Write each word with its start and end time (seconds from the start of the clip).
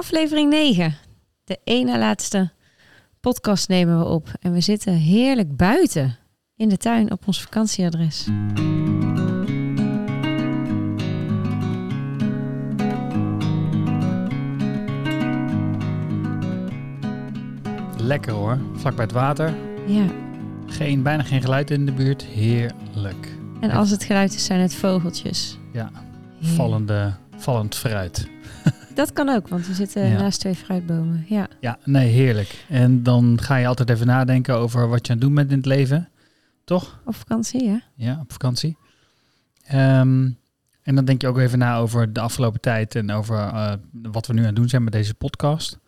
Aflevering 0.00 0.50
9. 0.50 0.94
De 1.44 1.58
ene 1.64 1.98
laatste 1.98 2.50
podcast 3.20 3.68
nemen 3.68 3.98
we 3.98 4.04
op. 4.04 4.28
En 4.40 4.52
we 4.52 4.60
zitten 4.60 4.92
heerlijk 4.92 5.56
buiten 5.56 6.16
in 6.56 6.68
de 6.68 6.76
tuin 6.76 7.10
op 7.12 7.26
ons 7.26 7.42
vakantieadres. 7.42 8.26
Lekker 17.96 18.32
hoor, 18.32 18.58
vlak 18.74 18.94
bij 18.94 19.04
het 19.04 19.12
water. 19.12 19.54
Ja. 19.86 20.06
Geen, 20.66 21.02
bijna 21.02 21.22
geen 21.22 21.42
geluid 21.42 21.70
in 21.70 21.86
de 21.86 21.92
buurt. 21.92 22.24
Heerlijk. 22.24 23.28
En 23.60 23.70
als 23.70 23.90
het 23.90 24.04
geluid 24.04 24.34
is, 24.34 24.44
zijn 24.44 24.60
het 24.60 24.74
vogeltjes. 24.74 25.58
Ja, 25.72 25.90
vallende, 26.40 27.12
vallend 27.36 27.74
fruit. 27.74 28.28
Dat 29.00 29.12
kan 29.12 29.28
ook, 29.28 29.48
want 29.48 29.66
we 29.66 29.74
zitten 29.74 30.06
Ja. 30.08 30.18
naast 30.18 30.40
twee 30.40 30.54
fruitbomen. 30.54 31.24
Ja. 31.28 31.48
Ja, 31.60 31.78
nee, 31.84 32.08
heerlijk. 32.08 32.64
En 32.68 33.02
dan 33.02 33.38
ga 33.42 33.56
je 33.56 33.66
altijd 33.66 33.90
even 33.90 34.06
nadenken 34.06 34.54
over 34.54 34.88
wat 34.88 35.06
je 35.06 35.12
aan 35.12 35.18
het 35.18 35.26
doen 35.26 35.34
bent 35.34 35.50
in 35.50 35.56
het 35.56 35.66
leven. 35.66 36.08
Toch? 36.64 37.00
Op 37.04 37.14
vakantie, 37.14 37.64
ja. 37.64 37.80
Ja, 37.94 38.18
op 38.20 38.32
vakantie. 38.32 38.76
Ehm, 39.64 40.28
en 40.82 40.94
dan 40.94 41.04
denk 41.04 41.20
je 41.20 41.28
ook 41.28 41.38
even 41.38 41.58
na 41.58 41.76
over 41.76 42.12
de 42.12 42.20
afgelopen 42.20 42.60
tijd 42.60 42.94
en 42.94 43.10
over 43.10 43.36
eh, 43.38 43.72
wat 43.92 44.26
we 44.26 44.32
nu 44.32 44.40
aan 44.40 44.46
het 44.46 44.56
doen 44.56 44.68
zijn 44.68 44.84
met 44.84 44.92
deze 44.92 45.14
podcast. 45.14 45.78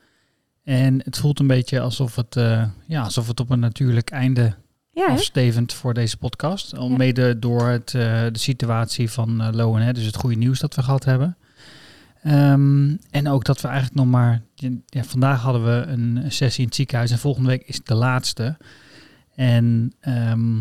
En 0.64 1.00
het 1.04 1.18
voelt 1.18 1.40
een 1.40 1.46
beetje 1.46 1.80
alsof 1.80 2.16
het, 2.16 2.36
eh, 2.36 2.64
ja, 2.86 3.02
alsof 3.02 3.26
het 3.28 3.40
op 3.40 3.50
een 3.50 3.60
natuurlijk 3.60 4.10
einde 4.10 4.54
Ja, 4.90 5.06
hè? 5.06 5.12
afstevend 5.12 5.72
voor 5.72 5.94
deze 5.94 6.16
podcast. 6.16 6.76
Al 6.76 6.88
Ja. 6.90 6.96
Mede 6.96 7.38
door 7.38 7.68
het, 7.68 7.94
eh, 7.94 8.02
de 8.32 8.38
situatie 8.38 9.10
van 9.10 9.40
uh, 9.42 9.48
Lowen, 9.52 9.94
dus 9.94 10.04
het 10.04 10.16
goede 10.16 10.36
nieuws 10.36 10.60
dat 10.60 10.74
we 10.74 10.82
gehad 10.82 11.04
hebben. 11.04 11.36
Ehm, 12.22 12.96
en 13.10 13.28
ook 13.28 13.44
dat 13.44 13.60
we 13.60 13.68
eigenlijk 13.68 13.96
nog 13.96 14.06
maar... 14.06 14.42
Ja, 14.86 15.04
vandaag 15.04 15.40
hadden 15.40 15.64
we 15.64 15.86
een 15.86 16.32
sessie 16.32 16.60
in 16.60 16.66
het 16.66 16.74
ziekenhuis 16.74 17.10
en 17.10 17.18
volgende 17.18 17.48
week 17.48 17.62
is 17.62 17.76
het 17.76 17.86
de 17.86 17.94
laatste. 17.94 18.56
En 19.34 19.92
ehm, 20.00 20.58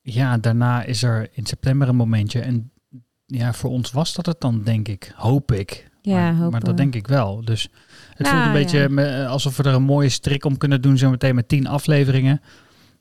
ja, 0.00 0.38
daarna 0.38 0.82
is 0.82 1.02
er 1.02 1.28
in 1.32 1.46
september 1.46 1.88
een 1.88 1.96
momentje. 1.96 2.40
En 2.40 2.70
ja, 3.26 3.52
voor 3.52 3.70
ons 3.70 3.90
was 3.90 4.14
dat 4.14 4.26
het 4.26 4.40
dan, 4.40 4.62
denk 4.62 4.88
ik. 4.88 5.12
Hoop 5.16 5.52
ik. 5.52 5.90
Ja, 6.02 6.32
maar, 6.32 6.50
maar 6.50 6.60
dat 6.60 6.76
denk 6.76 6.94
ik 6.94 7.06
wel. 7.06 7.44
Dus 7.44 7.68
het 8.14 8.18
Nou, 8.18 8.34
voelt 8.34 8.46
een 8.46 8.62
beetje 8.62 8.88
ja. 8.94 9.26
alsof 9.26 9.56
we 9.56 9.62
er 9.62 9.74
een 9.74 9.82
mooie 9.82 10.08
strik 10.08 10.44
om 10.44 10.56
kunnen 10.56 10.82
doen, 10.82 10.98
zo 10.98 11.10
meteen 11.10 11.34
met 11.34 11.48
tien 11.48 11.66
afleveringen. 11.66 12.40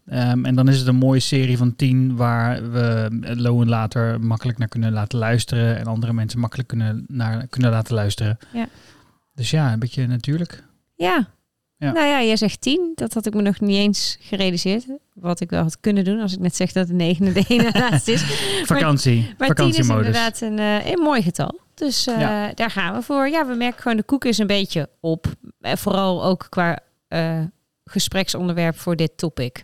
Ehm, 0.09 0.45
en 0.45 0.55
dan 0.55 0.67
is 0.67 0.77
het 0.77 0.87
een 0.87 0.95
mooie 0.95 1.19
serie 1.19 1.57
van 1.57 1.75
tien 1.75 2.15
waar 2.15 2.71
we 2.71 3.07
Lowen 3.35 3.69
later 3.69 4.21
makkelijk 4.21 4.57
naar 4.57 4.67
kunnen 4.67 4.91
laten 4.93 5.19
luisteren 5.19 5.77
en 5.77 5.85
andere 5.85 6.13
mensen 6.13 6.39
makkelijk 6.39 6.67
kunnen, 6.67 7.05
naar 7.07 7.47
kunnen 7.47 7.71
laten 7.71 7.95
luisteren. 7.95 8.37
Ja. 8.53 8.67
Dus 9.33 9.51
ja, 9.51 9.73
een 9.73 9.79
beetje 9.79 10.07
natuurlijk. 10.07 10.63
Ja. 10.95 11.27
Ja. 11.77 11.91
Nou 11.91 12.07
ja, 12.07 12.23
jij 12.23 12.35
zegt 12.35 12.61
tien. 12.61 12.91
Dat 12.95 13.13
had 13.13 13.25
ik 13.25 13.33
me 13.33 13.41
nog 13.41 13.59
niet 13.59 13.77
eens 13.77 14.17
gerealiseerd. 14.19 14.85
Wat 15.13 15.39
ik 15.39 15.49
wel 15.49 15.61
had 15.61 15.79
kunnen 15.79 16.03
doen 16.03 16.19
als 16.19 16.33
ik 16.33 16.39
net 16.39 16.55
zeg 16.55 16.71
dat 16.71 16.87
de 16.87 16.93
negende 16.93 17.31
de 17.31 17.45
ene 17.47 17.69
laatste 17.79 18.11
is. 18.11 18.21
Vakantie, 18.65 19.33
Maar 19.37 19.55
tien 19.55 19.69
is 19.69 19.77
inderdaad 19.77 20.41
een, 20.41 20.59
eh, 20.59 20.91
een 20.91 20.99
mooi 20.99 21.21
getal. 21.21 21.59
Dus 21.73 22.07
eh, 22.07 22.19
Ja. 22.19 22.51
daar 22.53 22.71
gaan 22.71 22.93
we 22.93 23.01
voor. 23.01 23.29
Ja, 23.29 23.47
we 23.47 23.53
merken 23.53 23.81
gewoon 23.81 23.97
de 23.97 24.03
koek 24.03 24.25
is 24.25 24.37
een 24.37 24.47
beetje 24.47 24.89
op. 24.99 25.27
Eh, 25.61 25.75
vooral 25.75 26.23
ook 26.23 26.47
qua 26.49 26.79
gespreksonderwerp 27.85 28.77
voor 28.77 28.95
dit 28.95 29.17
topic. 29.17 29.63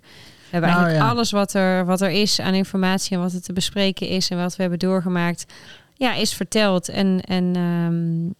We 0.59 0.61
hebben 0.61 0.79
Nou, 0.79 0.83
eigenlijk 0.83 1.11
ja. 1.13 1.17
alles 1.17 1.31
wat 1.31 1.53
er, 1.53 1.85
wat 1.85 2.01
er 2.01 2.09
is 2.09 2.39
aan 2.39 2.53
informatie 2.53 3.15
en 3.15 3.23
wat 3.23 3.33
er 3.33 3.41
te 3.41 3.53
bespreken 3.53 4.07
is 4.07 4.29
en 4.29 4.37
wat 4.37 4.55
we 4.55 4.61
hebben 4.61 4.79
doorgemaakt, 4.79 5.45
ja, 5.93 6.13
is 6.13 6.33
verteld. 6.33 6.89
En, 6.89 7.21
en 7.21 7.55
ehm, 7.55 8.33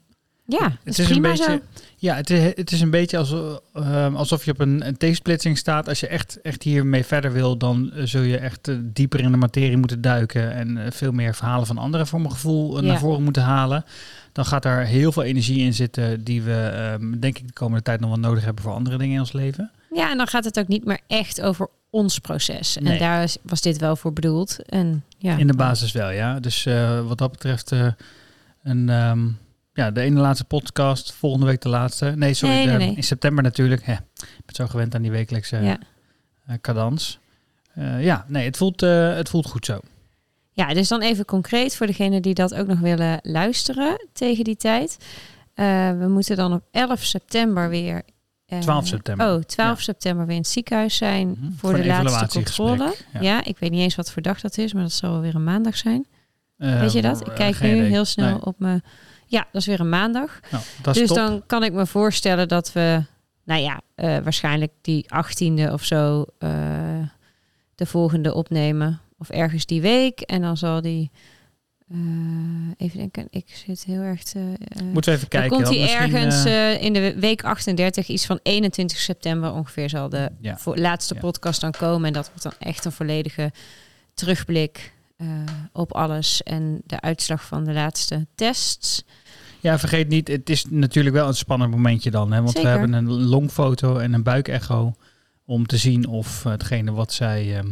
ja, 0.48 0.64
het 0.84 1.00
is, 1.00 1.00
is 1.00 1.16
een 1.16 1.22
beetje, 1.22 1.44
zo. 1.44 1.60
ja, 1.96 2.16
het 2.16 2.30
is, 2.30 2.44
het 2.56 2.72
is 2.72 2.82
een 2.82 2.90
beetje 2.90 3.18
alsof, 3.18 3.60
ehm, 3.74 4.16
alsof 4.16 4.46
je 4.46 4.52
op 4.52 4.60
een, 4.60 4.88
een 4.88 4.98
T-splitsing 4.98 5.58
staat. 5.58 5.88
Als 5.88 6.00
je 6.00 6.08
echt, 6.08 6.42
echt 6.42 6.64
hiermee 6.64 7.06
verder 7.06 7.32
wil, 7.32 7.58
dan 7.58 7.92
eh, 7.92 8.04
zul 8.06 8.22
je 8.22 8.38
echt 8.38 8.68
eh, 8.68 8.76
dieper 8.82 9.20
in 9.20 9.32
de 9.32 9.38
materie 9.38 9.78
moeten 9.78 10.02
duiken. 10.02 10.54
En 10.54 10.78
eh, 10.78 10.92
veel 10.92 11.12
meer 11.12 11.36
verhalen 11.36 11.68
van 11.68 11.78
anderen 11.78 12.08
voor 12.08 12.20
mijn 12.22 12.32
gevoel 12.32 12.82
Ja. 12.82 12.88
naar 12.88 13.00
voren 13.00 13.24
moeten 13.24 13.44
halen. 13.44 13.86
Dan 14.32 14.46
gaat 14.46 14.64
daar 14.64 14.86
heel 14.86 15.12
veel 15.12 15.24
energie 15.24 15.60
in 15.60 15.74
zitten 15.74 16.24
die 16.24 16.42
we, 16.42 16.54
ehm, 16.54 17.20
denk 17.20 17.38
ik, 17.38 17.48
de 17.48 17.54
komende 17.54 17.84
tijd 17.84 18.00
nog 18.00 18.10
wel 18.10 18.20
nodig 18.20 18.44
hebben 18.44 18.64
voor 18.64 18.74
andere 18.74 18.98
dingen 18.98 19.14
in 19.14 19.20
ons 19.20 19.34
leven. 19.34 19.72
Ja, 19.96 20.12
en 20.12 20.18
dan 20.18 20.28
gaat 20.28 20.44
het 20.46 20.60
ook 20.60 20.68
niet 20.68 20.86
meer 20.86 21.00
echt 21.08 21.42
over 21.42 21.68
ons 21.90 22.20
proces. 22.20 22.78
En 22.78 22.84
Nee. 22.84 23.00
daar 23.00 23.32
was 23.42 23.62
dit 23.62 23.78
wel 23.78 23.96
voor 23.96 24.14
bedoeld. 24.14 24.64
En 24.66 25.04
ja, 25.18 25.38
In 25.38 25.48
de 25.48 25.56
basis 25.56 25.92
wel, 25.92 26.10
ja. 26.10 26.40
Dus 26.40 26.66
eh, 26.66 27.08
wat 27.08 27.18
dat 27.18 27.32
betreft, 27.32 27.72
eh, 27.72 27.88
een, 28.64 28.90
ehm, 28.90 29.28
ja, 29.74 29.92
de 29.92 30.02
ene 30.02 30.20
laatste 30.20 30.46
podcast, 30.46 31.14
volgende 31.14 31.46
week 31.46 31.62
de 31.62 31.70
laatste. 31.70 32.06
Nee, 32.16 32.34
sorry, 32.34 32.56
Nee, 32.56 32.66
nee, 32.78 32.90
de- 32.90 32.96
in 32.96 33.04
september 33.04 33.44
natuurlijk. 33.44 33.86
Hè, 33.86 33.94
ik 33.94 34.46
ben 34.46 34.56
zo 34.56 34.68
gewend 34.68 34.96
aan 34.96 35.02
die 35.02 35.12
wekelijkse 35.12 35.58
ja. 35.58 35.78
eh, 36.48 36.56
cadans. 36.62 37.20
Ja, 38.00 38.26
nee, 38.28 38.46
het 38.46 38.58
voelt, 38.58 38.82
het 38.82 39.30
voelt 39.30 39.46
goed 39.46 39.66
zo. 39.66 39.80
Ja, 40.52 40.74
dus 40.74 40.88
dan 40.88 41.02
even 41.02 41.26
concreet 41.26 41.76
voor 41.76 41.88
degenen 41.88 42.22
die 42.22 42.34
dat 42.34 42.54
ook 42.56 42.68
nog 42.68 42.80
willen 42.80 43.20
luisteren 43.24 44.08
tegen 44.14 44.44
die 44.44 44.56
tijd. 44.56 44.98
We 46.00 46.06
moeten 46.10 46.36
dan 46.36 46.54
op 46.54 46.64
11 46.72 47.04
september 47.04 47.70
weer. 47.70 48.02
Eh, 48.46 48.60
12 48.60 48.88
september. 48.88 49.34
Oh, 49.36 49.42
12 49.42 49.78
Ja. 49.78 49.84
september 49.84 50.26
weer 50.26 50.36
in 50.36 50.42
het 50.42 50.50
ziekenhuis 50.52 50.96
zijn 50.98 51.28
Mhm. 51.28 51.52
voor, 51.52 51.70
Voor 51.70 51.82
de 51.82 51.86
laatste 51.88 52.28
controle. 52.28 52.96
ja. 53.14 53.22
Ja. 53.22 53.44
ik 53.44 53.58
weet 53.58 53.72
niet 53.72 53.82
eens 53.82 53.96
wat 53.96 54.12
voor 54.12 54.22
dag 54.22 54.42
dat 54.42 54.58
is, 54.58 54.74
maar 54.74 54.82
dat 54.84 54.92
zal 54.92 55.12
wel 55.12 55.22
weer 55.22 55.36
een 55.36 55.44
maandag 55.44 55.78
zijn. 55.78 56.06
Eh, 56.58 56.80
weet 56.80 56.92
je 56.92 57.02
dat? 57.02 57.22
Ik 57.22 57.28
eh, 57.28 57.36
kijk 57.36 57.60
nu 57.62 57.70
idee. 57.76 57.82
heel 57.90 58.06
snel 58.06 58.30
Nee. 58.30 58.46
op 58.46 58.60
mijn. 58.60 58.84
Ja, 59.28 59.48
dat 59.52 59.62
is 59.62 59.68
weer 59.68 59.80
een 59.80 59.90
maandag. 59.90 60.40
Nou, 60.52 60.64
Dus 60.82 61.08
top. 61.08 61.18
dan 61.18 61.44
kan 61.46 61.64
ik 61.64 61.74
me 61.74 61.86
voorstellen 61.86 62.48
dat 62.48 62.72
we, 62.74 63.04
nou 63.44 63.62
ja, 63.62 63.82
eh, 63.96 64.18
waarschijnlijk 64.18 64.72
die 64.82 65.06
18e 65.14 65.72
of 65.74 65.84
zo 65.84 66.26
eh, 66.38 66.50
de 67.76 67.86
volgende 67.86 68.34
opnemen. 68.34 69.00
Of 69.18 69.30
ergens 69.30 69.66
die 69.66 69.82
week. 69.82 70.20
En 70.22 70.42
dan 70.42 70.58
zal 70.58 70.82
die. 70.82 71.12
Eh, 71.90 71.98
even 72.78 72.98
denken, 72.98 73.28
ik 73.30 73.62
zit 73.66 73.84
heel 73.84 74.02
erg 74.02 74.24
te. 74.24 74.54
eh, 74.68 74.82
Moeten 74.84 75.12
we 75.12 75.18
even 75.18 75.30
kijken. 75.30 75.50
komt 75.64 75.68
hij 75.78 75.96
ergens 75.98 76.46
eh, 76.46 76.82
in 76.84 76.94
de 76.94 77.20
week 77.20 77.44
38, 77.44 78.08
iets 78.08 78.26
van 78.26 78.40
21 78.44 78.98
september 78.98 79.52
ongeveer, 79.54 79.90
zal 79.90 80.10
de 80.10 80.30
ja. 80.42 80.58
voor, 80.58 80.78
laatste 80.78 81.14
Ja. 81.14 81.20
podcast 81.20 81.62
dan 81.62 81.72
komen. 81.72 82.08
En 82.08 82.14
dat 82.14 82.28
wordt 82.28 82.44
dan 82.44 82.54
echt 82.60 82.86
een 82.86 82.92
volledige 82.92 83.52
terugblik 84.14 84.94
op 85.72 85.94
alles 85.94 86.44
en 86.44 86.82
de 86.86 87.02
uitslag 87.02 87.46
van 87.46 87.64
de 87.64 87.74
laatste 87.74 88.28
tests. 88.36 89.04
ja, 89.60 89.80
vergeet 89.80 90.08
niet, 90.08 90.28
het 90.28 90.50
is 90.50 90.66
natuurlijk 90.70 91.16
wel 91.16 91.28
een 91.28 91.34
spannend 91.34 91.72
momentje 91.72 92.12
dan. 92.12 92.32
Hè, 92.32 92.38
want 92.38 92.52
Zeker. 92.52 92.64
we 92.72 92.78
hebben 92.78 92.94
een 92.94 93.12
longfoto 93.12 93.98
en 93.98 94.14
een 94.14 94.24
buikecho 94.24 94.94
om 95.46 95.66
te 95.68 95.78
zien 95.78 96.08
of 96.08 96.44
hetgene 96.44 96.92
wat 96.92 97.14
zij 97.14 97.58
ehm, 97.58 97.68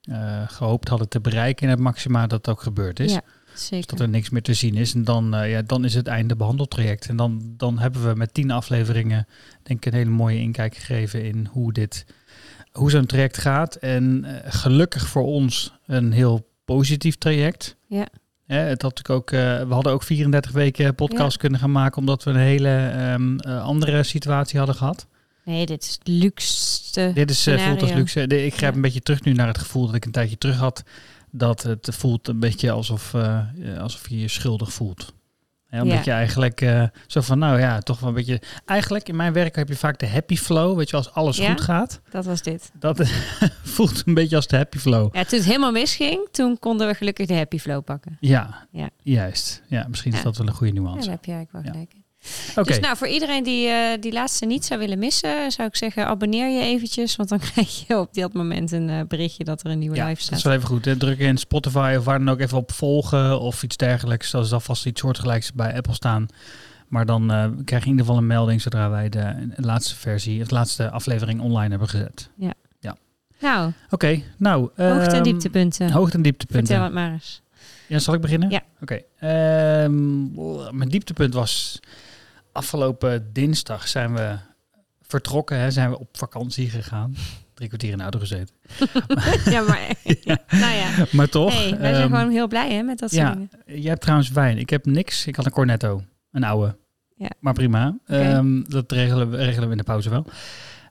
eh, 0.00 0.42
gehoopt 0.48 0.88
hadden 0.88 1.08
te 1.08 1.20
bereiken 1.20 1.64
in 1.64 1.70
het 1.70 1.78
maxima, 1.78 2.26
dat 2.26 2.48
ook 2.48 2.62
gebeurd 2.62 3.00
is. 3.00 3.12
Ja, 3.12 3.22
Dus 3.70 3.86
dat 3.86 4.00
er 4.00 4.08
niks 4.08 4.30
meer 4.30 4.42
te 4.42 4.54
zien 4.54 4.74
is. 4.74 4.94
En 4.94 5.04
dan, 5.04 5.34
eh, 5.34 5.50
ja, 5.50 5.62
dan 5.62 5.84
is 5.84 5.94
het 5.94 6.06
einde 6.06 6.36
behandeltraject. 6.36 7.08
En 7.08 7.16
dan, 7.16 7.54
dan 7.56 7.78
hebben 7.78 8.08
we 8.08 8.14
met 8.14 8.34
tien 8.34 8.50
afleveringen 8.50 9.26
denk 9.62 9.84
ik 9.84 9.92
een 9.92 9.98
hele 9.98 10.10
mooie 10.10 10.38
inkijk 10.38 10.76
gegeven 10.76 11.24
in 11.24 11.48
hoe 11.50 11.72
dit, 11.72 12.06
hoe 12.72 12.90
zo'n 12.90 13.06
traject 13.06 13.38
gaat. 13.38 13.74
En 13.74 14.24
eh, 14.24 14.52
gelukkig 14.52 15.06
voor 15.08 15.24
ons 15.24 15.72
een 15.86 16.12
heel 16.12 16.48
positief 16.64 17.16
traject. 17.16 17.76
Ja. 17.86 18.08
Het 18.46 18.82
had 18.82 19.08
ook, 19.08 19.30
eh, 19.30 19.38
we 19.40 19.74
hadden 19.74 19.92
ook 19.92 20.02
34 20.02 20.50
weken 20.50 20.94
podcast 20.94 21.36
kunnen 21.36 21.60
gaan 21.60 21.72
maken, 21.72 21.98
omdat 21.98 22.24
we 22.24 22.30
een 22.30 22.36
hele 22.36 22.68
ehm, 22.88 23.38
eh, 23.38 23.62
andere 23.62 24.02
situatie 24.02 24.58
hadden 24.58 24.76
gehad. 24.76 25.06
Nee, 25.44 25.66
dit 25.66 25.82
is 25.82 25.92
het 25.92 26.08
luxste. 26.08 27.10
Dit 27.14 27.30
is, 27.30 27.46
eh, 27.46 27.66
voelt 27.66 27.82
als 27.82 27.92
luxe. 27.92 28.20
Ik 28.22 28.54
grijp 28.54 28.70
Ja. 28.70 28.76
een 28.76 28.80
beetje 28.80 29.00
terug 29.00 29.24
nu 29.24 29.32
naar 29.32 29.46
het 29.46 29.58
gevoel 29.58 29.86
dat 29.86 29.94
ik 29.94 30.04
een 30.04 30.12
tijdje 30.12 30.38
terug 30.38 30.56
had. 30.56 30.82
Dat 31.30 31.62
het 31.62 31.88
voelt 31.92 32.28
een 32.28 32.38
beetje 32.40 32.70
alsof, 32.70 33.14
eh, 33.14 33.38
alsof 33.80 34.08
je 34.08 34.18
je 34.20 34.28
schuldig 34.28 34.72
voelt. 34.72 35.16
Ja, 35.70 35.82
omdat 35.82 35.96
Ja. 35.98 36.04
je 36.04 36.10
eigenlijk 36.10 36.60
eh, 36.60 36.82
zo 37.06 37.20
van, 37.20 37.38
nou 37.38 37.58
ja, 37.60 37.78
toch 37.80 38.00
wel 38.00 38.08
een 38.08 38.14
beetje... 38.14 38.40
Eigenlijk 38.64 39.08
in 39.08 39.16
mijn 39.16 39.32
werk 39.32 39.56
heb 39.56 39.68
je 39.68 39.76
vaak 39.76 39.98
de 39.98 40.08
happy 40.08 40.36
flow. 40.36 40.76
Weet 40.76 40.90
je, 40.90 40.96
als 40.96 41.12
alles 41.12 41.36
Ja. 41.36 41.50
goed 41.50 41.60
gaat. 41.60 42.00
Dat 42.10 42.24
was 42.24 42.42
dit. 42.42 42.70
Dat 42.74 43.08
voelt 43.76 44.02
een 44.06 44.14
beetje 44.14 44.36
als 44.36 44.46
de 44.46 44.56
happy 44.56 44.78
flow. 44.78 45.14
Ja, 45.14 45.24
toen 45.24 45.38
het 45.38 45.46
helemaal 45.48 45.72
misging, 45.72 46.28
toen 46.30 46.58
konden 46.58 46.86
we 46.86 46.94
gelukkig 46.94 47.26
de 47.26 47.34
happy 47.34 47.58
flow 47.58 47.84
pakken. 47.84 48.16
Ja, 48.20 48.66
Ja. 48.70 48.90
juist. 49.02 49.62
Ja, 49.66 49.86
misschien 49.88 50.12
is 50.12 50.18
Ja. 50.18 50.24
dat 50.24 50.36
wel 50.36 50.46
een 50.46 50.54
goede 50.54 50.72
Ja, 50.74 50.80
nuance. 50.80 51.00
daar 51.00 51.10
heb 51.14 51.24
je 51.24 51.32
eigenlijk 51.32 51.52
wel 51.64 51.74
Ja. 51.74 51.80
gelijk 51.80 51.97
Oké, 52.56 52.62
Dus 52.68 52.78
nou, 52.80 52.96
voor 52.96 53.08
iedereen 53.08 53.42
die 53.44 53.68
eh, 53.68 54.00
die 54.00 54.12
laatste 54.12 54.46
niet 54.46 54.64
zou 54.64 54.80
willen 54.80 54.98
missen, 54.98 55.52
zou 55.52 55.68
ik 55.68 55.76
zeggen, 55.76 56.06
abonneer 56.06 56.48
je 56.48 56.60
eventjes. 56.62 57.16
Want 57.16 57.28
dan 57.28 57.38
krijg 57.52 57.86
je 57.86 57.98
op 57.98 58.14
dat 58.14 58.32
moment 58.32 58.72
een 58.72 58.88
eh, 58.90 59.00
berichtje 59.08 59.44
dat 59.44 59.64
er 59.64 59.70
een 59.70 59.78
nieuwe 59.78 59.96
ja, 59.96 60.04
live 60.04 60.16
dat 60.16 60.24
staat. 60.24 60.38
is 60.38 60.44
wel 60.44 60.52
even 60.52 60.66
goed. 60.68 60.84
Hè. 60.84 60.96
Druk 60.96 61.18
in 61.18 61.36
Spotify 61.36 61.94
of 61.98 62.04
waar 62.04 62.18
dan 62.18 62.28
ook 62.30 62.40
even 62.40 62.58
op 62.58 62.72
volgen 62.72 63.40
of 63.40 63.62
iets 63.62 63.76
dergelijks. 63.76 64.30
Dat 64.30 64.44
is 64.44 64.52
alvast 64.52 64.86
iets 64.86 65.00
soortgelijks 65.00 65.52
bij 65.52 65.74
Apple 65.76 65.94
staan. 65.94 66.26
Maar 66.88 67.06
dan 67.06 67.30
eh, 67.32 67.44
krijg 67.64 67.82
je 67.82 67.88
in 67.90 67.96
ieder 67.96 68.04
geval 68.04 68.16
een 68.16 68.26
melding 68.26 68.60
zodra 68.62 68.90
wij 68.90 69.08
de, 69.08 69.48
de 69.56 69.62
laatste 69.62 69.94
versie, 69.96 70.42
of 70.42 70.48
de 70.48 70.54
laatste 70.54 70.90
aflevering 70.90 71.40
online 71.40 71.70
hebben 71.70 71.88
gezet. 71.88 72.30
Nou, 73.40 73.72
Oké, 73.90 74.22
nou. 74.36 74.60
hoogte- 74.60 74.82
en 74.82 75.12
ehm, 75.14 75.22
dieptepunten. 75.22 75.90
Hoogte- 75.90 76.16
en 76.16 76.22
dieptepunten. 76.22 76.66
Vertel 76.66 76.84
het 76.84 76.92
maar 76.92 77.12
eens. 77.12 77.42
Ja, 77.86 77.98
zal 77.98 78.14
ik 78.14 78.20
beginnen? 78.20 78.50
Ja. 78.50 78.62
Oké. 78.80 79.00
ehm, 79.18 80.76
mijn 80.76 80.88
dieptepunt 80.88 81.34
was 81.34 81.80
afgelopen 82.58 83.32
dinsdag 83.32 83.88
zijn 83.88 84.14
we 84.14 84.36
vertrokken, 85.02 85.58
hè, 85.58 85.70
zijn 85.70 85.90
we 85.90 85.98
op 85.98 86.16
vakantie 86.16 86.70
gegaan. 86.70 87.14
Drie 87.54 87.68
kwartier 87.68 87.90
in 87.90 87.96
de 87.96 88.02
auto 88.02 88.18
gezeten. 88.18 88.54
ja, 89.54 89.62
maar... 89.62 89.94
Nou 90.62 90.74
ja. 90.74 91.06
Maar 91.12 91.28
toch. 91.28 91.52
Hey, 91.52 91.78
wij 91.78 91.94
zijn 91.94 92.02
ehm, 92.02 92.14
gewoon 92.14 92.30
heel 92.30 92.48
blij 92.48 92.72
hè, 92.72 92.82
met 92.82 92.98
dat 92.98 93.10
soort 93.10 93.22
ja, 93.22 93.32
dingen. 93.32 93.50
Jij 93.66 93.90
hebt 93.90 94.00
trouwens 94.00 94.30
wijn. 94.30 94.58
Ik 94.58 94.70
heb 94.70 94.86
niks. 94.86 95.26
Ik 95.26 95.36
had 95.36 95.44
een 95.44 95.52
Cornetto. 95.52 96.02
Een 96.32 96.44
oude. 96.44 96.76
Ja. 97.16 97.30
Maar 97.40 97.52
prima. 97.52 97.96
Oké. 98.02 98.20
Ehm, 98.20 98.62
dat 98.62 98.92
regelen 98.92 99.30
we, 99.30 99.36
regelen 99.36 99.64
we 99.64 99.70
in 99.70 99.78
de 99.78 99.84
pauze 99.84 100.10
wel. 100.10 100.26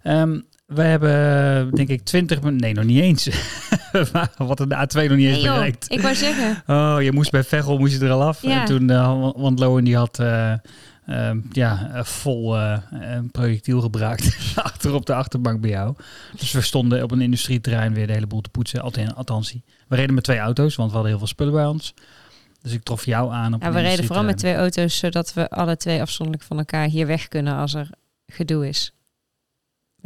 Ehm 0.04 0.40
we 0.68 0.82
hebben, 0.82 1.76
denk 1.76 1.90
ik, 1.90 2.04
20 2.04 2.42
minuten... 2.42 2.62
Nee, 2.62 2.74
nog 2.74 2.84
niet 2.84 3.02
eens. 3.02 3.30
Wat 4.38 4.60
een 4.60 4.74
A2 4.74 5.10
nog 5.10 5.18
niet 5.18 5.28
eens 5.28 5.42
Nee, 5.44 5.52
bereikt. 5.52 5.92
ik 5.92 6.02
wou 6.02 6.16
zeggen. 6.16 6.64
Oh, 6.68 7.02
je 7.02 7.12
moest 7.12 7.32
bij 7.32 7.44
Veghel 7.44 7.78
moest 7.78 8.00
je 8.00 8.06
er 8.06 8.12
al 8.12 8.24
af. 8.24 8.42
Ja. 8.42 8.60
En 8.60 8.66
toen, 8.66 8.90
eh, 8.90 9.32
want 9.36 9.60
Lowen 9.60 9.84
die 9.84 9.96
had 9.96 10.20
eh, 10.20 10.54
ehm, 11.08 11.40
ja, 11.52 11.90
eh, 11.94 12.04
vol 12.04 12.58
eh, 12.58 12.78
een 12.90 13.32
projectiel 13.32 13.82
gebruikt 13.82 14.38
achter 14.56 14.94
op 14.94 15.06
de 15.06 15.14
achterbank 15.14 15.62
bij 15.62 15.70
jou. 15.70 15.96
Dus 16.38 16.52
we 16.52 16.62
stonden 16.62 17.04
op 17.04 17.12
een 17.12 17.22
industrieterrein 17.22 17.94
weer 17.94 18.08
de 18.08 18.14
hele 18.14 18.28
boel 18.28 18.42
te 18.42 18.50
poetsen. 18.50 18.82
Althans, 19.16 19.56
we 19.88 19.96
reden 19.96 20.16
met 20.16 20.24
twee 20.24 20.40
auto's, 20.40 20.76
want 20.76 20.90
we 20.90 20.94
hadden 20.94 21.12
heel 21.12 21.20
veel 21.20 21.34
spullen 21.34 21.54
bij 21.54 21.66
ons. 21.66 21.94
Dus 22.62 22.74
ik 22.74 22.84
trof 22.84 23.06
jou 23.06 23.32
aan 23.32 23.54
op 23.54 23.62
Ja, 23.62 23.72
we 23.72 23.82
reden 23.82 24.06
vooral 24.06 24.24
met 24.24 24.38
twee 24.38 24.56
auto's, 24.56 24.98
zodat 24.98 25.34
we 25.34 25.50
alle 25.50 25.78
twee 25.78 26.02
afzonderlijk 26.02 26.48
van 26.48 26.58
elkaar 26.58 26.88
hier 26.88 27.08
weg 27.08 27.28
kunnen 27.28 27.56
als 27.56 27.74
er 27.74 27.90
gedoe 28.28 28.68
is. 28.68 28.92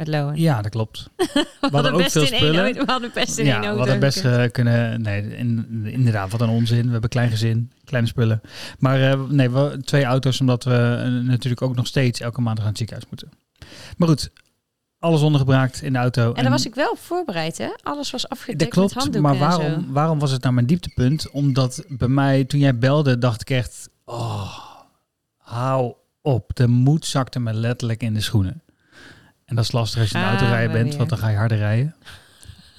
Met. 0.08 0.38
Ja, 0.38 0.62
dat 0.62 0.70
klopt. 0.70 1.08
we 1.16 1.68
hadden 1.70 1.92
ook 1.92 1.98
best 1.98 2.12
veel 2.12 2.22
in 2.22 2.32
één 2.32 2.38
spullen. 2.38 2.74
we 2.74 2.82
hadden 2.92 3.10
best 3.14 3.38
in 3.38 3.44
ja, 3.46 3.62
één 3.62 3.72
we 3.72 3.78
hadden 3.78 4.00
best 4.00 4.24
eh, 4.24 4.44
kunnen... 4.50 5.02
Nee, 5.02 5.36
in- 5.36 5.84
inderdaad, 5.86 6.30
wat 6.30 6.40
een 6.40 6.48
onzin. 6.48 6.86
We 6.86 6.92
hebben 6.92 7.10
klein 7.10 7.30
gezin, 7.30 7.70
kleine 7.84 8.08
spullen. 8.08 8.40
Maar 8.78 9.10
eh, 9.10 9.20
nee, 9.28 9.50
we, 9.50 9.78
twee 9.84 10.04
auto's, 10.04 10.40
omdat 10.40 10.64
we 10.64 11.00
eh, 11.04 11.10
natuurlijk 11.26 11.62
ook 11.62 11.74
nog 11.76 11.86
steeds 11.86 12.20
elke 12.20 12.40
maand 12.40 12.58
naar 12.58 12.66
het 12.66 12.76
ziekenhuis 12.78 13.08
moeten. 13.10 13.30
Maar 13.96 14.08
goed, 14.08 14.30
alles 14.98 15.20
ondergebraakt 15.20 15.82
in 15.82 15.92
de 15.92 15.98
auto. 15.98 16.32
En 16.32 16.42
daar 16.42 16.52
was 16.52 16.66
ik 16.66 16.74
wel 16.74 16.90
op 16.90 16.98
voorbereid, 16.98 17.58
hè? 17.58 17.68
Alles 17.82 18.10
was 18.10 18.22
Dat 18.22 18.30
afgedekt 18.30 18.60
met 18.60 18.70
klopt, 18.70 18.92
handdoeken 18.94 19.22
maar 19.22 19.48
en 19.48 19.52
zo. 19.52 19.58
waarom, 19.58 19.92
waarom 19.92 20.18
was 20.18 20.30
het 20.30 20.42
nou 20.42 20.54
mijn 20.54 20.66
dieptepunt? 20.66 21.30
Omdat 21.30 21.84
bij 21.88 22.08
mij, 22.08 22.44
toen 22.44 22.60
jij 22.60 22.78
belde, 22.78 23.18
dacht 23.18 23.40
ik 23.40 23.50
echt... 23.50 23.88
Oh, 24.04 24.58
hou 25.36 25.94
op. 26.22 26.50
De 26.54 26.66
moed 26.66 27.06
zakte 27.06 27.40
me 27.40 27.52
letterlijk 27.54 28.02
in 28.02 28.14
de 28.14 28.20
schoenen. 28.20 28.62
En 29.52 29.58
dat 29.58 29.66
is 29.66 29.72
lastig 29.72 30.00
als 30.00 30.10
je 30.10 30.14
in 30.18 30.22
de 30.24 30.28
auto 30.30 30.44
Ah, 30.44 30.50
rijden 30.50 30.72
bent, 30.72 30.88
weer. 30.88 30.96
want 30.96 31.08
dan 31.08 31.18
ga 31.18 31.28
je 31.28 31.36
harder 31.36 31.58
rijden. 31.58 31.94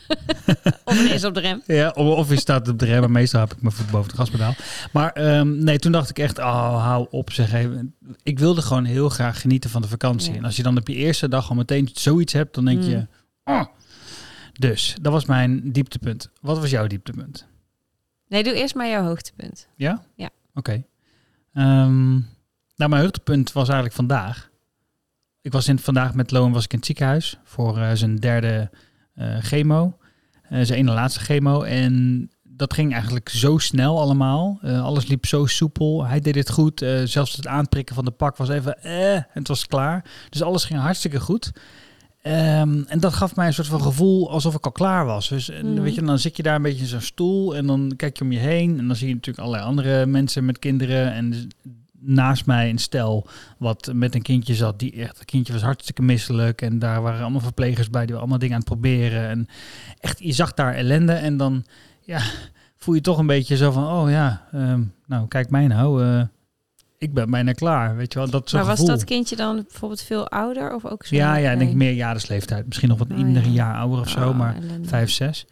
Of 0.86 1.00
ineens 1.06 1.25
op 1.25 1.34
de 1.34 1.40
rem. 1.40 1.62
Ja, 1.66 1.90
of, 1.90 2.30
je 2.30 2.40
staat 2.40 2.68
op 2.68 2.80
de 2.80 2.86
rem, 2.86 3.00
maar 3.00 3.12
meestal 3.12 3.40
heb 3.40 3.54
ik 3.54 3.62
mijn 3.62 3.74
voet 3.75 3.90
boven 3.92 4.08
het 4.12 4.20
gaspedaal. 4.20 4.54
Maar 4.92 5.12
ehm, 5.12 5.64
nee, 5.64 5.80
toen 5.80 5.92
dacht 5.92 6.10
ik 6.10 6.20
echt, 6.20 6.38
oh, 6.40 6.84
hou 6.84 7.08
op 7.10 7.31
zeg 7.31 7.54
even. 7.54 7.96
Ik 8.24 8.40
wilde 8.40 8.62
gewoon 8.62 8.86
heel 8.86 9.10
graag 9.10 9.42
genieten 9.42 9.70
van 9.70 9.81
de 9.81 9.88
vakantie. 9.88 10.31
Ja. 10.31 10.38
En 10.38 10.46
als 10.46 10.56
je 10.56 10.64
dan 10.64 10.78
op 10.78 10.88
je 10.88 10.94
eerste 10.96 11.28
dag 11.28 11.50
al 11.50 11.56
meteen 11.56 11.90
zoiets 11.94 12.34
hebt, 12.34 12.56
dan 12.56 12.66
denk 12.66 12.81
Mm. 12.81 12.90
je, 12.90 13.08
oh. 13.44 13.64
Dus, 14.54 14.96
dat 15.02 15.12
was 15.12 15.25
mijn 15.25 15.72
dieptepunt. 15.72 16.30
Wat 16.42 16.60
was 16.60 16.70
jouw 16.70 16.88
dieptepunt? 16.88 17.48
Nee, 18.28 18.44
doe 18.44 18.54
eerst 18.54 18.75
maar 18.75 18.88
jouw 18.90 19.04
hoogtepunt. 19.04 19.68
Ja? 19.75 20.04
Ja. 20.16 20.30
Oké. 20.54 20.84
Ehm, 21.54 22.12
nou, 22.75 22.90
mijn 22.90 23.02
hoogtepunt 23.02 23.52
was 23.52 23.66
eigenlijk 23.66 23.96
vandaag. 23.96 24.52
Ik 25.44 25.51
was 25.51 25.68
in, 25.68 25.80
vandaag 25.80 26.13
met 26.13 26.31
Loan 26.31 26.51
was 26.51 26.63
ik 26.63 26.72
in 26.72 26.78
het 26.78 26.86
ziekenhuis 26.86 27.38
voor 27.44 27.78
eh, 27.78 27.92
zijn 27.94 28.16
derde 28.16 28.69
eh, 29.16 29.38
chemo. 29.40 29.98
Eh, 30.44 30.62
zijn 30.62 30.80
ene 30.80 30.92
laatste 30.92 31.19
chemo. 31.19 31.62
En 31.62 32.30
dat 32.44 32.74
ging 32.74 32.92
eigenlijk 32.94 33.30
zo 33.30 33.57
snel 33.57 34.00
allemaal. 34.00 34.60
Alles 34.62 35.07
liep 35.07 35.25
zo 35.25 35.45
soepel. 35.45 36.06
Hij 36.06 36.19
deed 36.19 36.36
het 36.36 36.50
goed. 36.50 36.86
Zelfs 37.04 37.36
het 37.36 37.48
aanprikken 37.48 37.95
van 37.95 38.06
de 38.06 38.12
pak 38.12 38.38
was 38.38 38.50
even 38.50 38.84
eh, 38.84 39.13
en 39.13 39.25
het 39.34 39.48
was 39.48 39.68
klaar. 39.68 40.06
Dus 40.30 40.42
alles 40.42 40.66
ging 40.66 40.80
hartstikke 40.80 41.19
goed. 41.19 41.51
Ehm, 42.22 42.84
en 42.88 43.00
dat 43.00 43.13
gaf 43.13 43.36
mij 43.36 43.48
een 43.48 43.54
soort 43.54 43.68
van 43.68 43.81
gevoel 43.81 44.31
alsof 44.31 44.56
ik 44.56 44.66
al 44.66 44.72
klaar 44.72 45.06
was. 45.06 45.30
Dus 45.30 45.50
Mhm. 45.50 45.81
weet 45.81 45.96
je, 45.96 46.01
dan 46.01 46.19
zit 46.19 46.38
je 46.38 46.44
daar 46.44 46.56
een 46.56 46.62
beetje 46.62 46.81
in 46.81 46.88
zo'n 46.88 47.01
stoel 47.01 47.56
en 47.56 47.66
dan 47.66 47.94
kijk 47.96 48.18
je 48.18 48.24
om 48.24 48.31
je 48.31 48.39
heen 48.39 48.80
en 48.80 48.88
dan 48.88 48.96
zie 48.96 49.07
je 49.07 49.13
natuurlijk 49.13 49.46
allerlei 49.46 49.69
andere 49.69 50.06
mensen 50.06 50.46
met 50.46 50.60
kinderen 50.60 51.13
en 51.13 51.30
dus 51.30 51.48
naast 52.05 52.45
mij 52.45 52.69
een 52.69 52.77
stel 52.77 53.27
wat 53.57 53.89
met 53.94 54.15
een 54.15 54.21
kindje 54.21 54.53
zat 54.55 54.79
die 54.79 54.91
echt, 54.91 55.17
het 55.17 55.25
kindje 55.25 55.53
was 55.53 55.61
hartstikke 55.61 56.01
misselijk 56.01 56.61
en 56.61 56.79
daar 56.79 57.01
waren 57.01 57.21
allemaal 57.21 57.41
verplegers 57.41 57.89
bij 57.89 58.05
die 58.05 58.15
allemaal 58.15 58.38
dingen 58.39 58.53
aan 58.53 58.59
het 58.59 58.69
proberen 58.69 59.27
en 59.29 59.47
echt, 60.00 60.19
je 60.19 60.31
zag 60.33 60.53
daar 60.53 60.73
ellende 60.73 61.13
en 61.13 61.38
dan, 61.38 61.65
ja, 62.01 62.21
voel 62.77 62.95
je 62.95 63.01
toch 63.01 63.17
een 63.17 63.27
beetje 63.27 63.57
zo 63.57 63.71
van, 63.71 63.88
oh 63.88 64.09
ja, 64.09 64.47
ehm, 64.51 64.83
nou 65.05 65.27
kijk 65.27 65.50
mij 65.50 65.67
nou, 65.67 66.03
eh, 66.03 66.21
ik 66.97 67.13
ben 67.13 67.29
bijna 67.31 67.51
klaar, 67.51 67.95
weet 67.95 68.13
je 68.13 68.19
wel, 68.19 68.29
dat 68.29 68.50
soort 68.50 68.61
Maar 68.61 68.71
was 68.71 68.79
gevoel. 68.79 68.95
dat 68.95 69.05
kindje 69.05 69.35
dan 69.35 69.55
bijvoorbeeld 69.55 70.01
veel 70.01 70.27
ouder 70.29 70.75
of 70.75 70.85
ook 70.85 71.05
zo? 71.05 71.15
Ja, 71.15 71.35
ja, 71.35 71.51
ik 71.51 71.59
denk 71.59 71.73
meerjarenleeftijd. 71.73 72.65
Misschien 72.67 72.89
nog 72.89 72.97
wat 72.97 73.11
Oh, 73.11 73.17
ieder 73.17 73.44
ja. 73.44 73.50
jaar 73.50 73.75
ouder 73.75 74.00
of 74.00 74.09
zo, 74.09 74.29
Oh, 74.29 74.38
maar 74.38 74.55
ellende. 74.55 74.88
vijf, 74.88 75.11
zes. 75.11 75.45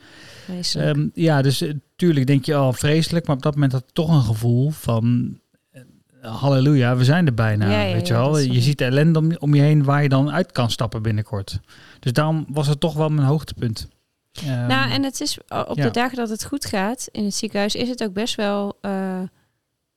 Ehm, 0.75 1.07
ja, 1.13 1.41
dus 1.41 1.61
eh, 1.61 1.73
tuurlijk 1.95 2.27
denk 2.27 2.45
je 2.45 2.55
al 2.55 2.73
vreselijk, 2.73 3.27
maar 3.27 3.35
op 3.35 3.41
dat 3.41 3.53
moment 3.53 3.71
had 3.71 3.81
ik 3.81 3.93
toch 3.93 4.09
een 4.09 4.21
gevoel 4.21 4.69
van 4.69 5.37
halleluja, 6.21 6.95
we 6.95 7.03
zijn 7.03 7.25
er 7.25 7.33
bijna, 7.33 7.71
Ja, 7.71 7.81
ja, 7.81 7.93
weet 7.93 8.07
je 8.07 8.13
wel. 8.13 8.37
Je 8.37 8.61
ziet 8.61 8.77
de 8.77 8.85
ellende 8.85 9.19
om, 9.19 9.35
om 9.39 9.53
je 9.55 9.61
heen 9.61 9.83
waar 9.83 10.03
je 10.03 10.09
dan 10.09 10.31
uit 10.31 10.51
kan 10.51 10.71
stappen 10.71 11.01
binnenkort. 11.01 11.59
Dus 11.99 12.13
daarom 12.13 12.45
was 12.49 12.67
het 12.67 12.79
toch 12.79 12.93
wel 12.93 13.09
mijn 13.09 13.27
hoogtepunt. 13.27 13.87
Ehm, 14.31 14.67
nou, 14.67 14.91
en 14.91 15.03
het 15.03 15.21
is 15.21 15.37
op 15.67 15.75
de 15.81 15.91
dagen 15.91 16.17
dat 16.17 16.29
het 16.29 16.45
goed 16.45 16.65
gaat 16.65 17.07
in 17.11 17.23
het 17.23 17.33
ziekenhuis, 17.35 17.75
is 17.75 17.89
het 17.89 18.03
ook 18.03 18.13
best 18.13 18.35
wel, 18.35 18.77
eh, 18.81 19.19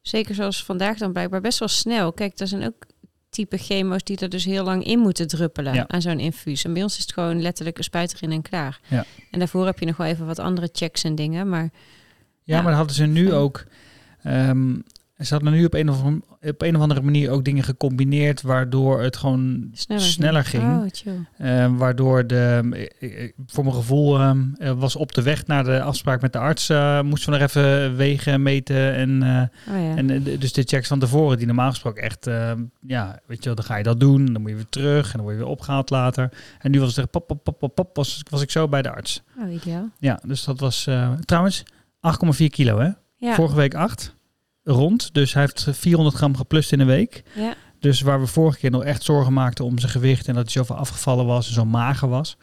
zeker 0.01 0.35
zoals 0.35 0.65
vandaag 0.65 0.99
dan 0.99 1.13
blijkbaar, 1.13 1.41
best 1.41 1.59
wel 1.59 1.69
snel. 1.69 2.13
Kijk, 2.13 2.39
er 2.41 2.47
zijn 2.49 2.65
ook 2.67 2.87
type 3.29 3.57
chemo's 3.57 4.05
die 4.05 4.19
er 4.19 4.29
dus 4.29 4.45
heel 4.45 4.65
lang 4.65 4.85
in 4.85 4.99
moeten 4.99 5.29
druppelen 5.29 5.75
Ja. 5.75 5.85
aan 5.89 6.03
zo'n 6.03 6.21
infuus. 6.21 6.65
En 6.65 6.73
bij 6.73 6.83
ons 6.83 6.95
is 6.97 7.03
het 7.03 7.13
gewoon 7.13 7.43
letterlijk 7.43 7.79
een 7.79 7.85
spuit 7.85 8.15
erin 8.15 8.33
en 8.33 8.43
klaar. 8.43 8.81
Ja. 8.89 9.05
En 9.31 9.39
daarvoor 9.39 9.67
heb 9.67 9.79
je 9.79 9.87
nog 9.87 9.97
wel 9.97 10.07
even 10.07 10.27
wat 10.27 10.39
andere 10.39 10.69
checks 10.73 11.05
en 11.05 11.15
dingen, 11.15 11.49
maar 11.49 11.71
Ja, 12.43 12.57
Ja. 12.57 12.63
maar 12.63 12.73
hadden 12.73 12.95
ze 12.97 13.05
nu 13.07 13.33
ook. 13.33 13.65
Ehm, 15.17 15.27
ze 15.27 15.35
hadden 15.35 15.53
nu 15.53 15.65
op 15.65 15.75
een, 15.75 15.89
of, 15.91 16.03
op 16.43 16.63
een 16.63 16.77
of 16.77 16.83
andere 16.83 17.03
manier 17.03 17.31
ook 17.31 17.45
dingen 17.45 17.63
gecombineerd 17.65 18.43
waardoor 18.43 19.03
het 19.03 19.17
gewoon 19.17 19.69
sneller, 19.73 20.03
sneller 20.03 20.45
ging. 20.45 20.63
Oh, 20.63 20.85
chill. 20.93 21.27
Eh, 21.37 21.77
waardoor 21.77 22.27
de, 22.27 22.69
eh, 22.99 23.23
eh, 23.25 23.33
voor 23.47 23.65
mijn 23.65 23.77
gevoel, 23.77 24.19
eh, 24.19 24.31
eh, 24.59 24.79
was 24.79 24.97
op 24.97 25.13
de 25.15 25.23
weg 25.23 25.47
naar 25.47 25.65
de 25.65 25.83
afspraak 25.83 26.21
met 26.21 26.33
de 26.33 26.39
arts, 26.39 26.69
eh, 26.69 27.01
moesten 27.03 27.33
we 27.33 27.39
nog 27.39 27.49
even 27.49 27.97
wegen, 27.97 28.43
meten. 28.43 28.95
En, 28.95 29.23
Oh 29.69 29.81
ja. 29.81 29.97
en 29.97 30.23
dus 30.39 30.53
de 30.53 30.63
checks 30.63 30.89
van 30.89 30.99
tevoren, 30.99 31.37
die 31.37 31.47
normaal 31.47 31.71
gesproken 31.71 32.03
echt, 32.03 32.27
eh, 32.27 32.53
ja, 32.81 33.21
weet 33.27 33.39
je 33.39 33.45
wel, 33.45 33.55
dan 33.55 33.65
ga 33.65 33.77
je 33.77 33.83
dat 33.83 34.01
doen. 34.01 34.27
Dan 34.33 34.41
moet 34.41 34.51
je 34.51 34.57
weer 34.57 34.69
terug 34.69 35.05
en 35.07 35.13
dan 35.13 35.21
word 35.23 35.35
je 35.37 35.43
weer 35.43 35.51
opgehaald 35.53 35.91
later. 35.91 36.29
En 36.59 36.71
nu 36.71 36.81
was 36.81 36.97
het 36.97 37.11
pop, 37.11 37.27
pop, 37.27 37.45
pop, 37.45 37.59
pop, 37.59 37.75
pop, 37.75 37.97
was, 37.97 38.23
was 38.31 38.43
ik 38.43 38.51
zo 38.51 38.69
bij 38.69 38.83
de 38.83 38.91
arts. 38.91 39.23
oh, 39.39 39.53
ideaal. 39.53 39.89
Ja, 39.99 40.21
dus 40.27 40.45
dat 40.45 40.61
was 40.61 40.89
trouwens 41.25 41.63
8,4 42.01 42.47
kilo, 42.51 42.79
hè? 42.79 42.89
Ja. 43.17 43.35
Vorige 43.35 43.57
week 43.57 43.75
8, 43.75 44.15
rond. 44.65 45.15
Dus 45.15 45.33
hij 45.33 45.43
heeft 45.43 45.67
400 45.79 46.17
gram 46.17 46.37
geplust 46.37 46.73
in 46.73 46.81
een 46.81 46.87
week. 46.87 47.23
ja. 47.35 47.55
Dus 47.79 48.01
waar 48.01 48.21
we 48.21 48.27
vorige 48.27 48.59
keer 48.59 48.71
nog 48.71 48.85
echt 48.85 49.03
zorgen 49.03 49.33
maakten 49.33 49.65
om 49.65 49.79
zijn 49.79 49.93
gewicht 49.93 50.29
en 50.29 50.35
dat 50.35 50.43
hij 50.43 50.53
zoveel 50.53 50.77
afgevallen 50.77 51.27
was 51.27 51.47
en 51.49 51.55
zo 51.55 51.65
mager 51.65 52.09
was, 52.09 52.37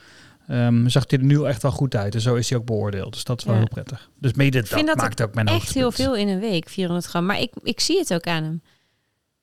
ehm, 0.47 0.87
zag 0.87 1.03
hij 1.07 1.19
er 1.19 1.25
nu 1.25 1.43
echt 1.45 1.61
wel 1.61 1.71
goed 1.71 1.95
uit. 1.95 2.15
En 2.15 2.21
zo 2.21 2.35
is 2.35 2.49
hij 2.49 2.57
ook 2.59 2.65
beoordeeld. 2.65 3.13
Dus 3.13 3.23
dat 3.23 3.39
is 3.39 3.45
wel 3.45 3.53
Ja. 3.53 3.59
heel 3.59 3.69
prettig. 3.69 4.09
Dus 4.19 4.33
mede 4.33 4.61
dat, 4.61 4.85
dat 4.85 4.95
maakt 4.97 5.21
ook 5.21 5.33
mijn 5.33 5.47
Echt 5.47 5.73
heel 5.73 5.91
veel 5.91 6.15
in 6.15 6.27
een 6.27 6.39
week, 6.39 6.69
400 6.69 7.05
gram. 7.07 7.25
Maar 7.25 7.39
ik, 7.39 7.51
ik 7.63 7.79
zie 7.79 7.97
het 7.97 8.13
ook 8.13 8.25
aan 8.27 8.43
hem. 8.43 8.61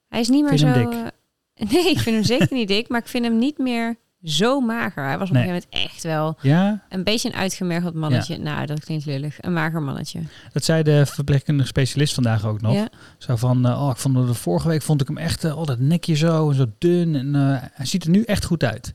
Hij 0.08 0.20
is 0.20 0.28
niet 0.28 0.40
meer 0.40 0.58
Vind 0.58 0.60
zo... 0.60 0.66
hem 0.66 0.90
dik? 0.90 1.12
eh, 1.54 1.70
nee, 1.72 1.90
ik 1.90 1.98
vind 1.98 2.16
hem 2.16 2.24
zeker 2.24 2.56
niet 2.56 2.68
dik, 2.68 2.88
maar 2.88 3.00
ik 3.00 3.08
vind 3.08 3.24
hem 3.24 3.38
niet 3.38 3.58
meer 3.58 3.96
zo 4.24 4.60
mager. 4.60 5.04
Hij 5.04 5.18
was 5.18 5.28
op 5.28 5.34
Nee. 5.34 5.42
een 5.44 5.48
gegeven 5.48 5.68
moment 5.72 5.92
echt 5.92 6.02
wel 6.02 6.36
Ja, 6.42 6.82
een 6.88 7.04
beetje 7.04 7.28
een 7.28 7.34
uitgemergeld 7.34 7.94
mannetje. 7.94 8.38
Nou, 8.38 8.66
dat 8.66 8.84
klinkt 8.84 9.04
lullig. 9.06 9.36
Een 9.40 9.52
mager 9.52 9.82
mannetje. 9.82 10.20
dat 10.52 10.64
zei 10.64 10.82
de 10.82 11.06
verpleegkundige 11.06 11.68
specialist 11.68 12.14
vandaag 12.14 12.44
ook 12.46 12.60
nog. 12.60 12.74
Ja. 12.74 12.88
Zo 13.18 13.36
van, 13.36 13.66
eh, 13.68 13.82
oh, 13.82 13.90
ik 13.90 13.96
vond 13.96 14.14
de 14.14 14.34
vorige 14.34 14.68
week 14.68 14.82
vond 14.82 15.00
ik 15.00 15.06
hem 15.08 15.16
echt, 15.18 15.44
eh, 15.44 15.58
oh, 15.58 15.66
dat 15.66 15.78
nekje 15.78 16.14
zo 16.14 16.48
en 16.50 16.54
zo 16.56 16.66
dun. 16.78 17.14
En 17.14 17.34
eh, 17.34 17.62
hij 17.72 17.86
ziet 17.86 18.04
er 18.04 18.10
nu 18.10 18.22
echt 18.22 18.44
goed 18.44 18.64
uit. 18.64 18.94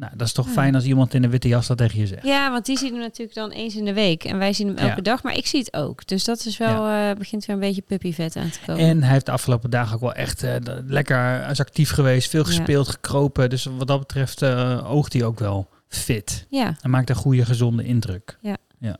Nou, 0.00 0.12
dat 0.16 0.26
is 0.26 0.32
toch 0.32 0.46
Ja. 0.46 0.52
fijn 0.52 0.74
als 0.74 0.84
iemand 0.84 1.14
in 1.14 1.24
een 1.24 1.30
witte 1.30 1.48
jas 1.48 1.66
dat 1.66 1.76
tegen 1.78 1.98
je 1.98 2.06
zegt. 2.06 2.24
ja, 2.24 2.50
want 2.50 2.66
die 2.66 2.78
zien 2.78 2.92
hem 2.92 3.00
natuurlijk 3.00 3.34
dan 3.34 3.50
eens 3.50 3.76
in 3.76 3.84
de 3.84 3.92
week. 3.92 4.24
En 4.24 4.38
wij 4.38 4.52
zien 4.52 4.66
hem 4.66 4.76
elke 4.76 4.96
Ja. 4.96 5.02
dag, 5.02 5.22
maar 5.22 5.36
ik 5.36 5.46
zie 5.46 5.58
het 5.60 5.74
ook. 5.74 6.06
Dus 6.06 6.24
dat 6.24 6.44
is 6.44 6.56
wel, 6.56 6.86
eh, 6.86 7.16
begint 7.18 7.46
weer 7.46 7.54
een 7.56 7.62
beetje 7.62 7.82
puppyvet 7.82 8.36
aan 8.36 8.50
te 8.50 8.58
komen. 8.66 8.84
En 8.84 9.02
hij 9.02 9.12
heeft 9.12 9.26
de 9.26 9.32
afgelopen 9.32 9.70
dagen 9.70 9.94
ook 9.94 10.00
wel 10.00 10.12
echt 10.12 10.42
eh, 10.42 10.54
lekker 10.86 11.48
is 11.50 11.60
actief 11.60 11.90
geweest, 11.90 12.30
veel 12.30 12.44
gespeeld, 12.44 12.88
gekropen. 12.88 13.50
Dus 13.50 13.64
wat 13.64 13.86
dat 13.86 13.98
betreft 13.98 14.42
eh, 14.42 14.90
oogt 14.92 15.12
hij 15.12 15.24
ook 15.24 15.38
wel 15.38 15.68
fit. 15.88 16.46
Ja, 16.48 16.76
Hij 16.80 16.90
maakt 16.90 17.10
een 17.10 17.16
goede, 17.16 17.44
gezonde 17.44 17.84
indruk. 17.84 18.38
Ja. 18.40 18.56
ja. 18.78 18.96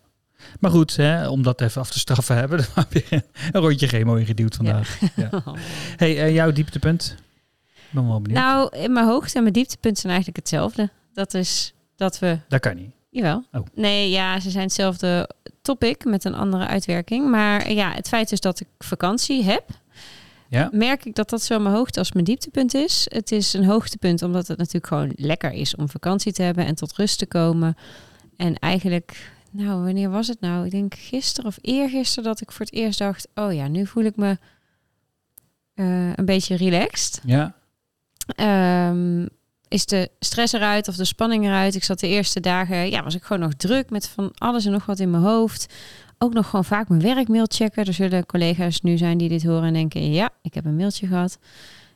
Maar 0.61 0.71
goed, 0.71 0.97
hè, 0.97 1.28
om 1.28 1.42
dat 1.42 1.61
even 1.61 1.80
af 1.80 1.90
te 1.90 1.99
straffen 1.99 2.37
hebben, 2.37 2.59
hebben 2.75 2.87
we 2.92 3.04
weer 3.11 3.23
een 3.52 3.61
rondje 3.61 3.87
chemo 3.88 4.14
ingeduwd 4.14 4.54
vandaag. 4.57 4.99
Ja. 5.16 5.30
Hey, 5.97 6.19
eh, 6.23 6.35
jouw 6.35 6.52
dieptepunt? 6.52 7.14
Ben 7.90 8.09
wel 8.09 8.20
benieuwd. 8.20 8.40
nou, 8.40 8.76
in 8.76 8.92
mijn 8.92 9.06
hoogte 9.06 9.37
en 9.37 9.42
mijn 9.42 9.54
dieptepunt 9.54 9.99
zijn 9.99 10.12
eigenlijk 10.12 10.47
hetzelfde. 10.47 10.90
Dat 11.12 11.35
is 11.35 11.75
dat 11.97 12.18
we 12.18 12.38
dat 12.49 12.61
kan 12.61 12.76
niet. 12.76 12.90
Jawel. 13.11 13.44
Oh. 13.52 13.66
Nee, 13.75 14.11
ja, 14.11 14.40
ze 14.40 14.50
zijn 14.50 14.64
hetzelfde 14.64 15.30
topic 15.62 16.04
met 16.04 16.25
een 16.25 16.35
andere 16.35 16.66
uitwerking. 16.66 17.30
Maar 17.30 17.73
ja, 17.73 17.92
het 17.92 18.09
feit 18.09 18.32
is 18.32 18.40
dat 18.40 18.61
ik 18.61 18.66
vakantie 18.78 19.44
heb. 19.44 19.64
Ja. 20.49 20.68
merk 20.73 21.04
ik 21.04 21.14
dat 21.14 21.30
dat 21.30 21.42
zo 21.42 21.59
mijn 21.59 21.75
hoogte 21.75 21.99
als 21.99 22.12
mijn 22.12 22.25
dieptepunt 22.25 22.75
is. 22.75 23.06
Het 23.09 23.32
is 23.32 23.52
een 23.52 23.64
hoogtepunt 23.64 24.23
omdat 24.23 24.47
het 24.47 24.59
natuurlijk 24.59 24.87
gewoon 24.87 25.12
lekker 25.16 25.52
is 25.52 25.76
om 25.76 25.88
vakantie 25.88 26.32
te 26.32 26.42
hebben 26.42 26.66
en 26.66 26.75
tot 26.75 26.92
rust 26.92 27.18
te 27.18 27.26
komen. 27.26 27.76
En 28.37 28.54
eigenlijk, 28.54 29.32
nou, 29.50 29.85
wanneer 29.85 30.11
was 30.11 30.28
het 30.28 30.40
nou? 30.40 30.64
Ik 30.64 30.70
denk 30.70 30.94
gisteren 30.94 31.50
of 31.50 31.59
eergisteren 31.61 32.25
dat 32.25 32.40
ik 32.40 32.52
voor 32.52 32.64
het 32.66 32.75
eerst 32.75 32.99
dacht, 32.99 33.28
oh 33.35 33.52
ja, 33.52 33.68
nu 33.68 33.87
voel 33.87 34.04
ik 34.04 34.16
me 34.16 34.38
eh, 35.75 36.12
een 36.14 36.25
beetje 36.25 36.56
relaxed. 36.56 37.20
Ja. 37.25 37.54
Ehm, 38.34 39.26
is 39.68 39.87
de 39.87 40.10
stress 40.18 40.52
eruit 40.52 40.88
of 40.88 40.96
de 40.96 41.04
spanning 41.04 41.44
eruit? 41.44 41.75
Ik 41.75 41.84
zat 41.84 42.00
de 42.00 42.08
eerste 42.08 42.40
dagen, 42.40 42.90
ja, 42.90 43.02
was 43.02 43.14
ik 43.14 43.22
gewoon 43.22 43.42
nog 43.42 43.54
druk 43.54 43.90
met 43.90 44.08
van 44.08 44.30
alles 44.34 44.64
en 44.64 44.72
nog 44.72 44.87
wat 44.87 44.99
in 44.99 45.10
mijn 45.10 45.22
hoofd. 45.22 45.75
Ook 46.18 46.32
nog 46.32 46.46
gewoon 46.46 46.64
vaak 46.64 46.88
mijn 46.88 47.00
werkmail 47.02 47.46
checken. 47.49 47.84
Er 47.84 47.94
zullen 47.94 48.26
collega's 48.26 48.80
nu 48.80 48.99
zijn 48.99 49.18
die 49.18 49.28
dit 49.28 49.44
horen 49.44 49.64
en 49.64 49.72
denken, 49.72 50.12
ja, 50.12 50.30
ik 50.42 50.54
heb 50.54 50.64
een 50.64 50.76
mailtje 50.76 51.06
gehad. 51.06 51.38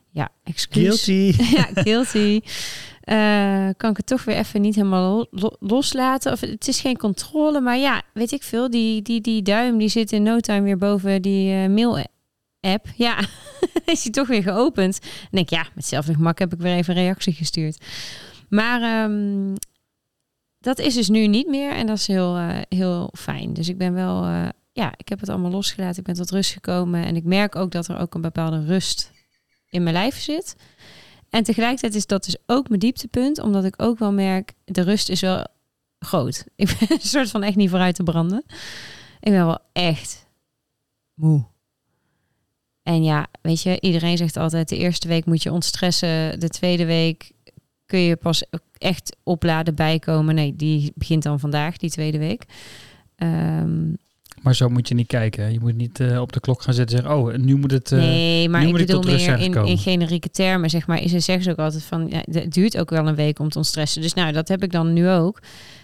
Ja, 0.09 0.29
excuus. 0.43 1.03
Guilty. 1.03 1.43
ja, 1.57 1.67
guilty. 1.73 2.41
Eh, 3.01 3.69
kan 3.77 3.89
ik 3.89 3.97
het 3.97 4.05
toch 4.05 4.23
weer 4.23 4.35
even 4.35 4.61
niet 4.61 4.75
helemaal 4.75 5.15
lo- 5.17 5.27
lo- 5.31 5.55
loslaten? 5.59 6.31
Of 6.31 6.39
het 6.39 6.67
is 6.67 6.79
geen 6.79 6.97
controle, 6.97 7.61
maar 7.61 7.77
ja, 7.77 8.01
weet 8.13 8.31
ik 8.31 8.43
veel. 8.43 8.69
Die, 8.69 9.01
die, 9.01 9.21
die 9.21 9.41
duim 9.41 9.77
die 9.77 9.89
zit 9.89 10.11
in 10.11 10.23
no 10.23 10.39
time 10.39 10.61
weer 10.61 10.77
boven 10.77 11.21
die 11.21 11.53
eh, 11.53 11.69
mail-app. 12.65 12.87
Ja, 12.95 13.19
is 13.93 14.01
die 14.01 14.11
toch 14.11 14.27
weer 14.27 14.43
geopend. 14.43 14.99
En 15.01 15.29
denk 15.31 15.49
ja, 15.49 15.61
met 15.61 15.71
hetzelfde 15.73 16.13
gemak 16.13 16.39
heb 16.39 16.53
ik 16.53 16.59
weer 16.59 16.75
even 16.75 16.93
reactie 16.93 17.33
gestuurd. 17.33 17.85
Maar 18.49 18.81
ehm, 18.81 19.55
dat 20.59 20.79
is 20.79 20.93
dus 20.93 21.09
nu 21.09 21.27
niet 21.27 21.47
meer 21.47 21.71
en 21.71 21.87
dat 21.87 21.97
is 21.97 22.07
heel, 22.07 22.35
eh, 22.35 22.57
heel 22.69 23.09
fijn. 23.17 23.53
Dus 23.53 23.69
ik 23.69 23.77
ben 23.77 23.93
wel, 23.93 24.23
eh, 24.23 24.49
ja, 24.71 24.93
ik 24.97 25.09
heb 25.09 25.19
het 25.19 25.29
allemaal 25.29 25.51
losgelaten. 25.51 25.99
Ik 25.99 26.05
ben 26.05 26.15
tot 26.15 26.31
rust 26.31 26.51
gekomen 26.53 27.05
en 27.05 27.15
ik 27.15 27.23
merk 27.23 27.55
ook 27.55 27.71
dat 27.71 27.87
er 27.87 27.99
ook 27.99 28.13
een 28.13 28.21
bepaalde 28.21 28.65
rust 28.65 29.11
in 29.69 29.83
mijn 29.83 29.95
lijf 29.95 30.19
zit. 30.19 30.55
En 31.29 31.43
tegelijkertijd 31.43 31.95
is 31.95 32.05
dat 32.05 32.25
dus 32.25 32.37
ook 32.45 32.67
mijn 32.67 32.79
dieptepunt, 32.79 33.39
omdat 33.39 33.63
ik 33.63 33.81
ook 33.81 33.99
wel 33.99 34.11
merk, 34.11 34.53
de 34.65 34.81
rust 34.81 35.09
is 35.09 35.21
wel 35.21 35.45
groot. 35.99 36.45
Ik 36.55 36.75
ben 36.79 36.91
een 36.91 37.07
soort 37.07 37.29
van 37.29 37.43
echt 37.43 37.55
niet 37.55 37.69
vooruit 37.69 37.95
te 37.95 38.03
branden. 38.03 38.43
Ik 39.19 39.31
ben 39.31 39.45
wel 39.45 39.59
echt 39.73 40.27
moe. 41.13 41.45
En 42.85 43.03
ja, 43.03 43.27
weet 43.41 43.61
je, 43.61 43.77
iedereen 43.79 44.17
zegt 44.17 44.37
altijd, 44.37 44.69
de 44.69 44.77
eerste 44.77 45.07
week 45.07 45.25
moet 45.25 45.43
je 45.43 45.51
ontstressen, 45.51 46.39
de 46.39 46.49
tweede 46.49 46.85
week 46.85 47.31
kun 47.85 47.99
je 47.99 48.15
pas 48.15 48.43
echt 48.77 49.15
opladen 49.23 49.75
bijkomen. 49.75 50.35
Nee, 50.35 50.55
die 50.55 50.91
begint 50.95 51.23
dan 51.23 51.39
vandaag, 51.39 51.77
die 51.77 51.89
tweede 51.89 52.17
week. 52.17 52.43
Ehm, 53.15 53.89
Maar 54.41 54.55
zo 54.55 54.69
moet 54.69 54.87
je 54.87 54.93
niet 54.95 55.07
kijken. 55.07 55.51
Je 55.51 55.59
moet 55.59 55.75
niet 55.75 55.99
eh, 55.99 56.21
op 56.21 56.31
de 56.33 56.39
klok 56.39 56.61
gaan 56.61 56.73
zitten 56.73 56.97
en 56.97 57.03
zeggen, 57.03 57.21
oh, 57.23 57.33
nu 57.35 57.55
moet 57.55 57.71
het... 57.71 57.91
eh, 57.91 57.99
nee, 57.99 58.49
maar 58.49 58.61
nu 58.61 58.67
ik 58.67 58.73
bedoel 58.73 59.01
meer 59.01 59.39
in, 59.39 59.53
in 59.65 59.77
generieke 59.77 60.29
termen, 60.29 60.69
zeg 60.69 60.87
maar. 60.87 61.01
Is 61.01 61.13
er 61.13 61.21
zeggen 61.21 61.43
ze 61.43 61.51
ook 61.51 61.57
altijd 61.59 61.83
van, 61.83 62.07
ja, 62.09 62.23
het 62.31 62.53
duurt 62.53 62.77
ook 62.77 62.89
wel 62.89 63.07
een 63.07 63.15
week 63.15 63.39
om 63.39 63.49
te 63.49 63.57
ontstressen. 63.57 64.01
Dus 64.01 64.13
nou, 64.13 64.31
dat 64.31 64.47
heb 64.47 64.63
ik 64.63 64.71
dan 64.71 64.93
nu 64.93 65.09
ook. 65.09 65.41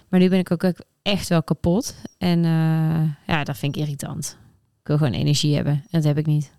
Maar 0.09 0.19
nu 0.19 0.29
ben 0.29 0.39
ik 0.39 0.51
ook 0.51 0.71
echt 1.01 1.27
wel 1.29 1.43
kapot. 1.43 1.95
En 2.17 2.45
eh, 2.45 3.33
ja, 3.35 3.43
dat 3.43 3.57
vind 3.57 3.75
ik 3.75 3.81
irritant. 3.81 4.37
Ik 4.81 4.87
wil 4.87 4.97
gewoon 4.97 5.13
energie 5.13 5.55
hebben. 5.55 5.73
En 5.73 5.87
dat 5.89 6.03
heb 6.03 6.17
ik 6.17 6.25
niet. 6.25 6.51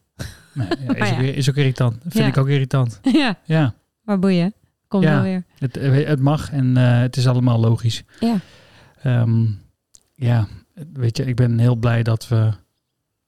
Nee, 0.53 0.69
ja, 0.69 0.85
Maar 0.87 0.99
is, 0.99 1.13
ook, 1.13 1.35
is 1.37 1.49
ook 1.51 1.57
irritant. 1.57 1.97
Vind 2.09 2.27
ik 2.29 2.37
ook 2.37 2.49
irritant. 2.49 3.01
ja, 3.13 3.39
Ja, 3.45 3.75
maar 4.03 4.19
boeien. 4.19 4.55
Komt 4.89 5.05
Ja. 5.05 5.13
wel 5.15 5.23
weer. 5.23 5.45
het, 5.59 5.77
eh, 5.77 6.07
het 6.07 6.21
mag 6.21 6.51
en 6.53 6.77
eh, 6.77 6.99
het 7.01 7.17
is 7.17 7.27
allemaal 7.27 7.61
logisch. 7.61 8.03
Ja. 8.21 8.37
Ehm, 9.03 9.45
ja, 10.15 10.47
weet 10.93 11.17
je, 11.17 11.25
ik 11.25 11.37
ben 11.37 11.59
heel 11.59 11.77
blij 11.77 12.03
dat 12.03 12.29
we, 12.29 12.51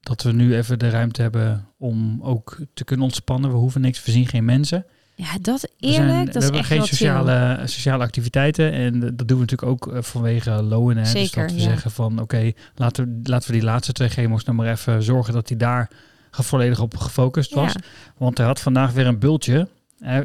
dat 0.00 0.23
we 0.23 0.33
nu 0.33 0.57
even 0.57 0.78
de 0.78 0.90
ruimte 0.90 1.23
hebben 1.23 1.69
om 1.78 2.19
ook 2.23 2.59
te 2.75 2.85
kunnen 2.85 3.04
ontspannen. 3.04 3.50
We 3.50 3.57
hoeven 3.57 3.81
niks, 3.81 4.04
we 4.04 4.11
zien 4.11 4.26
geen 4.26 4.45
mensen. 4.45 4.87
Ja, 5.16 5.38
dat 5.40 5.69
eerlijk, 5.78 6.02
zijn, 6.11 6.25
dat 6.25 6.35
we 6.35 6.38
is 6.38 6.45
hebben 6.45 6.61
echt 6.61 6.69
geen 6.69 6.78
chill. 6.78 6.88
sociale, 6.88 7.61
sociale 7.66 8.02
activiteiten 8.04 8.73
en 8.73 9.00
dat 9.00 9.28
doen 9.28 9.38
we 9.38 9.45
natuurlijk 9.47 9.71
ook 9.71 9.93
eh, 9.95 10.02
vanwege 10.02 10.62
lonen. 10.62 11.04
Hè? 11.04 11.12
dus 11.12 11.31
dat 11.31 11.50
we 11.50 11.57
ja. 11.57 11.62
zeggen 11.62 11.90
van 11.90 12.21
oké, 12.21 12.52
laten, 12.75 13.04
we, 13.04 13.28
laten 13.31 13.50
we 13.50 13.57
die 13.57 13.64
laatste 13.66 13.93
twee 13.93 14.09
chemo's 14.09 14.45
nou 14.45 14.57
maar 14.57 14.71
even 14.71 15.02
zorgen 15.02 15.33
dat 15.33 15.49
die 15.49 15.57
daar 15.57 15.90
volledig 16.43 16.81
op 16.81 16.97
gefocust 16.97 17.55
was. 17.55 17.73
Ja. 17.73 17.81
Want 18.17 18.38
hij 18.38 18.47
had 18.47 18.61
vandaag 18.61 18.93
weer 18.93 19.07
een 19.07 19.19
bultje. 19.19 19.69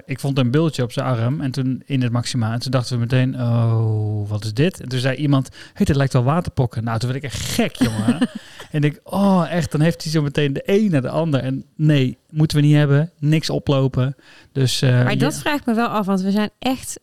Ik 0.06 0.20
vond 0.20 0.38
een 0.38 0.52
bultje 0.52 0.84
op 0.84 0.92
zijn 0.92 1.06
arm 1.06 1.42
en 1.42 1.52
toen 1.52 1.82
in 1.86 2.02
het 2.02 2.12
maxima. 2.12 2.54
En 2.54 2.60
toen 2.60 2.72
dachten 2.72 2.94
we 2.94 3.00
meteen, 3.00 3.36
oh, 3.42 4.30
wat 4.30 4.44
is 4.44 4.54
dit? 4.54 4.82
En 4.82 4.90
toen 4.90 5.00
zei 5.00 5.16
iemand, 5.16 5.50
hey, 5.74 5.86
dit 5.86 5.96
lijkt 5.96 6.14
wel 6.14 6.24
waterpokken. 6.24 6.84
Nou, 6.84 7.00
toen 7.00 7.12
werd 7.12 7.24
ik 7.24 7.30
echt 7.32 7.42
gek, 7.42 7.76
jongen. 7.76 8.30
en 8.72 8.84
ik, 8.84 9.00
oh, 9.04 9.46
echt, 9.50 9.72
dan 9.72 9.82
heeft 9.82 10.04
hij 10.04 10.12
zo 10.12 10.22
meteen 10.22 10.54
de 10.54 10.62
een 10.66 10.92
naar 10.92 11.02
de 11.02 11.10
ander. 11.10 11.40
En 11.40 11.64
nee, 11.76 12.18
moeten 12.30 12.58
we 12.58 12.64
niet 12.64 12.76
hebben. 12.76 13.12
Niks 13.20 13.50
oplopen. 13.50 14.16
Dus, 14.52 14.82
eh, 14.82 15.04
Maar 15.04 15.18
dat 15.18 15.34
ja. 15.34 15.40
vraag 15.40 15.60
ik 15.60 15.66
me 15.66 15.74
wel 15.74 15.88
af, 15.88 16.06
want 16.06 16.22
we 16.22 16.32
zijn 16.32 16.50
echt 16.60 17.00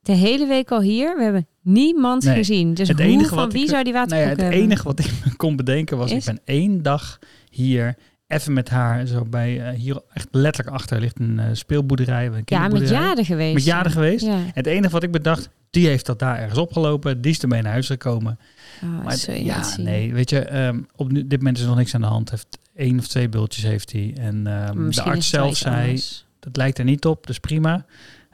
de 0.00 0.12
hele 0.12 0.46
week 0.46 0.70
al 0.70 0.80
hier. 0.80 1.16
We 1.16 1.22
hebben 1.22 1.46
niemand 1.62 2.24
Nee. 2.24 2.34
gezien. 2.36 2.74
Dus 2.74 2.88
Het 2.88 2.98
hoe, 2.98 3.06
enige 3.06 3.28
van 3.28 3.36
wat 3.38 3.52
wie 3.52 3.62
ik- 3.62 3.68
zou 3.68 3.84
die 3.84 3.92
Nou 3.92 4.04
ja, 4.08 4.10
waterpokken 4.10 4.44
het 4.46 4.54
hebben? 4.54 4.70
enige 4.70 4.82
wat 4.82 4.98
ik 4.98 5.12
me 5.24 5.36
kon 5.36 5.56
bedenken 5.56 5.96
was, 5.96 6.10
Is? 6.10 6.26
ik 6.26 6.34
ben 6.34 6.40
één 6.44 6.82
dag 6.82 7.18
hier, 7.50 7.96
even 8.28 8.52
met 8.52 8.68
haar, 8.68 9.06
zo 9.06 9.24
bij, 9.24 9.60
eh, 9.66 9.78
hier 9.78 10.00
echt 10.12 10.28
letterlijk 10.30 10.76
achter 10.76 11.00
ligt 11.00 11.18
een 11.20 11.38
eh, 11.38 11.46
speelboerderij. 11.52 12.26
Een 12.26 12.42
Ja, 12.44 12.68
met 12.68 12.88
jaren 12.88 13.24
geweest. 13.24 13.54
Met 13.54 13.64
jaren 13.64 13.90
geweest. 13.90 14.24
Ja. 14.24 14.38
Het 14.52 14.66
enige 14.66 14.92
wat 14.92 15.02
ik 15.02 15.10
bedacht, 15.10 15.48
die 15.70 15.86
heeft 15.86 16.06
dat 16.06 16.18
daar 16.18 16.38
ergens 16.38 16.58
opgelopen, 16.58 17.20
die 17.20 17.30
is 17.30 17.38
ermee 17.42 17.62
naar 17.62 17.72
huis 17.72 17.86
gekomen. 17.86 18.38
Oh, 18.82 19.04
Maar 19.04 19.16
ja, 19.42 19.62
zien. 19.62 19.84
nee, 19.84 20.14
weet 20.14 20.30
je, 20.30 20.40
ehm, 20.40 20.80
op 20.96 21.12
nu- 21.12 21.26
dit 21.26 21.38
moment 21.38 21.56
is 21.56 21.62
er 21.62 21.68
nog 21.68 21.78
niks 21.78 21.94
aan 21.94 22.00
de 22.00 22.06
hand. 22.06 22.30
Heeft 22.30 22.58
één 22.76 22.98
of 22.98 23.06
twee 23.08 23.28
bultjes 23.28 23.64
heeft 23.64 23.92
hij. 23.92 24.14
En 24.20 24.46
ehm, 24.46 24.90
de 24.90 25.02
arts 25.02 25.28
zelf 25.28 25.56
zei, 25.56 25.80
anders. 25.84 26.26
dat 26.40 26.56
lijkt 26.56 26.78
er 26.78 26.84
niet 26.84 27.04
op, 27.06 27.26
dus 27.26 27.38
prima. 27.38 27.84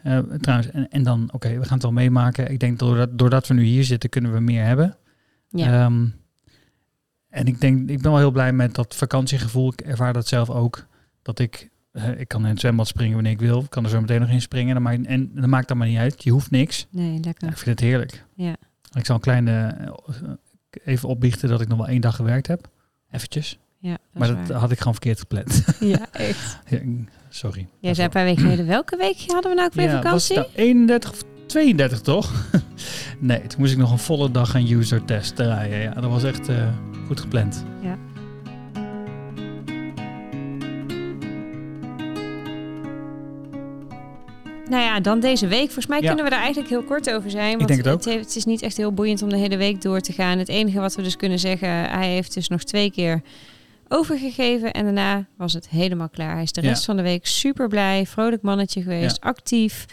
Eh, 0.03 0.19
trouwens, 0.41 0.71
en, 0.71 0.89
en 0.91 1.03
dan, 1.03 1.29
oké, 1.33 1.49
we 1.49 1.63
gaan 1.65 1.73
het 1.73 1.83
wel 1.83 1.93
meemaken. 1.93 2.51
Ik 2.51 2.61
denk 2.61 2.79
doordat, 2.79 3.19
doordat 3.19 3.47
we 3.47 3.55
nu 3.55 3.63
hier 3.65 3.85
zitten, 3.85 4.11
kunnen 4.11 4.33
we 4.33 4.41
meer 4.41 4.65
hebben. 4.65 4.97
Ja. 5.49 5.85
Ehm, 5.85 6.07
en 7.35 7.47
ik 7.47 7.61
denk, 7.61 7.91
ik 7.91 8.01
ben 8.03 8.11
wel 8.11 8.19
heel 8.19 8.31
blij 8.31 8.53
met 8.53 8.75
dat 8.75 8.95
vakantiegevoel. 8.95 9.73
Ik 9.73 9.81
ervaar 9.81 10.13
dat 10.13 10.27
zelf 10.27 10.51
ook. 10.51 10.87
Dat 11.23 11.39
ik, 11.39 11.71
ik 12.17 12.29
kan 12.29 12.43
in 12.43 12.49
het 12.51 12.61
zwembad 12.61 12.87
springen 12.87 13.15
wanneer 13.15 13.33
ik 13.33 13.39
wil. 13.41 13.61
Ik 13.61 13.71
kan 13.71 13.85
er 13.85 13.91
zo 13.91 14.01
meteen 14.01 14.21
nog 14.21 14.29
in 14.31 14.41
springen. 14.41 14.75
Dat 14.75 14.83
maakt, 14.83 15.07
en 15.07 15.31
dat 15.35 15.47
maakt 15.47 15.69
dan 15.69 15.77
maar 15.77 15.87
niet 15.89 15.99
uit. 15.99 16.23
Je 16.25 16.31
hoeft 16.31 16.51
niks. 16.51 16.87
nee, 16.91 17.13
Ja, 17.13 17.19
lekker. 17.21 17.49
ik 17.49 17.57
vind 17.59 17.81
het 17.81 17.89
heerlijk. 17.89 18.25
Ja. 18.35 18.57
Ik 18.99 19.07
zal 19.07 19.15
een 19.15 19.21
kleine, 19.21 19.67
eh, 19.67 20.31
even 20.85 21.09
opbiechten 21.09 21.49
dat 21.49 21.61
ik 21.61 21.69
nog 21.69 21.79
wel 21.79 21.89
één 21.89 22.01
dag 22.01 22.17
gewerkt 22.17 22.47
heb. 22.47 22.69
Eventjes. 23.11 23.59
Ja, 23.79 23.91
dat 23.91 23.99
maar 24.13 24.29
dat 24.29 24.49
waar. 24.49 24.59
had 24.59 24.71
ik 24.71 24.79
gewoon 24.79 24.93
verkeerd 24.93 25.19
gepland. 25.19 25.65
Ja, 25.81 26.07
echt. 26.13 26.59
Ja, 26.69 26.81
Sorry. 27.29 27.67
Jij 27.81 27.95
zei 27.95 28.07
een 28.07 28.13
paar 28.13 28.25
weken 28.25 28.43
geleden, 28.43 28.67
welke 28.67 28.97
week 28.97 29.25
hadden 29.27 29.51
we 29.51 29.57
nou 29.57 29.69
ook 29.69 29.75
weer 29.75 29.85
Ja, 29.89 29.93
was 30.03 30.03
vakantie? 30.03 30.37
nou 30.37 30.49
31 30.55 31.11
of 31.11 31.25
32 31.47 32.01
toch? 32.01 32.31
nee, 33.19 33.41
toen 33.41 33.61
moest 33.61 33.73
ik 33.73 33.79
nog 33.79 33.91
een 33.91 33.99
volle 33.99 34.31
dag 34.31 34.55
een 34.55 34.71
user 34.73 35.05
test 35.05 35.37
draaien. 35.37 35.79
Ja, 35.81 35.93
dat 35.93 36.11
was 36.11 36.25
echt 36.25 36.49
eh, 36.49 36.69
goed 37.07 37.21
gepland. 37.21 37.65
Ja. 37.83 37.99
Nou 44.71 44.83
ja, 44.83 45.01
dan 45.01 45.21
deze 45.21 45.47
week. 45.47 45.65
Volgens 45.65 45.87
mij 45.87 46.01
Ja. 46.01 46.07
kunnen 46.07 46.25
we 46.25 46.31
daar 46.31 46.41
eigenlijk 46.41 46.69
heel 46.71 46.83
kort 46.83 47.11
over 47.11 47.31
zijn. 47.31 47.57
Want 47.57 47.69
denk 47.69 47.85
het 47.85 47.93
ook. 47.95 48.05
heeft- 48.05 48.25
het 48.27 48.37
is 48.37 48.45
niet 48.45 48.63
echt 48.63 48.77
heel 48.77 48.93
boeiend 48.93 49.23
om 49.23 49.29
de 49.29 49.37
hele 49.37 49.57
week 49.57 49.83
door 49.83 50.01
te 50.01 50.13
gaan. 50.13 50.39
Het 50.39 50.49
enige 50.49 50.81
wat 50.81 50.95
we 50.95 51.03
dus 51.03 51.17
kunnen 51.17 51.39
zeggen, 51.39 51.69
hij 51.91 52.09
heeft 52.09 52.35
dus 52.35 52.49
nog 52.49 52.63
twee 52.65 52.91
keer 52.91 53.23
overgegeven. 53.89 54.73
En 54.73 54.85
daarna 54.85 55.27
was 55.37 55.53
het 55.53 55.69
helemaal 55.69 56.09
klaar. 56.09 56.33
Hij 56.35 56.43
is 56.43 56.53
de 56.53 56.63
Ja. 56.63 56.69
rest 56.69 56.85
van 56.85 56.97
de 56.97 57.03
week 57.03 57.27
super 57.27 57.69
blij, 57.69 58.07
vrolijk 58.07 58.43
mannetje 58.43 58.83
geweest, 58.83 59.21
actief. 59.21 59.85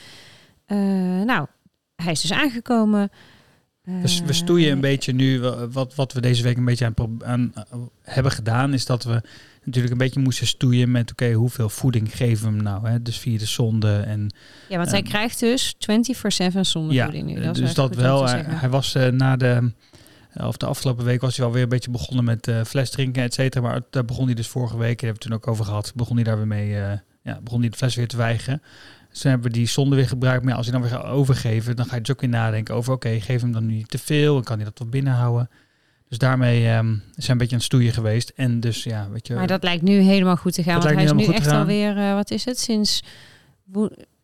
Eh, 0.72 1.26
nou, 1.26 1.48
hij 1.96 2.12
is 2.12 2.22
dus 2.22 2.34
aangekomen. 2.34 3.10
Dus 4.02 4.20
we 4.22 4.28
Eh, 4.28 4.34
stoeien 4.34 4.72
een 4.72 4.80
beetje 4.82 5.14
nu. 5.14 5.40
wa- 5.40 5.68
Wat, 5.68 5.96
wat 5.96 6.14
we 6.14 6.22
deze 6.22 6.44
week 6.44 6.58
een 6.58 6.66
beetje 6.66 6.94
aan, 7.26 7.52
eh, 7.56 7.64
hebben 8.02 8.32
gedaan, 8.32 8.74
is 8.74 8.86
dat 8.86 9.04
we 9.04 9.22
natuurlijk 9.64 9.92
een 9.94 9.98
beetje 10.00 10.20
moesten 10.20 10.48
stoeien 10.48 10.92
met: 10.92 11.12
oké, 11.12 11.32
hoeveel 11.32 11.70
voeding 11.70 12.16
geven 12.16 12.48
we 12.48 12.54
hem 12.54 12.64
nou? 12.64 12.88
Hè? 12.88 13.02
Dus 13.02 13.18
via 13.20 13.38
de 13.38 13.46
zonde. 13.46 13.98
En 13.98 14.34
Ja, 14.70 14.78
want 14.78 14.90
hij 14.90 15.00
Ehm, 15.00 15.10
krijgt 15.10 15.40
dus 15.40 15.76
24-7 15.80 16.66
zonder 16.66 16.94
ja, 16.96 17.12
nu. 17.12 17.40
Dat 17.42 17.56
dus 17.56 17.74
dat 17.74 17.96
wel. 17.96 18.28
Hij, 18.30 18.70
was 18.70 18.94
na 19.12 19.36
de. 19.36 19.72
Of 20.36 20.58
de 20.58 20.66
afgelopen 20.66 21.06
week 21.06 21.22
was 21.22 21.38
hij 21.38 21.46
alweer 21.46 21.64
een 21.64 21.70
beetje 21.70 21.92
begonnen 21.92 22.24
met 22.26 22.52
fles 22.68 22.90
drinken, 22.90 23.24
et 23.24 23.34
cetera. 23.34 23.68
Maar 23.68 23.82
daar 23.90 24.06
begon 24.06 24.26
hij 24.26 24.34
dus 24.34 24.48
vorige 24.48 24.78
week, 24.78 25.00
daar 25.00 25.08
hebben 25.08 25.08
we 25.08 25.14
het 25.14 25.22
toen 25.22 25.34
ook 25.34 25.48
over 25.48 25.66
gehad, 25.66 25.92
begon 25.96 26.16
hij 26.16 26.24
daar 26.24 26.38
weer 26.38 26.48
mee, 26.48 26.70
ja, 27.24 27.40
begon 27.44 27.60
hij 27.60 27.70
de 27.70 27.78
fles 27.78 27.96
weer 27.96 28.08
te 28.08 28.18
weigeren. 28.18 28.62
Toen 29.12 29.32
hebben 29.32 29.52
die 29.52 29.68
zonde 29.68 29.96
weer 29.96 30.08
gebruikt. 30.08 30.42
Maar 30.44 30.52
ja, 30.52 30.58
als 30.58 30.68
hij 30.68 30.80
dan 30.80 30.90
weer 30.90 30.98
gaat 30.98 31.06
overgeven, 31.12 31.76
dan 31.76 31.86
ga 31.86 31.96
je 31.96 32.02
dus 32.02 32.12
ook 32.12 32.22
weer 32.22 32.30
nadenken 32.30 32.76
over, 32.76 32.94
oké, 32.94 33.20
geef 33.20 33.42
hem 33.42 33.52
dan 33.52 33.66
nu 33.66 33.74
niet 33.74 33.90
te 33.90 33.98
veel 33.98 34.38
en 34.38 34.44
kan 34.44 34.56
hij 34.56 34.66
dat 34.66 34.80
wat 34.80 34.90
binnenhouden. 34.90 35.50
Dus 36.10 36.18
daarmee 36.18 36.68
ehm, 36.68 36.86
zijn 36.86 37.02
we 37.16 37.32
een 37.32 37.38
beetje 37.38 37.52
aan 37.54 37.58
het 37.58 37.64
stoeien 37.64 37.94
geweest. 37.94 38.32
En 38.36 38.60
dus 38.60 38.84
ja, 38.84 39.10
weet 39.10 39.28
je. 39.28 39.34
Maar 39.34 39.48
dat 39.48 39.64
lijkt 39.64 39.84
nu 39.84 40.00
helemaal 40.00 40.36
goed 40.38 40.54
te 40.54 40.64
gaan. 40.64 40.74
Dat 40.74 40.84
Want 40.84 40.96
hij 40.96 41.04
is 41.04 41.12
lijkt 41.12 41.28
nu 41.30 41.36
echt 41.36 41.48
alweer, 41.52 41.98
eh, 41.98 42.14
wat 42.14 42.32
is 42.32 42.46
het, 42.46 42.60
sinds 42.60 43.04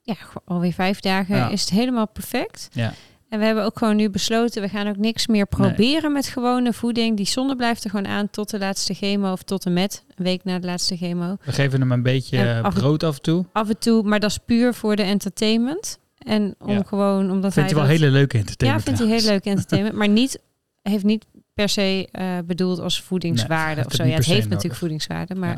ja, 0.01 0.15
alweer 0.45 0.73
vijf 0.73 0.99
dagen 0.99 1.35
Ja. 1.35 1.49
is 1.49 1.61
het 1.61 1.69
helemaal 1.69 2.07
perfect. 2.07 2.69
Ja. 2.71 2.93
En 3.29 3.39
we 3.39 3.45
hebben 3.45 3.63
ook 3.63 3.77
gewoon 3.77 3.95
nu 3.95 4.09
besloten, 4.09 4.61
we 4.61 4.69
gaan 4.69 4.87
ook 4.87 4.97
niks 4.97 5.27
meer 5.27 5.45
proberen 5.47 6.11
met 6.11 6.27
gewone 6.27 6.73
voeding. 6.73 7.17
Die 7.17 7.25
zonde 7.25 7.55
blijft 7.55 7.83
er 7.83 7.89
gewoon 7.89 8.07
aan 8.07 8.29
tot 8.29 8.49
de 8.49 8.59
laatste 8.59 8.93
chemo 8.93 9.31
of 9.31 9.43
tot 9.43 9.65
en 9.65 9.73
met 9.73 10.03
een 10.15 10.23
week 10.25 10.43
na 10.43 10.59
de 10.59 10.67
laatste 10.67 10.97
chemo. 10.97 11.37
We 11.45 11.51
geven 11.51 11.79
hem 11.79 11.91
een 11.91 12.03
beetje 12.03 12.37
En 12.37 12.63
af 12.63 12.73
en- 12.75 12.79
brood 12.79 13.03
af 13.03 13.15
en 13.15 13.21
toe. 13.21 13.45
Af 13.51 13.69
en 13.69 13.77
toe, 13.79 14.03
maar 14.03 14.19
dat 14.19 14.29
is 14.29 14.37
puur 14.45 14.73
voor 14.73 14.95
de 14.95 15.03
entertainment. 15.03 15.99
En 16.17 16.55
om 16.59 16.69
Ja. 16.71 16.83
gewoon, 16.85 17.31
omdat 17.31 17.53
Vindt 17.53 17.69
hij 17.71 17.79
wel 17.79 17.87
dat- 17.89 17.97
hele 17.99 18.11
leuke 18.11 18.35
Ja, 18.35 18.41
entertainment. 18.43 18.83
vindt 18.83 18.99
hij 18.99 19.09
heel 19.09 19.25
leuk 19.29 19.45
entertainment. 19.45 19.95
maar 19.95 20.09
niet, 20.09 20.39
heeft 20.81 21.03
niet 21.03 21.25
per 21.53 21.69
se 21.69 22.07
eh, 22.11 22.25
bedoeld 22.45 22.79
als 22.79 23.01
voedingswaarde 23.01 23.79
of 23.81 23.87
het 23.87 23.95
zo. 23.95 24.03
niet 24.03 24.11
Ja, 24.11 24.17
het 24.17 24.27
heeft 24.27 24.49
natuurlijk 24.49 24.75
voedingswaarde, 24.79 25.35
maar 25.35 25.49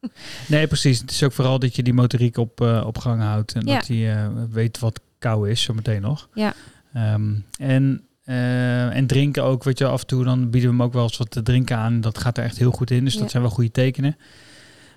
Ja. 0.00 0.08
Nee, 0.46 0.66
precies. 0.66 0.98
Het 1.00 1.10
is 1.10 1.22
ook 1.22 1.32
vooral 1.32 1.58
dat 1.58 1.76
je 1.76 1.82
die 1.82 1.92
motoriek 1.94 2.36
op, 2.36 2.60
eh, 2.60 2.82
op 2.86 2.98
gang 2.98 3.22
houdt. 3.22 3.52
En 3.52 3.66
Ja. 3.66 3.74
dat 3.74 3.86
hij 3.86 4.12
eh, 4.14 4.26
weet 4.50 4.78
wat 4.78 5.00
kou 5.18 5.50
is, 5.50 5.62
zometeen 5.62 6.00
nog. 6.00 6.28
Ja. 6.34 6.54
Ehm, 6.98 7.30
en, 7.58 8.02
eh, 8.24 8.96
en 8.96 9.06
drinken 9.06 9.44
ook, 9.44 9.64
weet 9.64 9.78
je, 9.78 9.86
af 9.86 10.00
en 10.00 10.06
toe 10.06 10.24
dan 10.24 10.50
bieden 10.50 10.70
we 10.70 10.76
hem 10.76 10.82
ook 10.86 10.92
wel 10.92 11.02
eens 11.02 11.16
wat 11.16 11.30
te 11.30 11.42
drinken 11.42 11.76
aan. 11.76 12.00
Dat 12.00 12.18
gaat 12.18 12.38
er 12.38 12.44
echt 12.44 12.58
heel 12.58 12.70
goed 12.70 12.90
in, 12.90 13.04
dus 13.04 13.14
Ja. 13.14 13.20
dat 13.20 13.30
zijn 13.30 13.42
wel 13.42 13.52
goede 13.52 13.70
tekenen. 13.70 14.16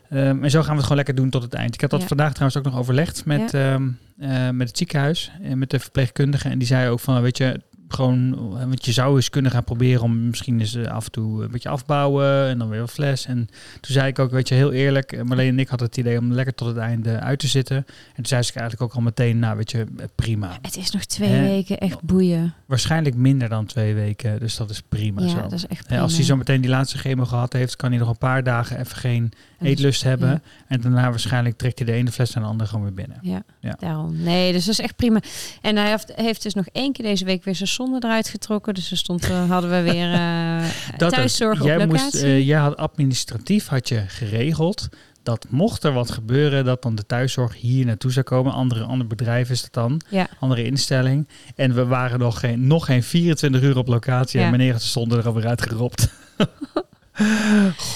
Ehm, 0.09 0.43
en 0.43 0.49
zo 0.51 0.59
gaan 0.59 0.69
we 0.69 0.73
het 0.75 0.81
gewoon 0.81 0.97
lekker 0.97 1.15
doen 1.15 1.29
tot 1.29 1.43
het 1.43 1.53
eind. 1.53 1.73
Ik 1.73 1.81
had 1.81 1.89
dat 1.89 2.01
Ja. 2.01 2.07
vandaag 2.07 2.31
trouwens 2.33 2.57
ook 2.57 2.65
nog 2.71 2.77
overlegd 2.79 3.25
met, 3.25 3.53
ehm, 3.53 3.87
eh, 4.19 4.49
met 4.49 4.67
het 4.67 4.77
ziekenhuis 4.77 5.31
en 5.41 5.57
met 5.57 5.69
de 5.69 5.79
verpleegkundige. 5.79 6.49
En 6.49 6.57
die 6.57 6.67
zei 6.67 6.89
ook 6.89 6.99
van, 6.99 7.21
weet 7.21 7.37
je, 7.37 7.61
gewoon, 7.91 8.33
eh, 8.33 8.65
want 8.65 8.85
je 8.85 8.91
zou 8.91 9.15
eens 9.15 9.29
kunnen 9.29 9.51
gaan 9.51 9.63
proberen 9.63 10.01
om 10.01 10.27
misschien 10.27 10.59
eens 10.59 10.75
eh, 10.75 10.85
af 10.85 11.05
en 11.05 11.11
toe 11.11 11.43
een 11.43 11.51
beetje 11.51 11.69
afbouwen 11.69 12.47
en 12.47 12.57
dan 12.57 12.69
weer 12.69 12.79
wat 12.79 12.91
fles. 12.91 13.25
En 13.25 13.49
toen 13.79 13.93
zei 13.93 14.07
ik 14.07 14.19
ook, 14.19 14.31
weet 14.31 14.47
je, 14.47 14.55
heel 14.55 14.71
eerlijk, 14.71 15.11
eh, 15.11 15.21
Marleen 15.23 15.47
en 15.49 15.59
ik 15.59 15.67
hadden 15.67 15.87
het 15.87 15.97
idee 15.97 16.17
om 16.17 16.31
lekker 16.33 16.53
tot 16.53 16.67
het 16.67 16.77
einde 16.77 17.19
uit 17.19 17.39
te 17.39 17.47
zitten. 17.47 17.75
En 17.77 18.15
toen 18.15 18.25
zei 18.25 18.41
ze 18.41 18.53
eigenlijk 18.53 18.91
ook 18.91 18.97
al 18.97 19.01
meteen, 19.01 19.39
nou 19.39 19.57
weet 19.57 19.71
je, 19.71 19.85
eh, 19.97 20.05
prima. 20.15 20.57
het 20.61 20.77
is 20.77 20.91
nog 20.91 21.05
twee 21.05 21.41
weken 21.41 21.77
echt 21.77 22.01
boeien. 22.01 22.53
Waarschijnlijk 22.65 23.15
minder 23.15 23.49
dan 23.49 23.65
twee 23.65 23.93
weken, 23.93 24.39
dus 24.39 24.55
dat 24.55 24.69
is 24.69 24.81
prima 24.81 25.21
Ja, 25.21 25.29
zo. 25.29 25.41
dat 25.41 25.51
is 25.51 25.67
echt 25.67 25.91
als 25.91 26.15
hij 26.15 26.23
zo 26.23 26.35
meteen 26.35 26.61
die 26.61 26.69
laatste 26.69 26.97
chemo 26.97 27.25
gehad 27.25 27.53
heeft, 27.53 27.75
kan 27.75 27.89
hij 27.89 27.99
nog 27.99 28.09
een 28.09 28.17
paar 28.17 28.43
dagen 28.43 28.79
even 28.79 28.97
geen 28.97 29.31
eetlust 29.61 30.03
hebben. 30.03 30.29
Ja. 30.29 30.41
En 30.67 30.81
daarna 30.81 31.09
waarschijnlijk 31.09 31.57
trekt 31.57 31.77
hij 31.79 31.87
de 31.87 31.93
ene 31.93 32.11
fles 32.11 32.33
naar 32.33 32.43
de 32.43 32.49
andere 32.49 32.69
gewoon 32.69 32.83
weer 32.85 32.93
binnen. 32.93 33.17
Ja, 33.21 33.43
Ja. 33.59 33.75
daarom. 33.79 34.21
Nee, 34.23 34.51
dus 34.53 34.65
dat 34.65 34.73
is 34.73 34.79
echt 34.79 34.95
prima. 34.95 35.19
En 35.61 35.75
hij 35.75 35.89
heeft, 35.89 36.11
heeft 36.15 36.43
dus 36.43 36.53
nog 36.53 36.65
één 36.71 36.93
keer 36.93 37.05
deze 37.05 37.25
week 37.25 37.43
weer 37.43 37.55
zijn 37.55 37.69
zonde 37.69 37.97
eruit 38.07 38.27
getrokken. 38.29 38.73
Dus 38.73 38.91
er 38.91 38.97
stond, 38.97 39.29
eh, 39.29 39.49
hadden 39.49 39.69
we 39.69 39.91
weer 39.91 40.19
Dat 40.97 41.13
thuiszorg 41.13 41.53
ook. 41.57 41.61
op 41.61 41.67
jij, 41.67 41.77
locatie. 41.77 42.03
moest, 42.03 42.23
eh, 42.23 42.45
jij 42.47 42.59
had 42.59 42.77
administratief 42.77 43.67
had 43.67 43.87
je 43.89 44.03
geregeld 44.07 44.89
dat 45.23 45.45
mocht 45.49 45.83
er 45.83 45.91
wat 45.93 46.11
gebeuren, 46.11 46.65
dat 46.65 46.81
dan 46.81 46.95
de 46.95 47.05
thuiszorg 47.05 47.55
hier 47.59 47.85
naartoe 47.85 48.11
zou 48.11 48.25
komen. 48.25 48.53
Andere, 48.53 48.83
ander 48.83 49.07
bedrijf 49.07 49.49
is 49.49 49.61
dat 49.61 49.73
dan, 49.73 50.01
ja, 50.09 50.27
andere 50.39 50.63
instelling. 50.63 51.27
En 51.55 51.73
we 51.75 51.85
waren 51.85 52.19
nog 52.19 52.39
geen, 52.39 52.67
nog 52.67 52.85
geen 52.85 53.03
24 53.03 53.61
uur 53.61 53.77
op 53.77 53.87
locatie 53.87 54.39
Ja. 54.39 54.45
en 54.45 54.51
meneer 54.51 54.79
stonden 54.79 55.17
er 55.17 55.25
alweer 55.27 55.47
uitgeropt. 55.47 56.07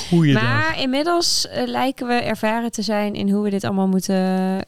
Goeiedag. 0.10 0.44
maar 0.44 0.80
inmiddels 0.80 1.48
eh, 1.48 1.68
lijken 1.68 2.08
we 2.08 2.14
ervaren 2.14 2.72
te 2.72 2.82
zijn 2.82 3.14
in 3.14 3.30
hoe 3.30 3.44
we 3.44 3.50
dit 3.50 3.64
allemaal 3.64 3.88
moeten 3.88 4.66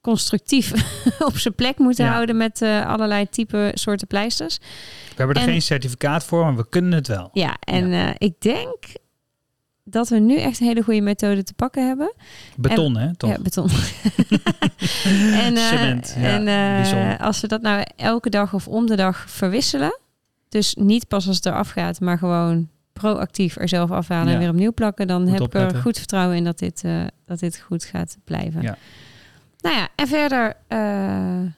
constructief 0.00 0.72
op 1.28 1.36
zijn 1.38 1.54
plek 1.54 1.78
moeten 1.78 2.04
Ja. 2.04 2.12
houden 2.12 2.36
met 2.36 2.62
eh, 2.62 2.86
allerlei 2.86 3.28
type 3.28 3.70
soorten 3.74 4.06
pleisters. 4.06 4.58
We 5.08 5.14
hebben 5.16 5.36
er 5.36 5.42
en- 5.42 5.48
geen 5.48 5.62
certificaat 5.62 6.24
voor, 6.24 6.44
maar 6.44 6.56
we 6.56 6.68
kunnen 6.68 6.92
het 6.92 7.06
wel. 7.06 7.30
Ja, 7.32 7.56
en 7.60 7.92
eh, 7.92 8.08
ik 8.18 8.34
denk 8.40 8.76
dat 9.84 10.08
we 10.08 10.18
nu 10.18 10.36
echt 10.38 10.60
een 10.60 10.66
hele 10.66 10.82
goede 10.82 11.00
methode 11.00 11.42
te 11.42 11.54
pakken 11.54 11.86
hebben. 11.86 12.12
Beton, 12.56 12.96
hè? 12.96 13.16
Toch? 13.16 13.30
Ja, 13.30 13.36
beton. 13.42 13.68
en 15.44 15.56
Cement, 15.56 16.14
ja, 16.18 16.46
en 16.46 17.18
als 17.18 17.40
we 17.40 17.46
dat 17.46 17.62
nou 17.62 17.84
elke 17.96 18.30
dag 18.30 18.54
of 18.54 18.68
om 18.68 18.86
de 18.86 18.96
dag 18.96 19.24
verwisselen, 19.30 19.98
dus 20.48 20.74
niet 20.74 21.08
pas 21.08 21.26
als 21.26 21.36
het 21.36 21.46
eraf 21.46 21.70
gaat, 21.70 22.00
maar 22.00 22.18
gewoon 22.18 22.68
proactief 23.00 23.56
er 23.56 23.68
zelf 23.68 23.90
afhalen 23.90 24.26
Ja. 24.28 24.32
en 24.34 24.38
weer 24.38 24.48
opnieuw 24.50 24.72
plakken, 24.72 25.06
dan 25.06 25.22
Moet 25.22 25.30
heb 25.30 25.40
ik 25.40 25.54
er 25.54 25.58
opletten. 25.60 25.82
goed 25.82 25.98
vertrouwen 25.98 26.36
in 26.36 26.44
dat 26.44 26.58
dit, 26.58 26.84
eh, 26.84 27.02
dat 27.26 27.38
dit 27.38 27.58
goed 27.60 27.84
gaat 27.84 28.16
blijven. 28.24 28.62
Ja. 28.62 28.76
Nou 29.60 29.76
ja, 29.76 29.88
en 29.96 30.06
verder, 30.06 30.54
eh, 30.66 30.78
ja, 30.78 31.50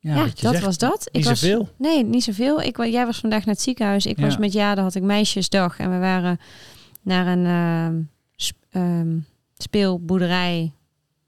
je 0.00 0.22
dat 0.24 0.52
zegt, 0.52 0.64
was 0.64 0.78
dat. 0.78 1.08
Niet 1.12 1.24
was, 1.24 1.40
zoveel. 1.40 1.68
Nee, 1.78 2.04
niet 2.04 2.24
zoveel. 2.24 2.62
Ik, 2.62 2.84
jij 2.84 3.06
was 3.06 3.18
vandaag 3.18 3.44
naar 3.44 3.54
het 3.54 3.62
ziekenhuis. 3.64 4.06
Ik 4.06 4.18
Ja. 4.18 4.24
was 4.24 4.36
met 4.38 4.52
Jade, 4.52 4.80
had 4.80 4.94
ik 4.94 5.02
meisjesdag. 5.02 5.78
En 5.78 5.90
we 5.90 5.98
waren 5.98 6.38
naar 7.02 7.26
een 7.26 7.46
ehm, 7.46 8.00
sp- 8.36 8.64
ehm, 8.70 9.16
speelboerderij 9.56 10.72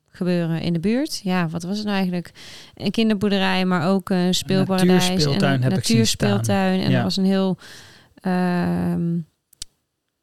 gebeuren 0.09 0.61
in 0.62 0.72
de 0.72 0.81
buurt. 0.81 1.20
Ja, 1.24 1.48
wat 1.48 1.62
was 1.62 1.76
het 1.76 1.85
nou 1.87 1.96
eigenlijk? 1.96 2.31
Een 2.74 2.90
kinderboerderij, 2.90 3.64
maar 3.64 3.88
ook 3.88 4.11
een 4.11 4.35
speelparadijs. 4.35 5.09
natuurspeeltuin 5.09 5.53
en 5.55 5.62
heb 5.62 5.72
een 5.72 5.79
ik 5.79 5.85
zien 5.85 6.07
staan. 6.07 6.29
natuurspeeltuin. 6.29 6.81
En 6.81 6.90
Ja. 6.90 6.96
er 6.96 7.03
was 7.03 7.16
een 7.16 7.24
heel... 7.24 7.59
ehm, 8.14 9.18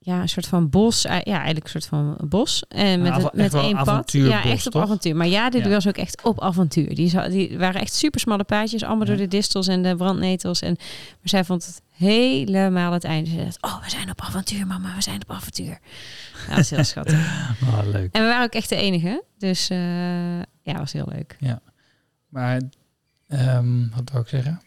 ja, 0.07 0.21
een 0.21 0.29
soort 0.29 0.47
van 0.47 0.69
bos. 0.69 1.05
Eh, 1.05 1.21
Ja, 1.23 1.35
eigenlijk 1.35 1.63
een 1.65 1.69
soort 1.71 1.85
van 1.85 2.17
bos. 2.29 2.63
En 2.67 3.01
met, 3.01 3.13
het- 3.13 3.23
echt 3.23 3.33
met 3.33 3.51
wel 3.51 3.61
één 3.63 3.83
pad. 3.83 4.11
Ja, 4.11 4.43
echt 4.43 4.65
op 4.65 4.71
toch? 4.71 4.81
avontuur. 4.81 5.15
Maar 5.15 5.27
ja, 5.27 5.49
dit 5.49 5.63
Ja. 5.63 5.69
was 5.69 5.87
ook 5.87 5.97
echt 5.97 6.23
op 6.23 6.41
avontuur. 6.41 6.95
Die, 6.95 7.29
die 7.29 7.57
waren 7.57 7.81
echt 7.81 7.93
super 7.93 8.19
smalle 8.19 8.43
paadjes. 8.43 8.83
Allemaal 8.83 9.05
Ja. 9.05 9.11
door 9.13 9.21
de 9.21 9.27
distels 9.27 9.67
en 9.67 9.81
de 9.83 9.95
brandnetels. 9.95 10.61
En, 10.61 10.75
maar 10.77 11.17
zij 11.23 11.43
vond 11.43 11.65
het 11.65 11.81
helemaal 11.91 12.91
het 12.91 13.03
einde. 13.03 13.29
Ze 13.29 13.35
zei, 13.35 13.49
oh, 13.61 13.83
we 13.83 13.89
zijn 13.89 14.09
op 14.09 14.21
avontuur, 14.21 14.67
mama. 14.67 14.95
We 14.95 15.01
zijn 15.01 15.21
op 15.21 15.31
avontuur. 15.35 15.79
Ja, 16.47 16.49
dat 16.49 16.57
is 16.57 16.69
heel 16.69 16.83
schattig. 16.83 17.15
Ah, 17.71 17.87
leuk. 17.91 18.09
En 18.13 18.21
we 18.21 18.27
waren 18.27 18.43
ook 18.45 18.53
echt 18.53 18.69
de 18.69 18.75
enige. 18.75 19.23
Dus 19.37 19.69
eh, 19.69 20.39
ja, 20.61 20.77
was 20.77 20.93
heel 20.93 21.07
leuk. 21.11 21.37
Maar 22.29 22.61
ehm, 23.27 23.89
wat 23.95 24.09
wou 24.11 24.23
ik 24.23 24.29
zeggen? 24.29 24.61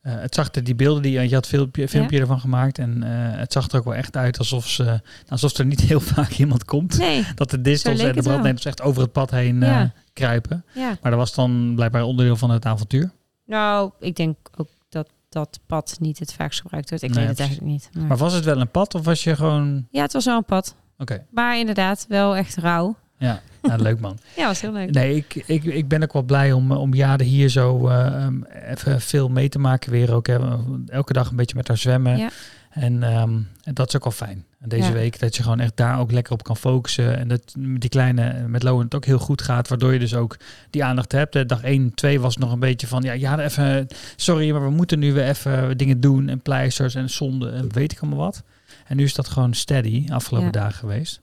Eh, 0.00 0.12
het 0.20 0.34
zag 0.34 0.54
er, 0.54 0.64
die 0.64 0.74
beelden 0.74 1.02
die 1.02 1.20
je 1.28 1.34
had 1.34 1.46
filmpje, 1.46 1.88
filmpje 1.88 2.20
ervan 2.20 2.40
gemaakt 2.40 2.78
en 2.78 3.02
eh, 3.02 3.38
het 3.38 3.52
zag 3.52 3.68
er 3.70 3.78
ook 3.78 3.84
wel 3.84 3.94
echt 3.94 4.16
uit 4.16 4.38
alsof 4.38 4.66
ze, 4.68 5.00
alsof 5.28 5.58
er 5.58 5.66
niet 5.66 5.80
heel 5.90 6.00
vaak 6.00 6.30
iemand 6.30 6.64
komt. 6.64 6.98
Nee, 6.98 7.24
Dat 7.34 7.50
de 7.50 7.60
distels 7.60 8.00
en 8.00 8.14
de 8.14 8.22
brandnetels 8.22 8.64
echt 8.64 8.82
over 8.82 9.02
het 9.02 9.12
pad 9.12 9.30
heen 9.30 9.62
eh, 9.62 9.82
kruipen. 10.12 10.64
ja. 10.74 10.98
Maar 11.02 11.10
dat 11.10 11.20
was 11.20 11.34
dan 11.34 11.72
blijkbaar 11.74 12.02
onderdeel 12.02 12.36
van 12.36 12.50
het 12.50 12.64
avontuur. 12.66 13.10
Nou, 13.46 13.90
ik 14.00 14.16
denk 14.16 14.36
ook 14.56 14.68
dat 14.88 15.08
dat 15.28 15.60
pad 15.66 15.96
niet 16.00 16.18
het 16.18 16.32
vaakst 16.32 16.60
gebruikt 16.60 16.88
wordt. 16.88 17.04
Ik 17.04 17.10
Nee, 17.10 17.18
weet 17.20 17.28
het 17.28 17.40
eigenlijk 17.40 17.70
niet. 17.70 17.90
Maar- 17.92 18.04
Maar 18.04 18.16
was 18.16 18.32
het 18.32 18.44
wel 18.44 18.60
een 18.60 18.70
pad 18.70 18.94
of 18.94 19.04
was 19.04 19.24
je 19.24 19.36
gewoon... 19.36 19.86
Ja, 19.90 20.02
het 20.02 20.12
was 20.12 20.24
wel 20.24 20.36
een 20.36 20.44
pad. 20.44 20.74
Oké, 20.98 21.26
Maar 21.30 21.58
inderdaad, 21.58 22.04
wel 22.08 22.36
echt 22.36 22.56
rauw. 22.56 22.96
Ja, 23.18 23.40
nou, 23.62 23.82
leuk 23.82 24.00
man. 24.00 24.18
Ja, 24.36 24.46
was 24.46 24.60
heel 24.60 24.72
leuk. 24.72 24.90
Nee, 24.90 25.16
ik, 25.16 25.34
ik, 25.46 25.64
ik 25.64 25.88
ben 25.88 26.02
ook 26.02 26.12
wel 26.12 26.22
blij 26.22 26.52
om, 26.52 26.72
om 26.72 26.94
Jade 26.94 27.24
hier 27.24 27.48
zo 27.48 27.88
eh, 27.88 28.24
um, 28.24 28.44
even 28.44 29.00
veel 29.00 29.28
mee 29.28 29.48
te 29.48 29.58
maken 29.58 29.90
weer 29.90 30.12
ook. 30.14 30.26
Hè. 30.26 30.38
Elke 30.86 31.12
dag 31.12 31.30
een 31.30 31.36
beetje 31.36 31.56
met 31.56 31.68
haar 31.68 31.76
zwemmen. 31.78 32.16
Ja. 32.18 32.30
En, 32.70 33.02
ehm, 33.02 33.38
en 33.62 33.74
dat 33.74 33.88
is 33.88 33.96
ook 33.96 34.02
wel 34.04 34.12
fijn. 34.12 34.44
En 34.60 34.68
deze 34.68 34.88
Ja. 34.88 34.92
week 34.92 35.18
dat 35.18 35.36
je 35.36 35.42
gewoon 35.42 35.60
echt 35.60 35.76
daar 35.76 35.98
ook 36.00 36.12
lekker 36.12 36.32
op 36.32 36.42
kan 36.42 36.56
focussen. 36.56 37.18
En 37.18 37.28
dat 37.28 37.54
die 37.58 37.88
kleine 37.88 38.48
met 38.48 38.62
Lowen 38.62 38.84
het 38.84 38.94
ook 38.94 39.04
heel 39.04 39.18
goed 39.18 39.42
gaat. 39.42 39.68
Waardoor 39.68 39.92
je 39.92 39.98
dus 39.98 40.14
ook 40.14 40.36
die 40.70 40.84
aandacht 40.84 41.12
hebt. 41.12 41.34
Eh, 41.36 41.46
Dag 41.46 41.62
1, 41.62 41.94
2 41.94 42.20
was 42.20 42.36
nog 42.36 42.52
een 42.52 42.60
beetje 42.60 42.86
van... 42.86 43.02
Ja, 43.02 43.12
ja 43.12 43.38
even, 43.38 43.86
sorry, 44.16 44.50
maar 44.50 44.62
we 44.64 44.70
moeten 44.70 44.98
nu 44.98 45.12
weer 45.12 45.28
even 45.28 45.76
dingen 45.78 46.00
doen. 46.00 46.28
En 46.28 46.40
pleisters 46.40 46.94
en 46.94 47.10
zonden 47.10 47.52
en 47.54 47.72
weet 47.72 47.92
ik 47.92 48.00
allemaal 48.00 48.18
wat. 48.18 48.42
En 48.86 48.96
nu 48.96 49.04
is 49.04 49.14
dat 49.14 49.28
gewoon 49.28 49.54
steady 49.54 50.04
afgelopen 50.08 50.46
Ja. 50.52 50.60
dagen 50.60 50.78
geweest. 50.78 51.20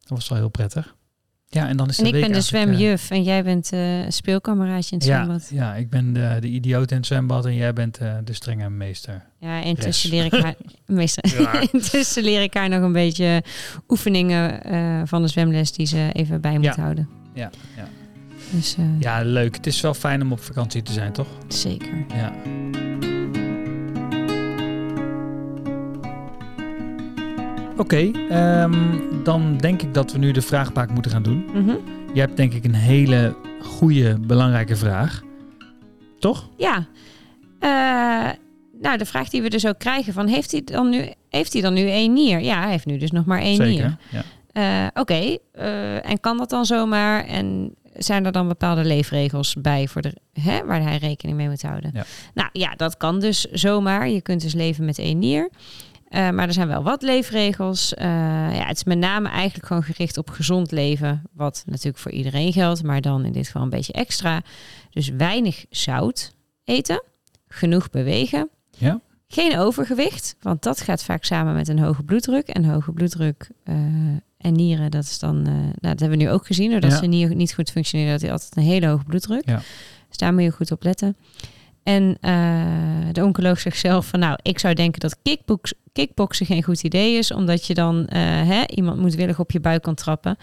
Dat 0.00 0.08
was 0.18 0.28
wel 0.28 0.38
heel 0.38 0.48
prettig. 0.48 0.94
Ja, 1.48 1.68
en 1.68 1.76
dan 1.76 1.88
is 1.88 1.98
En 1.98 2.04
de 2.04 2.10
ik 2.10 2.20
ben 2.20 2.30
de 2.32 2.36
eh, 2.38 2.42
zwemjuf 2.42 3.10
en 3.10 3.22
jij 3.22 3.44
bent 3.44 3.72
eh, 3.72 4.04
een 4.04 4.12
speelkameraadje 4.12 4.90
in 4.92 4.98
het 4.98 5.06
ja, 5.06 5.22
zwembad. 5.24 5.48
ja, 5.52 5.74
ik 5.74 5.90
ben 5.90 6.12
de, 6.12 6.36
de 6.40 6.48
idioot 6.48 6.90
in 6.90 6.96
het 6.96 7.06
zwembad 7.06 7.46
en 7.46 7.54
jij 7.54 7.72
bent 7.72 7.98
eh, 7.98 8.14
de 8.24 8.32
strenge 8.32 8.70
meester. 8.70 9.24
Ja, 9.38 9.62
intussen 9.62 10.10
leer 10.10 10.24
ik 10.24 10.32
haar, 10.32 10.54
meester, 10.86 11.40
Ja. 11.40 11.60
intussen 11.72 12.22
leer 12.22 12.42
ik 12.42 12.54
haar 12.54 12.68
nog 12.68 12.82
een 12.82 12.92
beetje 12.92 13.42
oefeningen 13.88 14.64
eh, 14.64 15.02
van 15.04 15.22
de 15.22 15.28
zwemles 15.28 15.72
die 15.72 15.86
ze 15.86 16.10
even 16.12 16.40
bij 16.40 16.54
moet 16.54 16.64
Ja. 16.64 16.80
houden. 16.82 17.08
Ja, 17.34 17.50
ja. 17.76 17.88
Dus 18.50 18.76
eh, 18.76 18.84
ja, 19.00 19.22
leuk. 19.24 19.54
Het 19.56 19.66
is 19.66 19.80
wel 19.80 19.94
fijn 19.94 20.22
om 20.22 20.32
op 20.32 20.40
vakantie 20.40 20.82
te 20.82 20.92
zijn, 20.92 21.12
toch? 21.12 21.28
zeker. 21.48 22.04
Ja. 22.08 22.32
Oké, 27.76 28.10
ehm, 28.28 28.74
dan 29.22 29.56
denk 29.56 29.82
ik 29.82 29.94
dat 29.94 30.12
we 30.12 30.18
nu 30.18 30.32
de 30.32 30.42
vraagbaak 30.42 30.90
moeten 30.90 31.10
gaan 31.10 31.22
doen. 31.22 31.44
Mhm. 31.54 31.74
Je 32.12 32.20
hebt 32.20 32.36
denk 32.36 32.52
ik 32.52 32.64
een 32.64 32.74
hele 32.74 33.36
goede, 33.60 34.18
belangrijke 34.20 34.76
vraag. 34.76 35.22
Toch? 36.18 36.48
Ja. 36.56 36.86
Eh, 37.58 38.30
nou, 38.80 38.98
de 38.98 39.04
vraag 39.04 39.28
die 39.28 39.42
we 39.42 39.48
dus 39.50 39.66
ook 39.66 39.78
krijgen 39.78 40.12
van 40.12 40.26
heeft 40.26 40.50
hij 40.50 40.62
dan 40.64 40.88
nu, 40.88 41.12
heeft 41.28 41.52
hij 41.52 41.62
dan 41.62 41.74
nu 41.74 41.88
één 41.88 42.12
nier? 42.12 42.40
Ja, 42.40 42.60
hij 42.60 42.70
heeft 42.70 42.86
nu 42.86 42.96
dus 42.96 43.10
nog 43.10 43.24
maar 43.24 43.40
één 43.40 43.58
nier. 43.58 43.72
Zeker. 43.72 43.96
Ja. 44.10 44.22
Eh, 44.52 45.00
Oké, 45.02 45.36
eh, 45.52 46.10
en 46.10 46.20
kan 46.20 46.36
dat 46.36 46.50
dan 46.50 46.66
zomaar? 46.66 47.24
En 47.24 47.74
zijn 47.96 48.24
er 48.24 48.32
dan 48.32 48.48
bepaalde 48.48 48.84
leefregels 48.84 49.54
bij 49.58 49.88
voor 49.88 50.02
de, 50.02 50.14
hè, 50.40 50.64
waar 50.64 50.82
hij 50.82 50.96
rekening 50.96 51.36
mee 51.36 51.48
moet 51.48 51.62
houden? 51.62 51.90
Ja. 51.94 52.04
Nou 52.34 52.48
ja, 52.52 52.74
dat 52.76 52.96
kan 52.96 53.20
dus 53.20 53.44
zomaar. 53.44 54.08
Je 54.08 54.20
kunt 54.20 54.42
dus 54.42 54.54
leven 54.54 54.84
met 54.84 54.98
één 54.98 55.18
nier. 55.18 55.50
Eh, 56.14 56.30
maar 56.30 56.46
er 56.46 56.52
zijn 56.52 56.68
wel 56.68 56.82
wat 56.82 57.02
leefregels. 57.02 57.94
Eh, 57.94 58.06
ja, 58.56 58.66
het 58.66 58.76
is 58.76 58.84
met 58.84 58.98
name 58.98 59.28
eigenlijk 59.28 59.66
gewoon 59.66 59.82
gericht 59.82 60.16
op 60.18 60.30
gezond 60.30 60.70
leven. 60.70 61.22
Wat 61.32 61.62
natuurlijk 61.66 61.98
voor 61.98 62.10
iedereen 62.10 62.52
geldt, 62.52 62.82
maar 62.82 63.00
dan 63.00 63.24
in 63.24 63.32
dit 63.32 63.46
geval 63.46 63.62
een 63.62 63.70
beetje 63.70 63.92
extra. 63.92 64.42
Dus 64.90 65.08
weinig 65.08 65.64
zout 65.70 66.34
eten. 66.64 67.02
genoeg 67.48 67.90
bewegen. 67.90 68.48
Ja. 68.70 69.00
Geen 69.28 69.58
overgewicht, 69.58 70.36
want 70.40 70.62
dat 70.62 70.80
gaat 70.80 71.04
vaak 71.04 71.24
samen 71.24 71.54
met 71.54 71.68
een 71.68 71.78
hoge 71.78 72.02
bloeddruk. 72.02 72.48
En 72.48 72.64
hoge 72.64 72.92
bloeddruk 72.92 73.50
eh, 73.64 73.74
en 74.38 74.52
nieren, 74.52 74.90
dat 74.90 75.04
is 75.04 75.18
dan, 75.18 75.42
nou, 75.42 75.72
dat 75.80 76.00
hebben 76.00 76.18
we 76.18 76.24
nu 76.24 76.30
ook 76.30 76.46
gezien, 76.46 76.70
doordat 76.70 76.90
Ja. 76.90 76.96
ze 76.98 77.06
nieren 77.06 77.36
niet 77.36 77.54
goed 77.54 77.70
functioneren, 77.70 78.12
dat 78.12 78.20
hij 78.20 78.32
altijd 78.32 78.56
een 78.56 78.62
hele 78.62 78.86
hoge 78.86 79.04
bloeddruk. 79.04 79.48
Ja. 79.48 79.62
Dus 80.08 80.16
daar 80.16 80.32
moet 80.32 80.42
je 80.42 80.50
goed 80.50 80.70
op 80.70 80.82
letten. 80.82 81.16
En 81.82 82.16
de 83.12 83.24
oncoloog 83.24 83.60
zegt 83.60 83.78
zelf 83.78 84.06
van, 84.06 84.20
nou, 84.20 84.38
ik 84.42 84.58
zou 84.58 84.74
denken 84.74 85.00
dat 85.00 85.16
kickbox, 85.22 85.72
kickboksen 85.94 86.46
geen 86.46 86.62
goed 86.62 86.82
idee 86.82 87.18
is, 87.18 87.32
omdat 87.32 87.66
je 87.66 87.74
dan 87.74 88.06
eh, 88.06 88.20
hè, 88.22 88.62
iemand 88.66 89.00
moedwillig 89.00 89.38
op 89.40 89.50
je 89.50 89.60
buik 89.60 89.82
kan 89.82 89.94
trappen. 89.94 90.36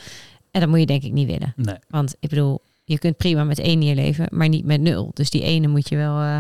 En 0.52 0.60
dat 0.60 0.70
moet 0.70 0.80
je 0.80 0.86
denk 0.86 1.04
ik 1.04 1.12
niet 1.12 1.28
willen. 1.28 1.54
Nee. 1.56 1.76
Want 1.88 2.16
ik 2.20 2.30
bedoel, 2.30 2.62
je 2.84 3.00
kunt 3.00 3.18
prima 3.18 3.44
met 3.44 3.60
één 3.60 3.80
nier 3.80 3.96
leven, 3.96 4.28
maar 4.32 4.50
niet 4.50 4.66
met 4.66 4.82
nul. 4.82 5.12
Dus 5.14 5.30
die 5.30 5.42
ene 5.44 5.68
moet 5.68 5.90
je 5.90 5.96
wel 5.96 6.20
eh, 6.20 6.40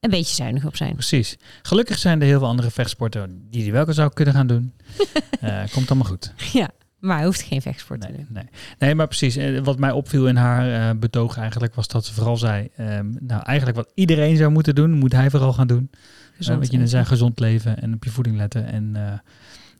een 0.00 0.10
beetje 0.10 0.34
zuinig 0.34 0.64
op 0.66 0.76
zijn. 0.76 0.92
Precies. 0.92 1.36
Gelukkig 1.62 1.98
zijn 1.98 2.20
er 2.20 2.26
heel 2.26 2.38
veel 2.38 2.48
andere 2.48 2.70
vechtsporten 2.70 3.46
die 3.50 3.62
die 3.62 3.72
wel 3.72 3.92
zou 3.92 4.12
kunnen 4.12 4.34
gaan 4.34 4.46
doen. 4.46 4.72
Eh, 5.40 5.62
komt 5.72 5.90
allemaal 5.90 6.08
goed. 6.08 6.32
Ja, 6.52 6.70
maar 6.98 7.16
hij 7.16 7.24
hoeft 7.26 7.42
geen 7.42 7.62
vechtsport 7.62 8.00
te 8.00 8.06
Nee, 8.08 8.16
doen. 8.16 8.26
nee. 8.30 8.44
nee, 8.78 8.94
maar 8.94 9.06
precies. 9.06 9.38
Wat 9.62 9.78
mij 9.78 9.90
opviel 9.90 10.28
in 10.28 10.36
haar 10.36 10.98
betoog 10.98 11.36
eigenlijk 11.36 11.74
was 11.74 11.88
dat 11.88 12.04
ze 12.04 12.14
vooral 12.14 12.36
zei... 12.36 12.68
ehm, 12.76 13.06
nou, 13.20 13.42
eigenlijk 13.42 13.76
wat 13.76 13.90
iedereen 13.94 14.36
zou 14.36 14.50
moeten 14.50 14.74
doen, 14.74 14.90
moet 14.92 15.12
hij 15.12 15.30
vooral 15.30 15.52
gaan 15.52 15.66
doen. 15.66 15.90
Eh, 16.38 16.44
Gezond 16.44 16.58
wat 16.60 16.70
je 16.72 16.78
net 16.78 16.90
zei, 16.90 17.04
gezond 17.04 17.38
leven 17.40 17.80
en 17.82 17.94
op 17.94 18.04
je 18.04 18.10
voeding 18.10 18.36
letten. 18.36 18.66
En, 18.66 18.90
eh, 18.96 19.12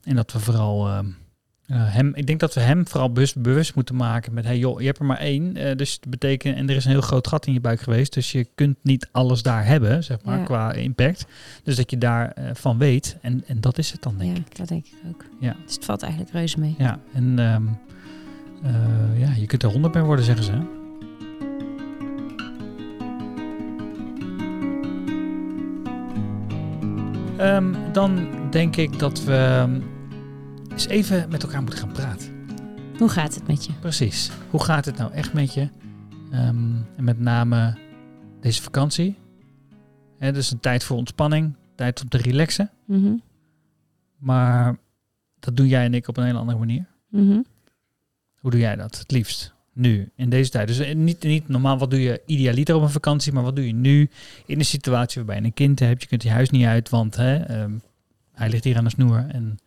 en 0.04 0.16
dat 0.16 0.32
we 0.32 0.38
vooral 0.38 0.88
ehm, 0.88 1.06
eh, 1.66 1.76
hem... 1.94 2.14
Ik 2.14 2.26
denk 2.26 2.40
dat 2.40 2.54
we 2.54 2.60
hem 2.60 2.86
vooral 2.88 3.12
bewust, 3.12 3.42
bewust 3.42 3.74
moeten 3.74 3.96
maken 3.96 4.34
met... 4.34 4.44
Hey 4.44 4.58
joh, 4.58 4.80
je 4.80 4.86
hebt 4.86 4.98
er 4.98 5.04
maar 5.04 5.18
één. 5.18 5.56
eh, 5.56 5.76
dus 5.76 6.00
dat 6.00 6.10
betekent... 6.10 6.56
En 6.56 6.68
er 6.70 6.76
is 6.76 6.84
een 6.84 6.90
heel 6.90 7.00
groot 7.00 7.26
gat 7.26 7.46
in 7.46 7.52
je 7.52 7.60
buik 7.60 7.80
geweest. 7.80 8.12
Dus 8.12 8.32
je 8.32 8.48
kunt 8.54 8.76
niet 8.82 9.08
alles 9.12 9.42
daar 9.42 9.66
hebben, 9.66 10.04
zeg 10.04 10.18
maar, 10.24 10.38
Ja. 10.38 10.44
qua 10.44 10.72
impact. 10.72 11.26
Dus 11.62 11.76
dat 11.76 11.90
je 11.90 11.98
daarvan 11.98 12.54
van 12.54 12.78
weet. 12.78 13.16
En, 13.20 13.42
en 13.46 13.60
dat 13.60 13.78
is 13.78 13.90
het 13.92 14.02
dan, 14.02 14.18
denk 14.18 14.36
ja, 14.36 14.42
ik. 14.42 14.56
dat 14.56 14.68
denk 14.68 14.86
ik 14.86 14.94
ook. 15.08 15.24
Ja. 15.40 15.56
Dus 15.64 15.74
het 15.74 15.84
valt 15.84 16.02
eigenlijk 16.02 16.32
reuze 16.32 16.58
mee. 16.58 16.74
Ja, 16.78 16.98
en 17.12 17.38
ehm, 17.38 17.66
eh, 18.62 19.20
ja, 19.20 19.32
je 19.32 19.46
kunt 19.46 19.62
er 19.62 19.70
honderd 19.70 19.92
bij 19.92 20.02
worden, 20.02 20.24
zeggen 20.24 20.44
ze. 20.44 20.77
Ehm, 27.38 27.92
dan 27.92 28.29
denk 28.51 28.77
ik 28.77 28.98
dat 28.98 29.24
we 29.24 29.66
eens 30.70 30.87
even 30.88 31.29
met 31.31 31.42
elkaar 31.42 31.61
moeten 31.62 31.79
gaan 31.79 31.92
praten. 31.92 32.46
Hoe 32.98 33.09
gaat 33.09 33.35
het 33.35 33.46
met 33.46 33.64
je? 33.64 33.72
Precies. 33.81 34.31
Hoe 34.51 34.62
gaat 34.64 34.85
het 34.85 34.96
nou 34.96 35.12
echt 35.12 35.33
met 35.33 35.55
je? 35.55 35.68
Ehm, 36.31 36.74
en 36.96 37.05
met 37.05 37.18
name 37.18 37.79
deze 38.40 38.62
vakantie. 38.62 39.16
Hè, 40.18 40.33
dus 40.33 40.51
een 40.51 40.61
tijd 40.61 40.85
voor 40.85 40.96
ontspanning, 40.96 41.55
tijd 41.74 42.03
om 42.03 42.09
te 42.09 42.18
relaxen. 42.18 42.70
Mhm, 42.87 43.12
Maar 44.18 44.79
dat 45.40 45.57
doen 45.57 45.66
jij 45.66 45.85
en 45.85 45.94
ik 45.94 46.09
op 46.09 46.16
een 46.16 46.24
hele 46.24 46.38
andere 46.38 46.59
manier. 46.59 46.87
mhm. 47.11 47.40
Hoe 48.38 48.51
doe 48.51 48.61
jij 48.61 48.77
dat 48.77 48.98
het 48.98 49.11
liefst? 49.11 49.55
Nu, 49.78 50.10
in 50.16 50.28
deze 50.28 50.50
tijd. 50.50 50.68
Dus 50.68 50.78
eh, 50.78 50.94
niet, 50.94 51.22
niet 51.22 51.48
normaal, 51.48 51.78
wat 51.78 51.90
doe 51.90 52.00
je 52.02 52.22
idealiter 52.26 52.74
op 52.74 52.82
een 52.82 52.90
vakantie, 52.90 53.32
maar 53.32 53.42
wat 53.42 53.56
doe 53.56 53.66
je 53.66 53.74
nu 53.74 54.10
in 54.46 54.58
een 54.58 54.64
situatie 54.64 55.16
waarbij 55.16 55.36
je 55.36 55.42
een 55.42 55.54
kind 55.54 55.78
hebt? 55.78 56.02
Je 56.02 56.08
kunt 56.08 56.22
je 56.22 56.30
huis 56.30 56.50
niet 56.50 56.64
uit, 56.66 56.88
want 56.88 57.16
hè, 57.16 57.36
ehm, 57.36 57.70
hij 58.32 58.48
ligt 58.48 58.64
hier 58.64 58.76
aan 58.76 58.84
de 58.84 58.90
snoer. 58.90 59.24
En 59.28 59.58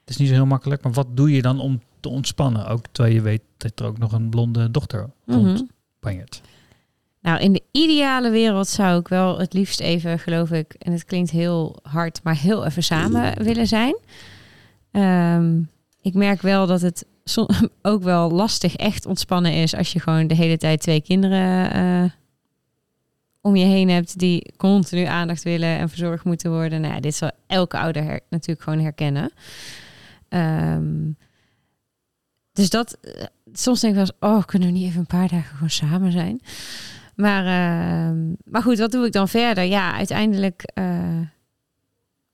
het 0.00 0.10
is 0.10 0.16
niet 0.16 0.28
zo 0.28 0.34
heel 0.34 0.46
makkelijk. 0.46 0.82
Maar 0.82 0.92
wat 0.92 1.16
doe 1.16 1.30
je 1.32 1.42
dan 1.42 1.60
om 1.60 1.80
te 2.00 2.08
ontspannen? 2.08 2.66
Ook 2.66 2.84
terwijl 2.92 3.14
je 3.14 3.20
weet 3.20 3.42
dat 3.56 3.80
er 3.80 3.86
ook 3.86 3.98
nog 3.98 4.12
een 4.12 4.28
blonde 4.30 4.70
dochter 4.70 5.10
Mhm. 5.26 5.38
rondbanjert. 5.38 6.40
Nou, 7.20 7.40
in 7.40 7.52
de 7.52 7.62
ideale 7.72 8.30
wereld 8.30 8.68
zou 8.68 9.00
ik 9.00 9.08
wel 9.08 9.38
het 9.38 9.52
liefst 9.52 9.80
even, 9.80 10.18
geloof 10.18 10.50
ik, 10.50 10.74
en 10.78 10.92
het 10.92 11.04
klinkt 11.04 11.30
heel 11.30 11.76
hard, 11.82 12.20
maar 12.22 12.36
heel 12.36 12.64
even 12.66 12.82
samen 12.82 13.42
willen 13.42 13.66
zijn. 13.66 13.96
Ehm, 14.90 15.60
ik 16.02 16.14
merk 16.14 16.42
wel 16.42 16.66
dat 16.66 16.80
het 16.80 17.06
ook 17.82 18.02
wel 18.02 18.30
lastig 18.30 18.76
echt 18.76 19.06
ontspannen 19.06 19.52
is 19.52 19.74
als 19.74 19.92
je 19.92 20.00
gewoon 20.00 20.26
de 20.26 20.34
hele 20.34 20.56
tijd 20.56 20.80
twee 20.80 21.02
kinderen 21.02 21.72
eh, 21.72 22.10
om 23.40 23.56
je 23.56 23.64
heen 23.64 23.88
hebt 23.88 24.18
die 24.18 24.52
continu 24.56 25.04
aandacht 25.04 25.42
willen 25.42 25.78
en 25.78 25.88
verzorgd 25.88 26.24
moeten 26.24 26.50
worden. 26.50 26.80
Nou 26.80 26.94
ja, 26.94 27.00
dit 27.00 27.14
zal 27.14 27.30
elke 27.46 27.78
ouder 27.78 28.20
natuurlijk 28.30 28.62
gewoon 28.62 28.80
herkennen. 28.80 29.32
Ehm, 30.28 31.10
dus 32.52 32.70
dat, 32.70 32.98
eh, 33.00 33.24
soms 33.52 33.80
denk 33.80 33.96
ik 33.96 33.98
wel 33.98 34.08
eens, 34.08 34.36
oh, 34.38 34.44
kunnen 34.46 34.68
we 34.68 34.74
niet 34.74 34.86
even 34.86 35.00
een 35.00 35.06
paar 35.06 35.28
dagen 35.28 35.54
gewoon 35.54 35.70
samen 35.70 36.12
zijn? 36.12 36.40
Maar, 37.16 37.44
ehm, 37.46 38.32
maar 38.44 38.62
goed, 38.62 38.78
wat 38.78 38.92
doe 38.92 39.06
ik 39.06 39.12
dan 39.12 39.28
verder? 39.28 39.64
Ja, 39.64 39.94
uiteindelijk 39.94 40.62
eh, 40.74 41.20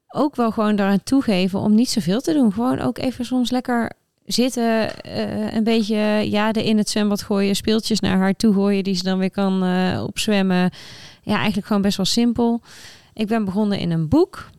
ook 0.08 0.36
wel 0.36 0.50
gewoon 0.50 0.76
daaraan 0.76 1.02
toegeven 1.02 1.58
om 1.58 1.74
niet 1.74 1.90
zoveel 1.90 2.20
te 2.20 2.32
doen. 2.32 2.52
Gewoon 2.52 2.80
ook 2.80 2.98
even 2.98 3.24
soms 3.24 3.50
lekker 3.50 3.92
zitten, 4.28 5.02
eh, 5.02 5.52
een 5.54 5.64
beetje 5.64 6.28
jaden 6.30 6.64
in 6.64 6.78
het 6.78 6.88
zwembad 6.88 7.22
gooien, 7.22 7.56
speeltjes 7.56 8.00
naar 8.00 8.16
haar 8.16 8.34
toe 8.34 8.54
gooien 8.54 8.84
die 8.84 8.94
ze 8.94 9.02
dan 9.02 9.18
weer 9.18 9.30
kan 9.30 9.64
eh, 9.64 10.02
opzwemmen. 10.06 10.70
Ja, 11.22 11.36
eigenlijk 11.36 11.66
gewoon 11.66 11.82
best 11.82 11.96
wel 11.96 12.06
simpel. 12.06 12.60
Ik 13.12 13.26
ben 13.26 13.44
begonnen 13.44 13.78
in 13.78 13.90
een 13.90 14.08
boek, 14.08 14.50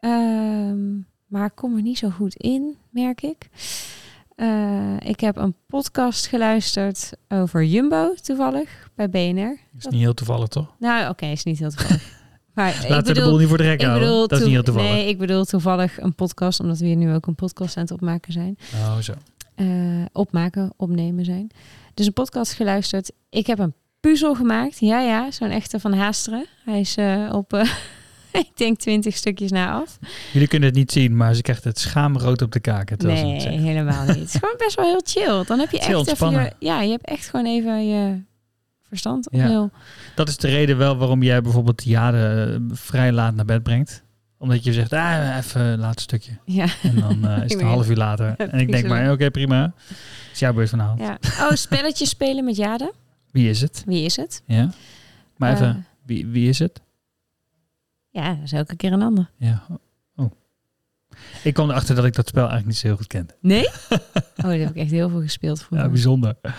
ehm, 0.00 0.92
maar 1.26 1.46
ik 1.46 1.54
kom 1.54 1.76
er 1.76 1.82
niet 1.82 1.98
zo 1.98 2.10
goed 2.10 2.34
in, 2.36 2.76
merk 2.90 3.22
ik. 3.22 3.48
Eh, 4.36 4.96
ik 4.98 5.20
heb 5.20 5.36
een 5.36 5.54
podcast 5.66 6.26
geluisterd 6.26 7.10
over 7.28 7.64
Jumbo 7.64 8.14
toevallig 8.14 8.90
bij 8.94 9.10
BNR. 9.10 9.58
is 9.78 9.86
niet 9.86 10.00
heel 10.00 10.14
toevallig, 10.14 10.48
toch? 10.48 10.74
Nou, 10.78 11.08
oké, 11.08 11.26
is 11.26 11.44
niet 11.44 11.58
heel 11.58 11.70
toevallig. 11.70 12.20
Maar 12.54 12.86
Laten 12.88 12.88
we 12.88 13.02
de 13.02 13.12
bedoel, 13.12 13.28
boel 13.28 13.38
niet 13.38 13.48
voor 13.48 13.58
de 13.58 13.64
gek 13.64 13.80
ik 13.80 13.86
houden. 13.86 14.08
bedoel 14.08 14.28
Dat 14.28 14.40
is 14.40 14.46
niet 14.46 14.64
toevallig. 14.64 14.90
Nee, 14.90 15.08
ik 15.08 15.18
bedoel 15.18 15.44
toevallig 15.44 16.00
een 16.00 16.14
podcast, 16.14 16.60
omdat 16.60 16.78
we 16.78 16.86
hier 16.86 16.96
nu 16.96 17.14
ook 17.14 17.26
een 17.26 17.34
podcast 17.34 17.76
aan 17.76 17.82
het 17.82 17.92
opmaken 17.92 18.32
zijn. 18.32 18.58
Oh, 18.74 18.98
zo. 18.98 19.12
Eh, 19.54 19.66
opmaken, 20.12 20.72
opnemen 20.76 21.24
zijn. 21.24 21.50
Dus 21.94 22.06
een 22.06 22.12
podcast 22.12 22.52
geluisterd. 22.52 23.12
Ik 23.30 23.46
heb 23.46 23.58
een 23.58 23.74
puzzel 24.00 24.34
gemaakt. 24.34 24.78
Ja, 24.78 25.00
ja, 25.00 25.30
zo'n 25.30 25.50
echte 25.50 25.80
van 25.80 25.92
Haasteren. 25.92 26.46
Hij 26.64 26.80
is 26.80 26.96
eh, 26.96 27.28
op, 27.32 27.52
eh, 27.52 27.70
ik 28.42 28.50
denk, 28.54 28.78
twintig 28.78 29.16
stukjes 29.16 29.50
na 29.50 29.72
af. 29.72 29.98
Jullie 30.32 30.48
kunnen 30.48 30.68
het 30.68 30.78
niet 30.78 30.92
zien, 30.92 31.16
maar 31.16 31.34
ze 31.34 31.42
krijgt 31.42 31.64
het 31.64 31.78
schaamrood 31.78 32.42
op 32.42 32.52
de 32.52 32.60
kaken. 32.60 32.96
Nee, 33.06 33.48
helemaal 33.48 34.06
niet. 34.06 34.16
Het 34.16 34.24
is 34.24 34.34
gewoon 34.40 34.54
best 34.58 34.76
wel 34.76 34.84
heel 34.84 35.02
chill. 35.04 35.44
Dan 35.44 35.58
heb 35.58 35.70
je 35.70 35.78
echt 35.78 36.08
even 36.08 36.30
je, 36.30 36.52
ja, 36.58 36.80
je 36.80 36.90
hebt 36.90 37.06
echt 37.06 37.28
gewoon 37.28 37.46
even 37.46 37.86
je 37.86 38.20
verstand 38.98 39.28
Ja. 39.30 39.70
Dat 40.14 40.28
is 40.28 40.36
de 40.36 40.48
reden 40.48 40.76
wel 40.78 40.96
waarom 40.96 41.22
jij 41.22 41.42
bijvoorbeeld 41.42 41.84
Jade 41.84 42.52
eh, 42.70 42.76
vrij 42.76 43.12
laat 43.12 43.34
naar 43.34 43.44
bed 43.44 43.62
brengt. 43.62 44.02
Omdat 44.38 44.64
je 44.64 44.72
zegt, 44.72 44.92
ah, 44.92 45.36
even 45.36 45.60
een 45.60 45.78
laatste 45.78 46.02
stukje. 46.02 46.32
Ja. 46.44 46.66
En 46.82 47.00
dan 47.00 47.24
eh, 47.28 47.36
is 47.44 47.52
het 47.52 47.60
een 47.60 47.66
half 47.66 47.88
uur 47.88 47.96
later. 47.96 48.34
En 48.36 48.58
ik 48.60 48.70
denk 48.72 48.86
maar, 48.88 49.12
oké, 49.12 49.30
prima. 49.30 49.72
Is 50.32 50.38
jouw 50.38 50.52
beurt 50.52 50.68
vanavond. 50.70 51.00
ja. 51.00 51.18
Oh, 51.40 51.50
spelletjes 51.54 52.08
spelen 52.08 52.44
met 52.44 52.56
Jade. 52.56 52.92
Wie 53.32 53.48
is 53.48 53.60
het? 53.60 53.82
Wie 53.86 54.04
is 54.04 54.16
het? 54.16 54.42
Ja. 54.46 54.70
Maar 55.36 55.52
even, 55.52 55.66
Eh, 55.68 55.74
wie, 56.06 56.26
wie 56.26 56.48
is 56.48 56.58
het? 56.58 56.80
ja, 58.10 58.28
dat 58.34 58.42
is 58.44 58.52
elke 58.52 58.76
keer 58.76 58.92
een 58.92 59.02
ander. 59.02 59.30
Ja. 59.36 59.62
Oh. 60.16 60.30
Ik 61.42 61.54
kwam 61.54 61.70
erachter 61.70 61.94
dat 61.94 62.04
ik 62.04 62.14
dat 62.14 62.28
spel 62.28 62.40
eigenlijk 62.48 62.68
niet 62.68 62.78
zo 62.78 62.86
heel 62.86 62.96
goed 62.96 63.06
kende. 63.06 63.34
Nee? 63.40 63.68
Oh, 64.36 64.48
daar 64.48 64.58
heb 64.58 64.70
ik 64.70 64.76
echt 64.76 64.90
heel 64.90 65.08
veel 65.08 65.20
gespeeld 65.20 65.58
Ja, 65.58 65.64
vroeger. 65.64 65.90
bijzonder. 65.90 66.36
Ja. 66.42 66.50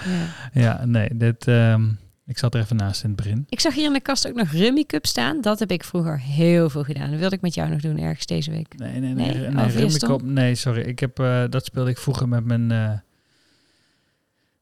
Ja, 0.61 0.85
nee, 0.85 1.09
dit, 1.17 1.47
ehm, 1.47 1.89
ik 2.25 2.37
zat 2.37 2.53
er 2.55 2.61
even 2.61 2.75
naast 2.75 3.03
in 3.03 3.07
het 3.09 3.17
begin. 3.17 3.45
Ik 3.49 3.59
zag 3.59 3.73
hier 3.73 3.85
in 3.85 3.93
de 3.93 3.99
kast 4.01 4.27
ook 4.27 4.35
nog 4.35 4.51
Rummy 4.51 4.83
Cup 4.83 5.05
staan. 5.05 5.41
Dat 5.41 5.59
heb 5.59 5.71
ik 5.71 5.83
vroeger 5.83 6.19
heel 6.19 6.69
veel 6.69 6.83
gedaan. 6.83 7.09
Dat 7.11 7.19
wilde 7.19 7.35
ik 7.35 7.41
met 7.41 7.53
jou 7.53 7.69
nog 7.69 7.81
doen 7.81 7.97
ergens 7.99 8.25
deze 8.25 8.51
week. 8.51 8.77
Nee, 8.77 8.99
nee, 8.99 9.13
nee. 9.13 9.33
Nee? 9.33 9.49
nee, 9.49 10.09
Oh, 10.09 10.15
nee, 10.21 10.55
sorry. 10.55 10.81
Ik 10.81 10.99
heb, 10.99 11.19
eh, 11.19 11.43
dat 11.49 11.65
speelde 11.65 11.89
ik 11.89 11.97
vroeger 11.97 12.27
met 12.29 12.45
mijn... 12.45 12.71
eh, 12.71 12.91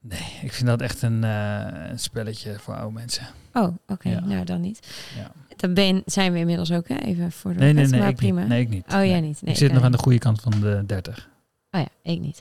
Nee, 0.04 0.19
ik 0.41 0.52
vind 0.54 0.67
dat 0.69 0.82
echt 0.82 1.02
een, 1.02 1.24
eh, 1.24 1.67
een 1.89 2.00
spelletje 2.00 2.60
voor 2.60 2.76
oude 2.76 2.93
mensen. 2.93 3.28
Oh, 3.54 3.76
oké. 3.88 4.10
Ja. 4.10 4.19
Nou, 4.19 4.45
dan 4.45 4.62
niet. 4.62 4.88
Ja. 5.17 5.32
Dan 5.56 5.74
ben, 5.74 6.02
zijn 6.06 6.34
we 6.34 6.39
inmiddels 6.39 6.71
ook 6.71 6.88
hè? 6.88 6.95
even 6.95 7.32
voor 7.32 7.54
de 7.54 7.60
Nee, 7.60 7.74
nee, 7.74 7.88
nee, 7.88 8.00
maar 8.00 8.10
ik 8.10 8.15
prima. 8.15 8.39
niet. 8.39 8.50
Nee, 8.50 8.62
ik 8.62 8.69
niet. 8.69 8.84
Oh, 8.86 8.89
jij 8.91 9.06
Nee. 9.06 9.21
niet. 9.21 9.41
Nee, 9.41 9.52
ik 9.54 9.60
zit 9.60 9.74
nog 9.74 9.84
aan 9.84 9.91
de 9.91 9.97
goede 9.97 10.17
kant 10.19 10.41
van 10.41 10.52
de 10.62 10.84
30. 10.86 11.30
Oh 11.71 11.82
ja, 11.82 11.88
ik 12.12 12.19
niet. 12.19 12.39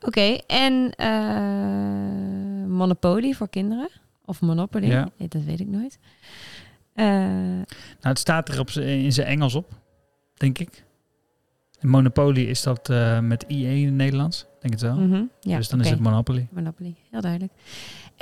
Oké, 0.00 0.36
en 0.46 0.94
Monopoly 2.68 3.32
voor 3.32 3.48
kinderen? 3.48 3.88
Of 4.24 4.40
Monopoly? 4.40 4.86
Ja. 4.86 5.08
Nee, 5.16 5.28
dat 5.28 5.42
weet 5.42 5.60
ik 5.60 5.66
nooit. 5.66 5.98
Eh, 6.94 7.06
Nou, 7.06 7.64
het 8.00 8.18
staat 8.18 8.48
er 8.48 8.60
op, 8.60 8.68
in 8.70 9.12
zijn 9.12 9.26
Engels 9.26 9.54
op, 9.54 9.72
denk 10.34 10.58
ik. 10.58 10.84
En 11.78 11.88
Monopoly 11.88 12.40
is 12.40 12.62
dat 12.62 12.88
eh, 12.90 13.18
met 13.20 13.44
IE 13.48 13.66
in 13.80 13.84
het 13.86 13.94
Nederlands, 13.94 14.46
denk 14.60 14.72
het 14.72 14.82
wel. 14.82 14.96
mhm, 14.96 15.22
ja, 15.40 15.56
dus 15.56 15.68
dan 15.68 15.80
is 15.80 15.90
het 15.90 16.00
Monopoly. 16.00 16.48
Monopoly, 16.50 16.94
heel 17.10 17.20
duidelijk. 17.20 17.52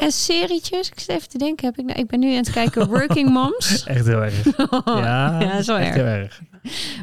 En 0.01 0.13
serietjes, 0.13 0.89
ik 0.89 1.01
zit 1.01 1.09
even 1.09 1.29
te 1.29 1.39
denken, 1.39 1.67
heb 1.67 1.79
ik, 1.79 1.85
nou, 1.85 1.99
ik 1.99 2.07
ben 2.07 2.21
nu 2.21 2.31
aan 2.31 2.37
het 2.37 2.51
kijken 2.51 2.87
Working 2.89 3.29
Moms. 3.39 3.85
Echt 3.87 4.07
heel 4.07 4.23
erg. 4.23 4.45
Ja, 4.85 5.41
ja, 5.41 5.53
echt 5.59 5.69
erg. 5.69 5.95
heel 5.95 6.05
erg. 6.05 6.41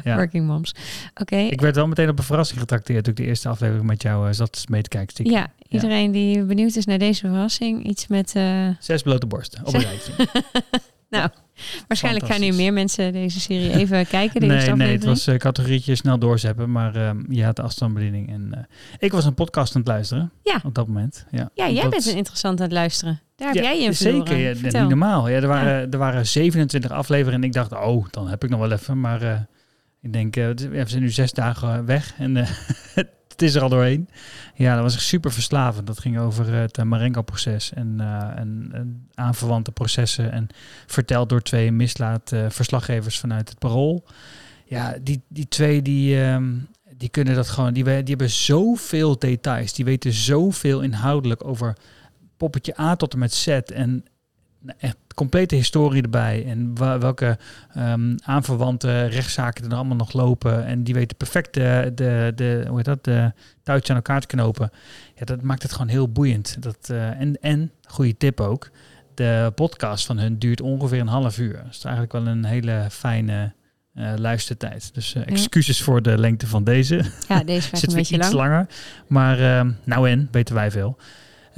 ja. 0.04 0.16
Working 0.16 0.46
Moms. 0.46 0.74
Oké, 1.14 1.36
Ik 1.36 1.60
werd 1.60 1.74
wel 1.76 1.86
meteen 1.86 2.08
op 2.08 2.18
een 2.18 2.24
verrassing 2.24 2.60
getrakteerd 2.60 3.04
toen 3.04 3.12
ik 3.12 3.18
de 3.18 3.24
eerste 3.26 3.48
aflevering 3.48 3.86
met 3.86 4.02
jou 4.02 4.28
eh, 4.28 4.34
zat 4.34 4.64
mee 4.68 4.82
te 4.82 4.88
kijken. 4.88 5.10
stiekem. 5.10 5.34
ja, 5.34 5.46
iedereen 5.68 6.10
die 6.12 6.42
benieuwd 6.44 6.76
is 6.76 6.84
naar 6.84 6.98
deze 6.98 7.20
verrassing, 7.28 7.84
iets 7.86 8.06
met... 8.06 8.34
eh, 8.34 8.68
Zes 8.80 9.02
blote 9.02 9.26
borsten 9.26 9.66
op 9.66 9.74
een 9.74 9.80
rijtje. 9.90 10.12
nou, 11.10 11.28
Waarschijnlijk 11.88 12.26
gaan 12.26 12.40
nu 12.40 12.52
meer 12.52 12.72
mensen 12.72 13.12
deze 13.12 13.40
serie 13.40 13.72
even 13.78 14.06
kijken. 14.16 14.40
Deze 14.40 14.66
Nee, 14.66 14.76
nee, 14.76 14.92
het 14.92 15.04
was 15.04 15.26
eh, 15.26 15.36
categorietje 15.36 15.94
snel 15.94 16.18
doorzeppen, 16.18 16.72
maar 16.72 16.96
ehm, 16.96 17.32
je 17.32 17.44
had 17.44 17.56
de 17.56 17.62
afstandsbediening. 17.62 18.28
En 18.32 18.48
eh, 18.54 18.62
ik 18.98 19.12
was 19.12 19.24
een 19.24 19.34
podcast 19.34 19.74
aan 19.74 19.80
het 19.80 19.90
luisteren 19.90 20.32
Ja. 20.42 20.60
op 20.64 20.74
dat 20.74 20.86
moment. 20.86 21.26
Ja, 21.30 21.50
Ja, 21.54 21.68
jij 21.70 21.82
Dat- 21.82 21.90
bent 21.90 22.06
een 22.06 22.16
interessant 22.16 22.58
aan 22.58 22.64
het 22.64 22.74
luisteren. 22.74 23.20
Daar 23.36 23.48
heb 23.48 23.56
Ja, 23.56 23.62
jij 23.62 23.82
je 23.82 23.92
Zeker, 23.92 24.36
ja, 24.36 24.54
Vertel. 24.56 24.80
niet 24.80 24.88
normaal. 24.88 25.28
Ja, 25.28 25.36
er, 25.36 25.46
waren, 25.46 25.90
er 25.90 25.98
waren 25.98 26.26
27 26.26 26.90
afleveringen 26.90 27.40
en 27.42 27.46
ik 27.46 27.52
dacht, 27.52 27.72
oh, 27.72 28.06
dan 28.10 28.28
heb 28.28 28.44
ik 28.44 28.50
nog 28.50 28.60
wel 28.60 28.72
even. 28.72 29.00
Maar 29.00 29.22
eh, 29.22 29.38
ik 30.02 30.12
denk, 30.12 30.36
eh, 30.36 30.44
ja, 30.46 30.54
we 30.54 30.84
zijn 30.86 31.02
nu 31.02 31.10
zes 31.10 31.32
dagen 31.32 31.84
weg 31.84 32.14
en 32.18 32.36
eh, 32.36 32.48
het 33.40 33.48
is 33.48 33.54
er 33.54 33.62
al 33.62 33.68
doorheen. 33.68 34.08
Ja, 34.54 34.74
dat 34.74 34.82
was 34.82 34.94
echt 34.94 35.02
super 35.02 35.32
verslavend. 35.32 35.86
Dat 35.86 35.98
ging 35.98 36.18
over 36.18 36.52
het 36.52 36.78
uh, 36.78 36.84
Marengo-proces 36.84 37.72
en, 37.72 37.94
eh, 37.98 38.38
en, 38.38 38.68
en 38.72 39.08
aanverwante 39.14 39.72
processen. 39.72 40.32
En 40.32 40.46
verteld 40.86 41.28
door 41.28 41.42
twee 41.42 41.72
mislaat 41.72 42.32
eh, 42.32 42.44
verslaggevers 42.48 43.18
vanuit 43.18 43.48
het 43.48 43.58
Parool. 43.58 44.04
Ja, 44.64 44.96
die, 45.02 45.22
die 45.28 45.48
twee 45.48 45.82
die, 45.82 46.22
ehm, 46.22 46.54
die 46.96 47.08
kunnen 47.08 47.34
dat 47.34 47.48
gewoon. 47.48 47.72
Die, 47.72 47.84
die 47.84 47.92
hebben 48.04 48.30
zoveel 48.30 49.18
details. 49.18 49.72
Die 49.72 49.84
weten 49.84 50.12
zoveel 50.12 50.80
inhoudelijk 50.80 51.44
over 51.44 51.76
poppetje 52.36 52.80
A 52.80 52.96
tot 52.96 53.12
en 53.12 53.18
met 53.18 53.34
Z. 53.34 53.46
En 53.48 54.04
echt 54.78 54.96
complete 55.14 55.54
historie 55.54 56.02
erbij. 56.02 56.44
En 56.46 56.74
welke 57.00 57.38
ehm, 57.74 58.16
aanverwante 58.24 59.04
rechtszaken 59.06 59.64
er 59.70 59.76
allemaal 59.76 59.96
nog 59.96 60.12
lopen. 60.12 60.66
En 60.66 60.84
die 60.84 60.94
weten 60.94 61.16
perfect 61.16 61.54
de, 61.54 61.92
de, 61.94 62.32
de, 62.34 62.64
hoe 62.68 62.76
heet 62.76 62.84
dat, 62.84 63.04
de 63.04 63.32
touwtjes 63.62 63.90
aan 63.90 63.96
elkaar 63.96 64.20
te 64.20 64.26
knopen. 64.26 64.70
Ja, 65.14 65.24
dat 65.24 65.42
maakt 65.42 65.62
het 65.62 65.72
gewoon 65.72 65.88
heel 65.88 66.08
boeiend. 66.08 66.56
Dat, 66.62 66.88
eh, 66.90 67.20
en, 67.20 67.40
en, 67.40 67.72
goede 67.86 68.16
tip 68.16 68.40
ook, 68.40 68.70
de 69.14 69.52
podcast 69.54 70.06
van 70.06 70.18
hun 70.18 70.38
duurt 70.38 70.60
ongeveer 70.60 71.00
een 71.00 71.06
half 71.06 71.38
uur. 71.38 71.56
Dat 71.56 71.74
is 71.74 71.84
eigenlijk 71.84 72.12
wel 72.12 72.26
een 72.26 72.44
hele 72.44 72.86
fijne 72.90 73.52
eh, 73.94 74.12
luistertijd. 74.16 74.94
Dus 74.94 75.14
eh, 75.14 75.22
Ja. 75.22 75.28
excuses 75.28 75.82
voor 75.82 76.02
de 76.02 76.18
lengte 76.18 76.46
van 76.46 76.64
deze. 76.64 77.04
Ja, 77.28 77.44
deze 77.44 77.68
Zit 77.76 77.82
een 77.82 77.88
weer 77.88 77.96
beetje 77.96 78.16
iets 78.16 78.32
lang. 78.32 78.48
langer. 78.50 78.66
Maar 79.06 79.38
ehm, 79.40 79.70
nou 79.84 80.08
en, 80.10 80.28
weten 80.30 80.54
wij 80.54 80.70
veel. 80.70 80.98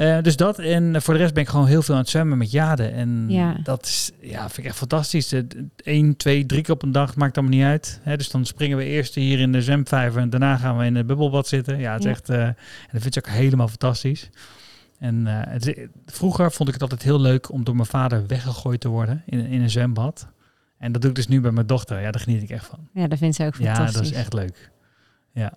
Eh, 0.01 0.23
dus 0.23 0.37
dat. 0.37 0.59
En 0.59 1.03
voor 1.03 1.15
de 1.15 1.21
rest 1.21 1.35
ben 1.35 1.43
ik 1.43 1.49
gewoon 1.49 1.67
heel 1.67 1.83
veel 1.83 1.95
aan 1.95 2.01
het 2.01 2.09
zwemmen 2.11 2.39
met 2.39 2.51
Jade. 2.51 2.87
En 2.87 3.25
Ja. 3.29 3.57
dat 3.63 3.85
is, 3.85 4.11
ja, 4.21 4.41
vind 4.41 4.59
ik 4.59 4.65
echt 4.65 4.77
fantastisch. 4.77 5.35
Eén, 5.77 6.17
twee, 6.17 6.47
drie 6.47 6.63
keer 6.63 6.75
op 6.75 6.83
een 6.83 6.93
dag 6.93 7.17
maakt 7.17 7.37
allemaal 7.39 7.57
niet 7.57 7.67
uit. 7.67 8.01
Hè, 8.03 8.17
dus 8.17 8.31
dan 8.31 8.45
springen 8.45 8.77
we 8.77 8.85
eerst 8.85 9.15
hier 9.15 9.39
in 9.41 9.53
de 9.53 9.63
zwemvijver 9.63 10.21
en 10.21 10.31
daarna 10.31 10.57
gaan 10.57 10.77
we 10.79 10.85
in 10.85 10.95
het 10.97 11.07
bubbelbad 11.07 11.47
zitten. 11.49 11.79
Ja, 11.79 11.91
het 11.93 11.99
is 12.01 12.05
Ja. 12.05 12.11
echt, 12.11 12.29
eh, 12.29 12.43
en 12.43 12.57
dat 12.93 13.03
vind 13.03 13.17
ik 13.17 13.27
ook 13.29 13.33
helemaal 13.35 13.69
fantastisch. 13.69 14.31
En 14.99 15.27
eh, 15.27 15.53
het, 15.53 15.89
vroeger 16.07 16.53
vond 16.53 16.69
ik 16.69 16.75
het 16.75 16.83
altijd 16.83 17.03
heel 17.03 17.21
leuk 17.21 17.53
om 17.53 17.65
door 17.65 17.77
mijn 17.77 17.87
vader 17.89 18.27
weggegooid 18.27 18.81
te 18.81 18.89
worden 18.89 19.23
in, 19.27 19.47
in 19.47 19.61
een 19.63 19.71
zwembad. 19.71 20.29
En 20.79 20.93
dat 20.93 21.01
doe 21.01 21.11
ik 21.11 21.17
dus 21.17 21.29
nu 21.29 21.41
bij 21.41 21.51
mijn 21.51 21.67
dochter. 21.67 22.01
Ja, 22.01 22.11
daar 22.11 22.21
geniet 22.23 22.43
ik 22.43 22.51
echt 22.51 22.67
van. 22.67 22.89
Ja, 22.95 23.07
dat 23.09 23.19
vindt 23.19 23.37
ze 23.37 23.45
ook 23.45 23.55
fantastisch. 23.55 23.87
Ja, 23.95 24.01
dat 24.01 24.11
is 24.11 24.13
echt 24.13 24.33
leuk. 24.33 24.71
Ja. 25.33 25.53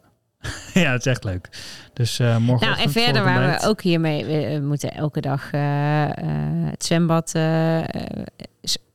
ja, 0.84 0.92
het 0.92 1.06
is 1.06 1.12
echt 1.12 1.24
leuk. 1.24 1.50
Dus 1.94 2.20
eh 2.20 2.38
morgen. 2.38 2.68
Nou, 2.68 2.82
en 2.82 2.92
verder 2.92 3.24
waren 3.24 3.60
we 3.60 3.68
ook 3.68 3.82
hiermee. 3.82 4.26
We 4.26 4.66
moeten 4.66 4.94
elke 4.94 5.22
dag 5.22 5.52
eh, 5.52 6.04
eh, 6.04 6.10
het 6.70 6.86
zwembad 6.86 7.32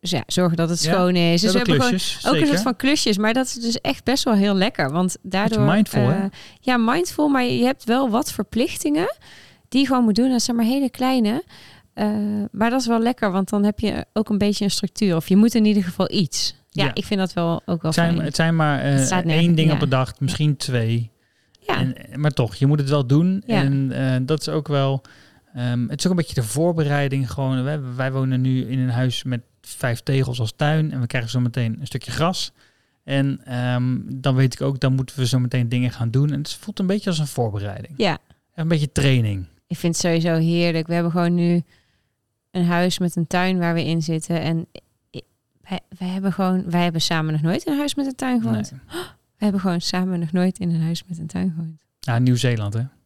ja, 0.01 0.23
zorgen 0.27 0.57
dat 0.57 0.69
het 0.69 0.83
Ja, 0.83 0.93
schoon 0.93 1.17
is. 1.17 1.41
Dus 1.41 1.53
we 1.53 1.57
hebben 1.57 1.75
gewoon 1.75 1.91
klusjes, 1.91 2.27
ook 2.27 2.35
een 2.35 2.47
soort 2.47 2.61
van 2.63 2.77
klusjes. 2.77 3.19
Maar 3.19 3.33
dat 3.33 3.47
is 3.47 3.55
dus 3.55 3.81
echt 3.81 4.05
best 4.05 4.25
wel 4.25 4.35
heel 4.35 4.55
lekker. 4.55 4.91
Want 4.91 5.17
daardoor. 5.23 5.61
mindful, 5.63 6.13
Ja, 6.61 6.77
mindful. 6.77 7.29
Maar 7.29 7.45
je 7.45 7.65
hebt 7.65 7.85
wel 7.85 8.11
wat 8.11 8.33
verplichtingen 8.33 9.17
die 9.69 9.81
je 9.81 9.87
gewoon 9.87 10.05
moet 10.05 10.15
doen. 10.15 10.31
Dat 10.31 10.43
zijn 10.43 10.57
maar 10.57 10.67
hele 10.67 10.91
kleine. 10.91 11.45
Maar 12.53 12.71
dat 12.71 12.81
is 12.81 12.87
wel 12.87 13.01
lekker, 13.01 13.31
want 13.31 13.49
dan 13.49 13.65
heb 13.65 13.81
je 13.81 14.05
ook 14.13 14.29
een 14.29 14.39
beetje 14.39 14.65
een 14.65 14.71
structuur. 14.71 15.17
Of 15.17 15.29
je 15.29 15.37
moet 15.37 15.55
in 15.55 15.65
ieder 15.65 15.83
geval 15.85 16.11
iets. 16.13 16.55
Ja, 16.71 16.85
Ja. 16.85 16.91
ik 16.95 17.05
vind 17.05 17.21
dat 17.21 17.33
wel 17.33 17.53
ook 17.53 17.83
wel 17.83 17.91
Het 17.91 17.95
zijn, 17.95 18.13
fijn. 18.13 18.25
het 18.25 18.37
zijn 18.37 18.55
maar 18.55 18.81
één 19.27 19.55
ding 19.55 19.69
ja. 19.69 19.75
op 19.75 19.81
de 19.81 19.89
dag, 19.89 20.13
misschien 20.21 20.57
twee. 20.57 21.11
Ja. 21.75 21.81
En, 21.81 22.21
maar 22.21 22.31
toch, 22.31 22.55
je 22.55 22.67
moet 22.67 22.79
het 22.79 22.89
wel 22.89 23.07
doen. 23.07 23.43
Ja. 23.47 23.63
En 23.63 23.93
eh, 23.93 24.17
dat 24.23 24.41
is 24.41 24.49
ook 24.49 24.69
wel. 24.69 25.03
ehm, 25.55 25.89
het 25.89 25.99
is 25.99 26.05
ook 26.05 26.11
een 26.11 26.17
beetje 26.19 26.35
de 26.35 26.43
voorbereiding. 26.43 27.31
Gewoon, 27.31 27.63
wij, 27.65 27.81
wij 27.97 28.13
wonen 28.13 28.41
nu 28.41 28.65
in 28.67 28.79
een 28.79 28.91
huis 28.91 29.23
met 29.25 29.41
vijf 29.61 30.01
tegels 30.01 30.41
als 30.41 30.53
tuin. 30.57 30.93
En 30.93 31.01
we 31.01 31.07
krijgen 31.07 31.31
zo 31.31 31.41
meteen 31.41 31.77
een 31.81 31.87
stukje 31.87 32.11
gras. 32.11 32.53
En 33.05 33.41
ehm, 33.45 33.99
dan 34.07 34.35
weet 34.35 34.55
ik 34.55 34.61
ook, 34.61 34.81
dan 34.81 34.95
moeten 34.95 35.19
we 35.19 35.27
zo 35.27 35.39
meteen 35.39 35.69
dingen 35.69 35.91
gaan 35.91 36.11
doen. 36.11 36.33
En 36.33 36.39
het 36.39 36.53
voelt 36.55 36.79
een 36.79 36.87
beetje 36.87 37.11
als 37.11 37.19
een 37.19 37.27
voorbereiding. 37.27 37.95
ja, 37.97 38.19
Een 38.55 38.69
beetje 38.69 38.93
training. 38.93 39.47
ik 39.67 39.77
vind 39.77 39.93
het 39.97 40.05
sowieso 40.05 40.35
heerlijk. 40.35 40.87
We 40.87 40.95
hebben 40.95 41.13
gewoon 41.13 41.35
nu 41.35 41.63
een 42.51 42.65
huis 42.65 42.99
met 42.99 43.17
een 43.17 43.27
tuin 43.27 43.59
waar 43.59 43.75
we 43.75 43.85
in 43.85 44.03
zitten. 44.03 44.41
En 44.41 44.67
i- 45.17 45.21
wij, 45.69 45.81
wij 45.99 46.09
hebben 46.09 46.33
gewoon, 46.33 46.71
wij 46.71 46.83
hebben 46.83 47.01
samen 47.01 47.33
nog 47.33 47.43
nooit 47.43 47.67
een 47.67 47.77
huis 47.77 47.95
met 47.95 48.07
een 48.07 48.15
tuin 48.15 48.41
gewoond. 48.41 48.71
Nee. 48.73 49.01
We 49.39 49.45
hebben 49.45 49.61
gewoon 49.61 49.81
samen 49.81 50.19
nog 50.21 50.33
nooit 50.33 50.59
in 50.59 50.71
een 50.75 50.81
huis 50.83 51.03
met 51.09 51.19
een 51.19 51.27
tuin 51.27 51.51
gewoond. 51.57 51.81
Ja, 52.01 52.19
Nieuw-Zeeland, 52.19 52.73
hè? 52.75 52.79
30 52.81 52.97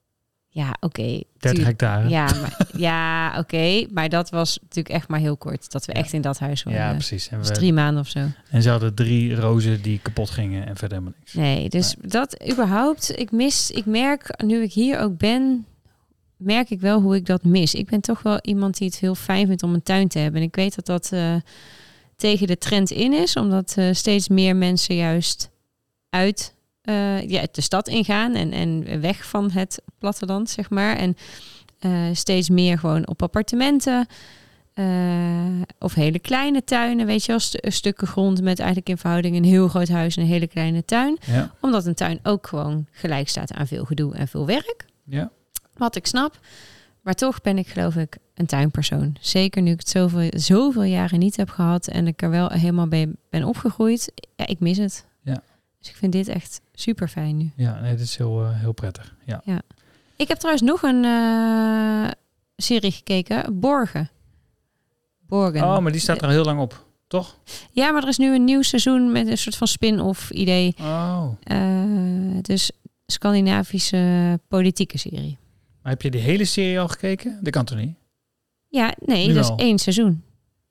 Ja, 0.48 0.76
oké. 0.80 1.22
tuur- 1.38 1.64
hectare. 1.64 2.08
Ja, 2.08 2.24
maar, 2.40 2.66
ja 2.76 3.38
oké. 3.38 3.86
Maar 3.92 4.08
dat 4.08 4.30
was 4.30 4.58
natuurlijk 4.62 4.94
echt 4.94 5.08
maar 5.08 5.20
heel 5.20 5.36
kort. 5.36 5.70
Dat 5.72 5.84
we 5.84 5.92
Ja. 5.92 5.98
echt 5.98 6.12
in 6.12 6.20
dat 6.20 6.38
huis 6.38 6.62
woonden. 6.62 6.82
Ja, 6.82 6.92
precies. 6.92 7.28
En, 7.28 7.40
we, 7.42 7.50
drie 7.50 7.72
maanden 7.72 8.02
of 8.02 8.08
zo. 8.08 8.26
en 8.50 8.62
ze 8.62 8.70
hadden 8.70 8.94
drie 8.94 9.34
rozen 9.34 9.82
die 9.82 9.98
kapot 9.98 10.30
gingen 10.30 10.66
en 10.66 10.76
verder 10.76 10.98
helemaal 10.98 11.18
niks. 11.18 11.32
Nee, 11.34 11.68
dus 11.68 11.94
dat 12.00 12.44
überhaupt, 12.50 13.18
ik 13.18 13.30
mis, 13.30 13.70
ik 13.70 13.86
merk 13.86 14.42
nu 14.44 14.62
ik 14.62 14.72
hier 14.72 14.98
ook 14.98 15.16
ben, 15.18 15.66
merk 16.36 16.70
ik 16.70 16.80
wel 16.80 17.00
hoe 17.00 17.16
ik 17.16 17.26
dat 17.26 17.44
mis. 17.44 17.74
Ik 17.74 17.86
ben 17.90 18.00
toch 18.00 18.22
wel 18.22 18.38
iemand 18.42 18.78
die 18.78 18.86
het 18.88 18.98
heel 18.98 19.14
fijn 19.14 19.46
vindt 19.46 19.62
om 19.62 19.74
een 19.74 19.82
tuin 19.82 20.08
te 20.08 20.18
hebben. 20.18 20.40
En 20.40 20.46
ik 20.46 20.54
weet 20.54 20.74
dat 20.74 20.86
dat 20.86 21.12
eh, 21.12 21.34
tegen 22.16 22.46
de 22.46 22.58
trend 22.58 22.90
in 22.90 23.12
is, 23.12 23.36
omdat 23.36 23.74
eh, 23.76 23.88
steeds 23.92 24.28
meer 24.28 24.56
mensen 24.56 24.94
juist 24.96 25.50
uit 26.12 26.54
eh, 26.82 27.28
ja, 27.28 27.46
de 27.52 27.60
stad 27.60 27.88
ingaan 27.88 28.34
en, 28.34 28.52
en 28.52 29.00
weg 29.00 29.26
van 29.28 29.50
het 29.50 29.82
platteland, 29.98 30.50
zeg 30.50 30.70
maar. 30.70 30.96
En 30.96 31.16
eh, 31.78 31.90
steeds 32.12 32.48
meer 32.50 32.78
gewoon 32.78 33.06
op 33.08 33.22
appartementen. 33.22 34.06
eh, 34.74 35.60
of 35.78 35.94
hele 35.94 36.18
kleine 36.18 36.64
tuinen, 36.64 37.06
weet 37.06 37.20
je 37.24 37.30
wel, 37.30 37.40
stu- 37.40 37.70
stukken 37.70 38.06
grond 38.06 38.42
met 38.42 38.58
eigenlijk 38.58 38.88
in 38.88 38.98
verhouding 38.98 39.36
een 39.36 39.44
heel 39.44 39.68
groot 39.68 39.88
huis 39.88 40.16
en 40.16 40.22
een 40.22 40.28
hele 40.28 40.46
kleine 40.46 40.84
tuin 40.84 41.18
Ja, 41.26 41.54
omdat 41.60 41.86
een 41.86 41.94
tuin 41.94 42.18
ook 42.22 42.46
gewoon 42.46 42.86
gelijk 42.90 43.28
staat 43.28 43.52
aan 43.52 43.66
veel 43.66 43.84
gedoe 43.84 44.14
en 44.14 44.28
veel 44.28 44.46
werk. 44.46 44.84
ja. 45.04 45.30
Wat 45.76 45.96
ik 45.96 46.06
snap. 46.06 46.38
Maar 47.02 47.14
toch 47.14 47.40
ben 47.40 47.58
ik 47.58 47.66
geloof 47.68 47.96
ik 47.96 48.16
een 48.34 48.46
tuinpersoon. 48.46 49.16
Zeker 49.20 49.62
nu 49.62 49.70
ik 49.70 49.78
het 49.78 49.88
zoveel, 49.88 50.28
zoveel 50.30 50.82
jaren 50.82 51.18
niet 51.18 51.36
heb 51.36 51.48
gehad 51.50 51.86
en 51.86 52.06
ik 52.06 52.22
er 52.22 52.30
wel 52.30 52.48
helemaal 52.48 52.86
bij 52.88 53.08
ben 53.30 53.44
opgegroeid. 53.44 54.12
Ja, 54.36 54.46
ik 54.46 54.60
mis 54.60 54.76
het. 54.78 55.06
Ja. 55.82 55.88
Dus 55.88 55.90
ik 55.90 55.96
vind 55.96 56.12
dit 56.12 56.28
echt 56.28 56.60
super 56.74 57.08
fijn 57.08 57.36
nu. 57.36 57.50
ja 57.56 57.80
nee, 57.80 57.90
dat 57.90 58.00
is 58.00 58.16
heel, 58.16 58.42
eh, 58.42 58.60
heel 58.60 58.72
prettig. 58.72 59.14
Ja. 59.26 59.42
Ik 60.16 60.28
heb 60.28 60.38
trouwens 60.38 60.64
nog 60.66 60.82
een 60.82 61.04
eh, 61.04 62.10
serie 62.56 62.90
gekeken. 62.92 63.60
Borgen. 63.60 64.10
Borgen. 65.26 65.62
Oh, 65.62 65.78
maar 65.78 65.92
die 65.92 66.00
staat 66.00 66.16
er 66.16 66.24
al 66.24 66.30
heel 66.30 66.44
lang 66.44 66.60
op, 66.60 66.86
toch? 67.06 67.38
Ja, 67.72 67.90
maar 67.90 68.02
er 68.02 68.08
is 68.08 68.18
nu 68.18 68.34
een 68.34 68.44
nieuw 68.44 68.62
seizoen 68.62 69.12
met 69.12 69.26
een 69.26 69.38
soort 69.38 69.56
van 69.56 69.66
spin-off 69.66 70.30
idee. 70.30 70.74
Oh. 70.80 71.28
Eh, 71.42 72.38
dus 72.42 72.70
Scandinavische 73.06 74.40
politieke 74.48 74.98
serie. 74.98 75.38
Maar 75.82 75.92
heb 75.92 76.02
je 76.02 76.10
die 76.10 76.20
hele 76.20 76.44
serie 76.44 76.80
al 76.80 76.88
gekeken? 76.88 77.38
Dat 77.42 77.52
kan 77.52 77.64
toch 77.64 77.78
niet? 77.78 77.94
Ja, 78.68 78.94
nee, 78.98 79.26
Nu 79.26 79.34
dat 79.34 79.48
al? 79.50 79.56
is 79.56 79.64
één 79.64 79.78
seizoen. 79.78 80.22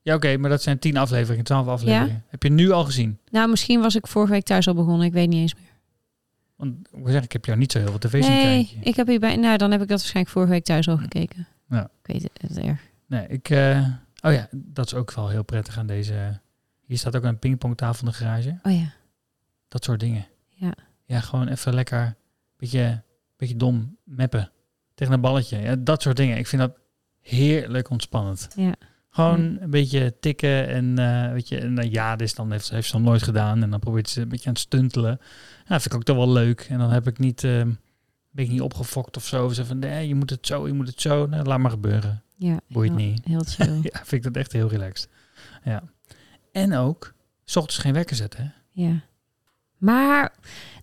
Ja, 0.02 0.16
oké, 0.16 0.38
maar 0.38 0.50
dat 0.50 0.62
zijn 0.62 0.80
tien 0.80 0.98
afleveringen, 0.98 1.44
twaalf 1.46 1.68
afleveringen. 1.68 2.24
Heb 2.28 2.44
je 2.44 2.50
nu 2.50 2.72
al 2.72 2.84
gezien? 2.86 3.20
Nou, 3.32 3.50
misschien 3.50 3.82
was 3.82 3.96
ik 3.96 4.08
vorige 4.08 4.32
week 4.32 4.44
thuis 4.44 4.68
al 4.68 4.74
begonnen. 4.74 5.08
Ik 5.08 5.14
weet 5.14 5.30
niet 5.30 5.40
eens 5.42 5.56
meer. 5.56 5.70
Want 6.56 6.76
zeggen, 7.04 7.24
ik 7.24 7.32
heb 7.32 7.46
jou 7.46 7.58
niet 7.58 7.72
zo 7.72 7.80
heel 7.80 7.88
veel 7.90 7.98
tv 8.00 8.24
zien 8.24 8.32
Nee, 8.32 8.66
kijken. 8.66 8.84
ik 8.90 8.96
heb 8.96 9.08
hierbij. 9.08 9.36
Nou, 9.36 9.58
dan 9.58 9.72
heb 9.72 9.82
ik 9.82 9.88
dat 9.88 9.98
waarschijnlijk 10.00 10.34
vorige 10.36 10.52
week 10.52 10.64
thuis 10.64 10.88
al 10.88 10.98
gekeken. 10.98 11.48
Ja. 11.70 11.84
Ik 11.84 12.08
weet 12.14 12.30
het, 12.42 12.58
erg. 12.58 12.82
Nee, 13.06 13.28
ik... 13.28 13.50
eh, 13.50 13.88
oh 14.22 14.32
ja, 14.34 14.48
dat 14.52 14.86
is 14.86 14.94
ook 14.94 15.12
wel 15.14 15.30
heel 15.30 15.44
prettig 15.44 15.78
aan 15.78 15.88
deze... 15.88 16.40
Hier 16.86 16.98
staat 16.98 17.16
ook 17.16 17.24
een 17.24 17.40
pingpongtafel 17.40 18.06
in 18.06 18.12
de 18.12 18.18
garage. 18.18 18.60
Oh 18.64 18.72
ja. 18.74 18.94
Dat 19.68 19.84
soort 19.84 20.00
dingen. 20.00 20.28
Ja. 20.50 20.74
Ja, 21.06 21.20
gewoon 21.20 21.48
even 21.48 21.74
lekker... 21.74 22.16
Beetje, 22.58 23.04
beetje 23.38 23.56
dom 23.56 23.98
meppen. 24.04 24.52
Tegen 24.94 25.14
een 25.14 25.22
balletje. 25.22 25.58
Ja, 25.58 25.76
dat 25.76 26.02
soort 26.02 26.18
dingen. 26.18 26.38
Ik 26.38 26.48
vind 26.48 26.62
dat 26.62 26.78
heerlijk 27.22 27.90
ontspannend. 27.90 28.48
Ja. 28.56 28.74
Gewoon 29.14 29.58
een 29.60 29.70
beetje 29.70 30.20
tikken 30.20 30.68
en 30.68 30.98
eh, 30.98 31.32
weet 31.32 31.50
je, 31.50 31.60
en 31.60 31.78
eh, 31.78 31.92
ja, 31.92 32.16
dit 32.16 32.28
is 32.28 32.34
dan 32.34 32.52
heeft, 32.52 32.70
heeft 32.70 32.88
ze 32.88 32.92
dan 32.92 33.02
nooit 33.02 33.24
gedaan 33.24 33.64
en 33.64 33.70
dan 33.70 33.80
probeert 33.80 34.10
ze 34.10 34.22
een 34.22 34.30
beetje 34.30 34.48
aan 34.48 34.54
het 34.54 34.62
stuntelen. 34.62 35.20
Ja, 35.68 35.80
vind 35.80 35.86
ik 35.86 35.94
ook 35.94 36.04
toch 36.04 36.16
wel 36.16 36.32
leuk. 36.32 36.66
En 36.70 36.78
dan 36.78 36.92
heb 36.92 37.08
ik 37.08 37.20
niet, 37.20 37.44
eh, 37.44 37.62
ben 38.32 38.46
ik 38.46 38.50
niet 38.50 38.62
opgefokt 38.62 39.18
of 39.18 39.26
zo. 39.26 39.50
Ze 39.50 39.66
van, 39.66 39.80
nee, 39.80 40.08
je 40.08 40.16
moet 40.16 40.30
het 40.30 40.48
zo, 40.48 40.68
je 40.68 40.74
moet 40.74 40.88
het 40.88 41.02
zo. 41.02 41.26
Nou, 41.26 41.44
laat 41.46 41.60
maar 41.60 41.72
gebeuren. 41.72 42.24
Ja. 42.36 42.60
Boeit 42.68 42.90
heel, 42.90 42.98
niet. 42.98 43.26
Heel 43.26 43.44
chill. 43.56 43.80
Ja, 43.82 44.02
vind 44.04 44.12
ik 44.12 44.24
dat 44.24 44.36
echt 44.36 44.52
heel 44.52 44.68
relaxed. 44.68 45.10
Ja. 45.64 45.84
En 46.52 46.76
ook, 46.76 47.14
s 47.46 47.56
ochtends 47.56 47.78
geen 47.78 47.94
wekker 47.94 48.16
zetten. 48.16 48.44
Hè? 48.44 48.50
ja. 48.84 49.02
Maar 49.78 50.34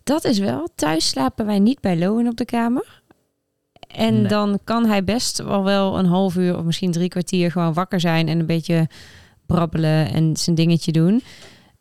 dat 0.02 0.24
is 0.24 0.38
wel. 0.38 0.68
Thuis 0.74 1.08
slapen 1.08 1.46
wij 1.46 1.58
niet 1.58 1.80
bij 1.80 1.98
Lowen 1.98 2.26
op 2.26 2.36
de 2.36 2.44
kamer. 2.44 2.97
En 3.88 4.14
Nee. 4.20 4.26
dan 4.28 4.58
kan 4.64 4.86
hij 4.86 5.04
best 5.04 5.42
wel 5.42 5.64
wel 5.64 5.98
een 5.98 6.06
half 6.06 6.36
uur 6.36 6.56
of 6.56 6.64
misschien 6.64 6.92
drie 6.92 7.08
kwartier 7.08 7.50
gewoon 7.52 7.72
wakker 7.72 8.00
zijn 8.00 8.28
en 8.28 8.38
een 8.38 8.46
beetje 8.46 8.88
brabbelen 9.46 10.12
en 10.12 10.36
zijn 10.36 10.56
dingetje 10.56 10.92
doen. 10.92 11.22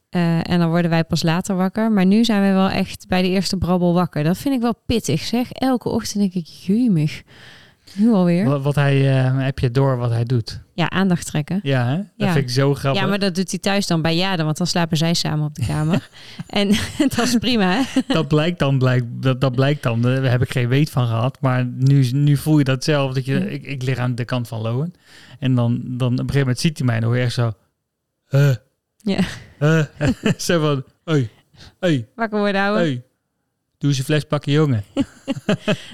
Eh, 0.09 0.49
en 0.49 0.59
dan 0.59 0.69
worden 0.69 0.89
wij 0.91 1.03
pas 1.03 1.23
later 1.23 1.55
wakker. 1.55 1.91
Maar 1.91 2.05
nu 2.05 2.25
zijn 2.25 2.41
wij 2.41 2.53
wel 2.53 2.69
echt 2.69 3.05
bij 3.07 3.21
de 3.21 3.27
eerste 3.27 3.57
brabbel 3.57 3.93
wakker. 3.93 4.23
Dat 4.23 4.37
vind 4.37 4.55
ik 4.55 4.61
wel 4.61 4.75
pittig, 4.85 5.21
zeg. 5.21 5.51
Elke 5.51 5.89
ochtend 5.89 6.19
denk 6.19 6.33
ik, 6.33 6.45
jumig. 6.45 7.23
Nu 7.95 8.11
alweer. 8.13 8.45
Wat, 8.45 8.61
wat 8.61 8.75
hij, 8.75 9.17
eh, 9.25 9.37
heb 9.37 9.59
je 9.59 9.71
door 9.71 9.97
wat 9.97 10.09
hij 10.09 10.23
doet? 10.23 10.59
Ja, 10.77 10.89
aandacht 10.89 11.25
trekken. 11.25 11.59
Ja, 11.63 11.85
hè? 11.87 11.95
Dat 11.95 12.05
Ja. 12.15 12.31
vind 12.31 12.45
ik 12.45 12.51
zo 12.51 12.73
grappig. 12.73 13.01
Ja, 13.01 13.07
maar 13.07 13.19
dat 13.19 13.35
doet 13.35 13.49
hij 13.49 13.59
thuis 13.59 13.87
dan 13.87 14.01
bij 14.01 14.15
Jade, 14.15 14.43
want 14.43 14.57
dan 14.57 14.67
slapen 14.67 14.97
zij 14.97 15.13
samen 15.13 15.45
op 15.45 15.55
de 15.55 15.65
kamer. 15.65 16.09
en 16.47 16.67
dat 17.15 17.17
is 17.25 17.35
prima, 17.35 17.71
hè? 17.81 18.01
dat 18.07 18.27
blijkt 18.27 18.59
dan, 18.59 18.77
blijkt, 18.77 19.05
dat, 19.09 19.41
dat 19.41 19.55
blijkt 19.55 19.83
dan. 19.83 20.01
Daar 20.01 20.23
heb 20.23 20.41
ik 20.41 20.51
geen 20.51 20.67
weet 20.67 20.89
van 20.89 21.07
gehad. 21.07 21.37
Maar 21.41 21.65
nu, 21.65 22.09
nu 22.11 22.37
voel 22.37 22.57
je 22.57 22.63
dat 22.63 22.83
zelf. 22.83 23.13
Dat 23.13 23.25
je, 23.25 23.51
ik, 23.51 23.63
ik 23.65 23.83
lig 23.83 23.97
aan 23.97 24.15
de 24.15 24.25
kant 24.25 24.47
van 24.47 24.61
Lowen. 24.61 24.93
En 25.39 25.55
dan, 25.55 25.81
dan 25.85 26.07
op 26.07 26.11
een 26.11 26.17
gegeven 26.17 26.39
moment 26.39 26.59
ziet 26.59 26.77
hij 26.77 26.85
mij. 26.85 26.95
En 26.95 27.01
dan 27.01 27.09
hoor 27.09 27.19
je 27.19 27.25
echt 27.25 27.33
zo... 27.33 27.53
eh 28.29 28.55
Ja. 28.97 29.19
eh 29.59 29.83
zo 30.37 30.59
van... 30.59 30.83
Hoi, 31.03 31.29
hoi, 31.79 32.05
Wakker 32.15 32.39
worden, 32.39 32.61
ouwe. 32.61 32.79
hoi. 32.79 33.01
Doe 33.77 33.89
eens 33.89 33.99
een 33.99 34.05
fles 34.05 34.23
pakken, 34.23 34.51
jongen. 34.51 34.83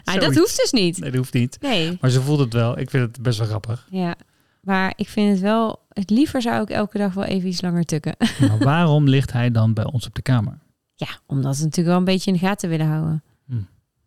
Ah, 0.04 0.20
dat 0.20 0.36
hoeft 0.36 0.58
dus 0.58 0.72
niet. 0.72 1.00
Nee, 1.00 1.10
dat 1.10 1.20
hoeft 1.20 1.34
niet. 1.34 1.58
Nee. 1.62 1.98
Maar 2.02 2.10
ze 2.10 2.22
voelt 2.22 2.40
het 2.40 2.54
wel. 2.54 2.80
Ik 2.80 2.90
vind 2.90 3.04
het 3.08 3.22
best 3.22 3.38
wel 3.38 3.48
grappig. 3.48 3.88
Ja. 3.90 4.16
Maar 4.64 4.94
ik 4.96 5.10
vind 5.10 5.32
het 5.32 5.40
wel... 5.40 5.82
Het 5.90 6.10
liever 6.10 6.42
zou 6.42 6.62
ik 6.62 6.70
elke 6.70 6.98
dag 6.98 7.14
wel 7.14 7.24
even 7.24 7.50
iets 7.50 7.62
langer 7.62 7.84
tukken. 7.86 8.16
Maar 8.50 8.58
waarom 8.58 9.08
ligt 9.08 9.32
hij 9.32 9.52
dan 9.52 9.74
bij 9.74 9.86
ons 9.86 10.08
op 10.08 10.16
de 10.16 10.22
kamer? 10.22 10.60
Ja, 10.96 11.08
omdat 11.26 11.56
ze 11.56 11.62
natuurlijk 11.64 11.88
wel 11.90 11.98
een 11.98 12.14
beetje 12.14 12.32
in 12.32 12.38
de 12.38 12.46
gaten 12.46 12.70
willen 12.70 12.88
houden. 12.88 13.24
Hm. 13.46 13.56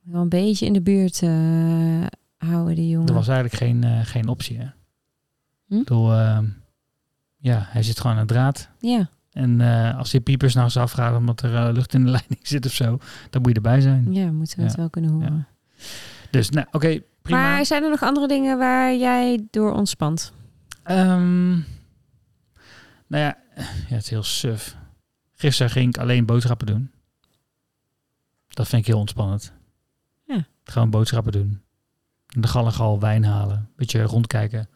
Wel 0.03 0.23
een 0.23 0.29
beetje 0.29 0.67
in 0.67 0.73
de 0.73 0.81
buurt 0.83 1.23
eh, 1.23 1.31
houden, 2.37 2.75
die 2.75 2.89
jongen. 2.89 3.09
Er 3.09 3.15
was 3.15 3.29
eigenlijk 3.29 3.57
geen, 3.57 3.85
eh, 3.85 4.01
geen 4.03 4.29
optie, 4.29 4.59
hè? 4.59 4.67
Hm? 5.67 5.79
Bedoel, 5.79 6.13
ehm, 6.13 6.45
ja, 7.37 7.67
hij 7.69 7.83
zit 7.83 8.01
gewoon 8.01 8.17
aan 8.17 8.27
de 8.27 8.33
draad. 8.33 8.69
Ja, 8.81 9.09
En 9.33 9.61
eh, 9.61 9.99
als 9.99 10.11
die 10.11 10.21
piepers 10.21 10.55
nou 10.55 10.65
eens 10.65 10.77
afgaan 10.77 11.17
omdat 11.17 11.43
er 11.43 11.73
lucht 11.73 11.95
in 11.95 12.05
de 12.05 12.11
leiding 12.17 12.41
zit 12.43 12.67
of 12.67 12.73
zo, 12.73 12.99
dan 13.31 13.43
moet 13.43 13.51
je 13.51 13.57
erbij 13.57 13.81
zijn. 13.81 14.13
ja, 14.13 14.33
moeten 14.33 14.59
we 14.59 14.65
het 14.65 14.77
wel 14.77 14.91
kunnen 14.91 15.11
horen. 15.11 15.47
Dus, 16.31 16.51
nou, 16.51 16.67
oké, 16.73 17.01
prima. 17.23 17.41
Maar 17.41 17.67
zijn 17.67 17.83
er 17.83 17.91
nog 17.91 18.03
andere 18.03 18.29
dingen 18.29 18.59
waar 18.59 18.95
jij 18.95 19.47
door 19.51 19.73
ontspant? 19.73 20.33
Ehm, 20.87 21.51
nou 23.07 23.23
ja, 23.25 23.37
ja, 23.57 23.95
het 23.95 24.03
is 24.03 24.11
heel 24.11 24.23
suf. 24.23 24.77
Gisteren 25.35 25.73
ging 25.73 25.95
ik 25.95 26.01
alleen 26.01 26.27
boodschappen 26.27 26.67
doen. 26.67 26.91
Dat 28.49 28.69
vind 28.69 28.81
ik 28.81 28.87
heel 28.87 28.99
ontspannend. 28.99 29.53
Ja. 30.27 30.47
Gewoon 30.65 30.91
boodschappen 30.91 31.33
doen. 31.33 31.61
De 32.27 32.49
gallengal 32.49 33.01
wijn 33.01 33.25
halen. 33.25 33.71
Beetje 33.77 34.03
rondkijken. 34.03 34.69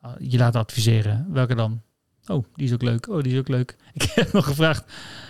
Ah, 0.00 0.12
Je 0.18 0.38
laten 0.38 0.60
adviseren. 0.60 1.26
Welke 1.30 1.54
dan? 1.54 1.82
Oh, 2.26 2.44
die 2.54 2.66
is 2.66 2.72
ook 2.72 2.82
leuk. 2.82 3.08
Oh, 3.08 3.22
die 3.22 3.32
is 3.32 3.38
ook 3.38 3.48
leuk. 3.48 3.76
Ik 3.92 4.02
heb 4.02 4.32
nog 4.32 4.44
gevraagd, 4.44 4.84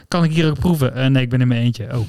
kan 0.09 0.25
ik 0.25 0.33
hier 0.33 0.49
ook 0.49 0.59
proeven? 0.59 0.95
Eh, 0.95 1.07
nee, 1.07 1.23
ik 1.23 1.31
ben 1.31 1.41
in 1.41 1.49
mijn 1.49 1.63
eentje. 1.63 1.99
Oh. 1.99 2.07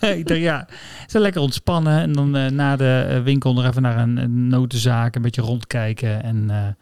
ik 0.18 0.26
dacht, 0.26 0.40
ja, 0.40 0.68
wel 1.12 1.22
lekker 1.22 1.40
ontspannen. 1.40 2.00
En 2.00 2.12
dan 2.12 2.36
eh, 2.36 2.50
na 2.50 2.76
de 2.76 3.06
eh, 3.08 3.22
winkel 3.22 3.54
nog 3.54 3.64
even 3.64 3.82
naar 3.82 3.98
een, 3.98 4.16
een 4.16 4.48
notenzaak. 4.48 5.14
Een 5.14 5.22
beetje 5.22 5.42
rondkijken. 5.42 6.22
En 6.22 6.76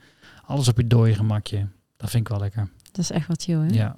alles 0.52 0.68
op 0.68 0.76
je 0.76 0.86
dode 0.86 1.14
gemakje. 1.14 1.68
Dat 1.96 2.10
vind 2.10 2.22
ik 2.22 2.28
wel 2.28 2.40
lekker. 2.40 2.68
Dat 2.82 2.98
is 2.98 3.10
echt 3.10 3.26
wat 3.26 3.42
chill, 3.42 3.58
hè? 3.58 3.66
Ja. 3.66 3.88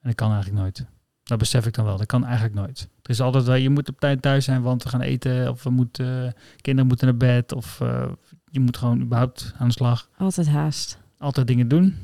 En 0.00 0.10
dat 0.10 0.14
kan 0.14 0.32
eigenlijk 0.32 0.62
nooit. 0.62 0.86
Dat 1.22 1.38
besef 1.38 1.66
ik 1.66 1.74
dan 1.74 1.84
wel. 1.84 1.96
Dat 1.96 2.06
kan 2.06 2.24
eigenlijk 2.24 2.54
nooit. 2.54 2.88
Er 3.02 3.10
is 3.10 3.20
altijd 3.20 3.44
wel, 3.44 3.54
je 3.54 3.70
moet 3.70 3.88
op 3.88 4.00
tijd 4.00 4.22
thuis 4.22 4.44
zijn, 4.44 4.62
want 4.62 4.82
we 4.82 4.88
gaan 4.88 5.00
eten. 5.00 5.50
Of 5.50 5.62
we 5.62 5.70
moeten, 5.70 6.26
eh, 6.26 6.32
kinderen 6.60 6.88
moeten 6.88 7.06
naar 7.06 7.16
bed. 7.16 7.52
Of 7.52 7.80
eh, 7.80 8.08
je 8.50 8.60
moet 8.60 8.76
gewoon 8.76 9.00
überhaupt 9.00 9.52
aan 9.58 9.66
de 9.66 9.72
slag. 9.72 10.08
Altijd 10.18 10.48
haast. 10.48 10.98
Altijd 11.18 11.46
dingen 11.46 11.68
doen. 11.68 11.96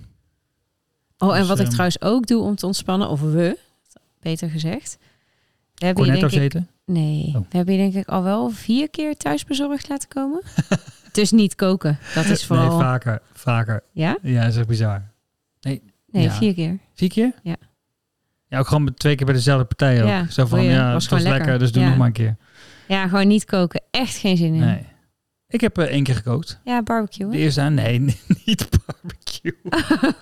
Oh, 1.18 1.32
en 1.32 1.38
Dus, 1.38 1.48
wat 1.48 1.56
ik 1.56 1.62
ehm, 1.62 1.72
trouwens 1.72 2.02
ook 2.02 2.26
doe 2.26 2.42
om 2.42 2.54
te 2.54 2.66
ontspannen, 2.66 3.08
of 3.08 3.20
we, 3.20 3.58
beter 4.20 4.50
gezegd. 4.50 4.98
We 5.74 5.86
hebben 5.86 6.04
je 6.04 6.10
Cornetto's 6.10 6.38
denk 6.38 6.52
ik, 6.52 6.54
eten. 6.54 6.70
Nee, 6.92 7.26
Oh. 7.36 7.40
we 7.50 7.56
hebben 7.56 7.74
je 7.74 7.80
denk 7.90 7.94
ik 7.94 8.08
al 8.08 8.22
wel 8.22 8.50
vier 8.50 8.90
keer 8.90 9.16
thuisbezorgd 9.16 9.88
laten 9.88 10.08
komen. 10.08 10.42
dus 11.12 11.30
niet 11.30 11.54
koken. 11.54 11.98
Dat 12.14 12.24
is 12.24 12.44
vooral. 12.46 12.68
Nee, 12.68 12.78
vaker. 12.78 13.20
Vaker. 13.32 13.82
ja? 13.92 14.18
Ja, 14.22 14.40
dat 14.42 14.50
is 14.52 14.56
echt 14.56 14.66
bizar. 14.68 15.02
Nee, 15.60 15.82
Ja. 16.06 16.30
vier 16.30 16.54
keer. 16.54 16.78
Vier 16.94 17.08
keer? 17.08 17.32
Ja. 17.42 17.56
Ja, 18.48 18.58
ook 18.58 18.66
gewoon 18.66 18.94
twee 18.94 19.14
keer 19.14 19.26
bij 19.26 19.34
dezelfde 19.34 19.64
partij 19.64 20.02
ook. 20.02 20.08
Ja, 20.08 20.26
Zo 20.30 20.46
van, 20.46 20.58
goeie. 20.58 20.72
ja, 20.74 20.92
Was 20.92 21.02
het 21.02 21.12
was 21.12 21.22
lekker, 21.22 21.38
lekker. 21.40 21.58
dus 21.58 21.72
doe 21.72 21.82
Ja. 21.82 21.88
nog 21.88 21.98
maar 21.98 22.06
een 22.06 22.12
keer. 22.12 22.36
Ja, 22.88 23.08
gewoon 23.08 23.28
niet 23.28 23.44
koken. 23.44 23.82
Echt 23.90 24.16
geen 24.16 24.36
zin 24.36 24.54
in. 24.54 24.60
Nee. 24.60 24.86
Ik 25.48 25.60
heb 25.60 25.78
eh, 25.78 25.84
één 25.84 26.02
keer 26.04 26.14
gekookt. 26.14 26.60
Ja, 26.64 26.82
barbecue. 26.82 27.30
De 27.30 27.36
hè? 27.36 27.42
eerste 27.42 27.60
aan, 27.60 27.74
nee, 27.84 27.98
niet 28.44 28.68
barbecue. 28.86 29.54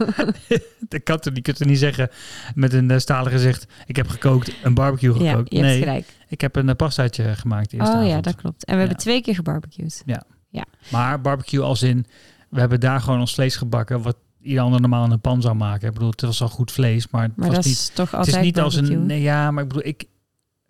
de 0.88 1.00
katten, 1.00 1.34
die 1.34 1.42
kunt 1.42 1.60
er 1.60 1.66
niet 1.66 1.78
zeggen 1.78 2.08
met 2.54 2.72
een 2.72 2.90
uh, 2.90 2.98
stalen 2.98 3.32
gezicht, 3.32 3.66
ik 3.86 3.96
heb 3.96 4.08
gekookt, 4.08 4.52
een 4.62 4.74
barbecue 4.74 5.22
Ja, 5.22 5.30
gekookt. 5.30 5.52
je 5.52 5.56
hebt 5.58 5.68
nee, 5.70 5.78
gelijk. 5.82 6.06
Ik 6.28 6.40
heb 6.40 6.56
een 6.56 6.68
uh, 6.68 6.74
pastaatje 6.74 7.34
gemaakt 7.34 7.70
de 7.70 7.76
eerste 7.76 7.96
Oh 7.96 8.06
ja, 8.06 8.20
dat 8.20 8.34
klopt. 8.34 8.64
En 8.64 8.72
we 8.74 8.78
hebben 8.80 8.96
Ja. 8.98 9.02
twee 9.02 9.20
keer 9.22 9.34
gebarbecued. 9.34 10.02
Maar 10.90 11.20
barbecue 11.20 11.60
als 11.62 11.82
in, 11.82 12.06
we 12.50 12.60
hebben 12.60 12.80
daar 12.80 13.00
gewoon 13.00 13.20
ons 13.20 13.34
vlees 13.34 13.56
gebakken, 13.56 14.02
wat 14.02 14.16
ieder 14.42 14.62
ander 14.62 14.80
normaal 14.80 15.04
in 15.04 15.10
een 15.10 15.20
pan 15.20 15.40
zou 15.42 15.54
maken. 15.54 15.88
Ik 15.88 15.92
bedoel, 15.94 16.10
het 16.10 16.20
was 16.20 16.42
al 16.42 16.48
goed 16.48 16.72
vlees, 16.72 17.08
maar 17.08 17.22
het 17.22 17.36
Maar 17.36 17.46
was 17.46 17.56
dat 17.56 17.64
niet... 17.64 17.74
is 17.74 17.88
toch 17.88 18.10
Het 18.10 18.18
altijd 18.18 18.36
is 18.36 18.42
niet 18.42 18.60
als 18.60 18.74
barbecue. 18.74 19.00
een... 19.00 19.06
Nee, 19.06 19.20
ja, 19.20 19.50
maar 19.50 19.62
ik 19.62 19.68
bedoel, 19.68 19.86
ik, 19.86 20.04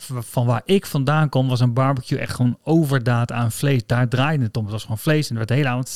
van 0.06 0.46
waar 0.46 0.62
ik 0.64 0.86
vandaan 0.86 1.28
kom, 1.28 1.48
was 1.48 1.60
een 1.60 1.72
barbecue 1.72 2.18
echt 2.18 2.34
gewoon 2.34 2.58
overdaad 2.62 3.32
aan 3.32 3.52
vlees. 3.52 3.86
Daar 3.86 4.08
draaide 4.08 4.44
het 4.44 4.56
om. 4.56 4.62
Het 4.62 4.72
was 4.72 4.82
gewoon 4.82 4.98
vlees 4.98 5.24
en 5.24 5.30
er 5.30 5.36
werd 5.36 5.48
de 5.48 5.54
hele 5.54 5.68
avond... 5.68 5.86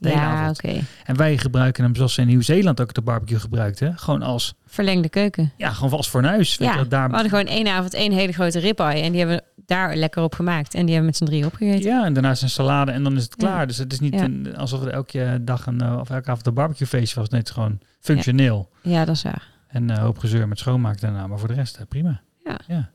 De 0.00 0.08
hele 0.08 0.20
ja, 0.20 0.32
avond. 0.42 0.56
oké. 0.64 0.80
En 1.04 1.16
wij 1.16 1.38
gebruiken 1.38 1.84
hem 1.84 1.94
zoals 1.96 2.14
ze 2.14 2.20
in 2.20 2.26
Nieuw-Zeeland 2.26 2.80
ook 2.80 2.94
de 2.94 3.02
barbecue 3.02 3.38
gebruikten. 3.38 3.98
Gewoon 3.98 4.22
als, 4.22 4.54
Verlengde 4.66 5.08
keuken. 5.08 5.52
ja, 5.56 5.70
gewoon 5.70 5.92
als 5.92 6.08
fornuis. 6.08 6.56
Weet 6.56 6.68
Ja, 6.68 6.78
je, 6.78 6.88
daar, 6.88 7.06
we 7.08 7.12
hadden 7.14 7.30
gewoon 7.30 7.46
één 7.46 7.66
avond 7.68 7.94
één 7.94 8.12
hele 8.12 8.32
grote 8.32 8.58
ribeye. 8.58 9.00
En 9.02 9.10
die 9.10 9.18
hebben 9.20 9.36
we 9.36 9.62
daar 9.66 9.96
lekker 9.96 10.22
op 10.22 10.34
gemaakt. 10.34 10.74
En 10.74 10.86
die 10.86 10.94
hebben 10.94 10.98
we 11.00 11.06
met 11.06 11.16
z'n 11.16 11.24
drie 11.24 11.46
opgegeten. 11.46 11.90
ja, 11.90 12.04
en 12.04 12.12
daarnaast 12.12 12.42
een 12.42 12.50
salade 12.50 12.92
en 12.92 13.02
dan 13.02 13.16
is 13.16 13.22
het 13.22 13.34
Ja. 13.36 13.46
klaar. 13.48 13.66
Dus 13.66 13.78
het 13.78 13.92
is 13.92 14.00
niet 14.00 14.14
Ja. 14.14 14.22
een, 14.22 14.56
alsof 14.56 14.80
het 14.80 14.88
elke 14.92 15.38
dag 15.42 15.66
een, 15.66 15.80
eh, 15.80 15.96
of 16.00 16.10
elke 16.10 16.30
avond 16.30 16.46
een 16.46 16.54
barbecuefeestje 16.54 17.20
was. 17.20 17.28
Nee, 17.28 17.40
het 17.40 17.48
is 17.48 17.54
gewoon 17.54 17.78
functioneel. 18.00 18.70
Ja, 18.82 19.04
dat 19.04 19.14
is 19.14 19.22
waar. 19.22 19.46
En 19.68 19.88
een 19.90 19.98
hoop 19.98 20.18
gezeur 20.18 20.48
met 20.48 20.58
schoonmaken 20.58 21.00
daarna. 21.00 21.26
Maar 21.26 21.38
voor 21.38 21.48
de 21.48 21.54
rest, 21.54 21.76
eh, 21.76 21.86
prima. 21.88 22.20
Ja. 22.66 22.90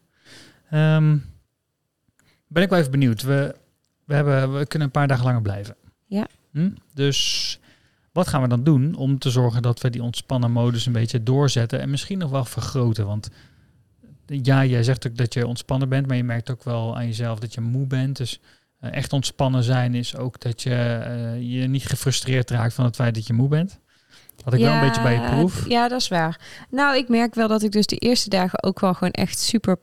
Ehm, 0.69 1.17
ben 2.47 2.63
ik 2.63 2.69
wel 2.69 2.79
even 2.79 2.91
benieuwd. 2.91 3.21
We, 3.21 3.55
we, 4.05 4.13
hebben, 4.13 4.57
we 4.57 4.65
kunnen 4.65 4.87
een 4.87 4.93
paar 4.93 5.07
dagen 5.07 5.25
langer 5.25 5.41
blijven. 5.41 5.75
Ja. 6.05 6.27
Hm? 6.51 6.69
Dus 6.93 7.59
wat 8.11 8.27
gaan 8.27 8.41
we 8.41 8.47
dan 8.47 8.63
doen 8.63 8.95
om 8.95 9.19
te 9.19 9.29
zorgen 9.29 9.61
dat 9.61 9.81
we 9.81 9.89
die 9.89 10.03
ontspannen 10.03 10.51
modus 10.51 10.85
een 10.85 10.93
beetje 10.93 11.23
doorzetten 11.23 11.79
en 11.79 11.89
misschien 11.89 12.17
nog 12.17 12.31
wel 12.31 12.45
vergroten? 12.45 13.05
Want 13.05 13.29
ja, 14.25 14.65
jij 14.65 14.83
zegt 14.83 15.07
ook 15.07 15.17
dat 15.17 15.33
je 15.33 15.47
ontspannen 15.47 15.89
bent, 15.89 16.07
maar 16.07 16.17
je 16.17 16.23
merkt 16.23 16.51
ook 16.51 16.63
wel 16.63 16.95
aan 16.95 17.05
jezelf 17.05 17.39
dat 17.39 17.53
je 17.53 17.61
moe 17.61 17.87
bent. 17.87 18.17
Dus 18.17 18.39
eh, 18.79 18.93
echt 18.93 19.13
ontspannen 19.13 19.63
zijn 19.63 19.95
is 19.95 20.15
ook 20.15 20.39
dat 20.39 20.61
je 20.61 20.75
eh, 20.75 21.41
je 21.41 21.67
niet 21.67 21.85
gefrustreerd 21.85 22.49
raakt 22.49 22.73
van 22.73 22.85
het 22.85 22.95
feit 22.95 23.15
dat 23.15 23.27
je 23.27 23.33
moe 23.33 23.47
bent. 23.47 23.79
Had 24.43 24.53
ik 24.53 24.59
wel 24.59 24.73
een 24.73 24.87
beetje 24.87 25.01
bij 25.01 25.13
je 25.13 25.29
proef. 25.29 25.67
Ja, 25.67 25.87
dat 25.87 26.01
is 26.01 26.07
waar. 26.07 26.39
Nou, 26.69 26.97
ik 26.97 27.09
merk 27.09 27.35
wel 27.35 27.47
dat 27.47 27.63
ik 27.63 27.71
dus 27.71 27.85
de 27.85 27.95
eerste 27.95 28.29
dagen 28.29 28.63
ook 28.63 28.79
wel 28.79 28.93
gewoon 28.93 29.13
echt 29.13 29.39
super 29.39 29.77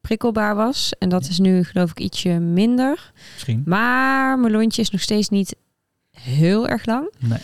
prikkelbaar 0.00 0.54
was. 0.54 0.92
En 0.98 1.08
dat 1.08 1.24
Ja. 1.24 1.30
is 1.30 1.38
nu 1.38 1.64
geloof 1.64 1.90
ik 1.90 1.98
ietsje 2.00 2.28
minder. 2.38 3.12
Misschien. 3.32 3.62
Maar 3.66 4.38
mijn 4.38 4.52
lontje 4.52 4.82
is 4.82 4.90
nog 4.90 5.00
steeds 5.00 5.28
niet 5.28 5.56
heel 6.10 6.68
erg 6.68 6.86
lang. 6.86 7.14
Nee. 7.18 7.38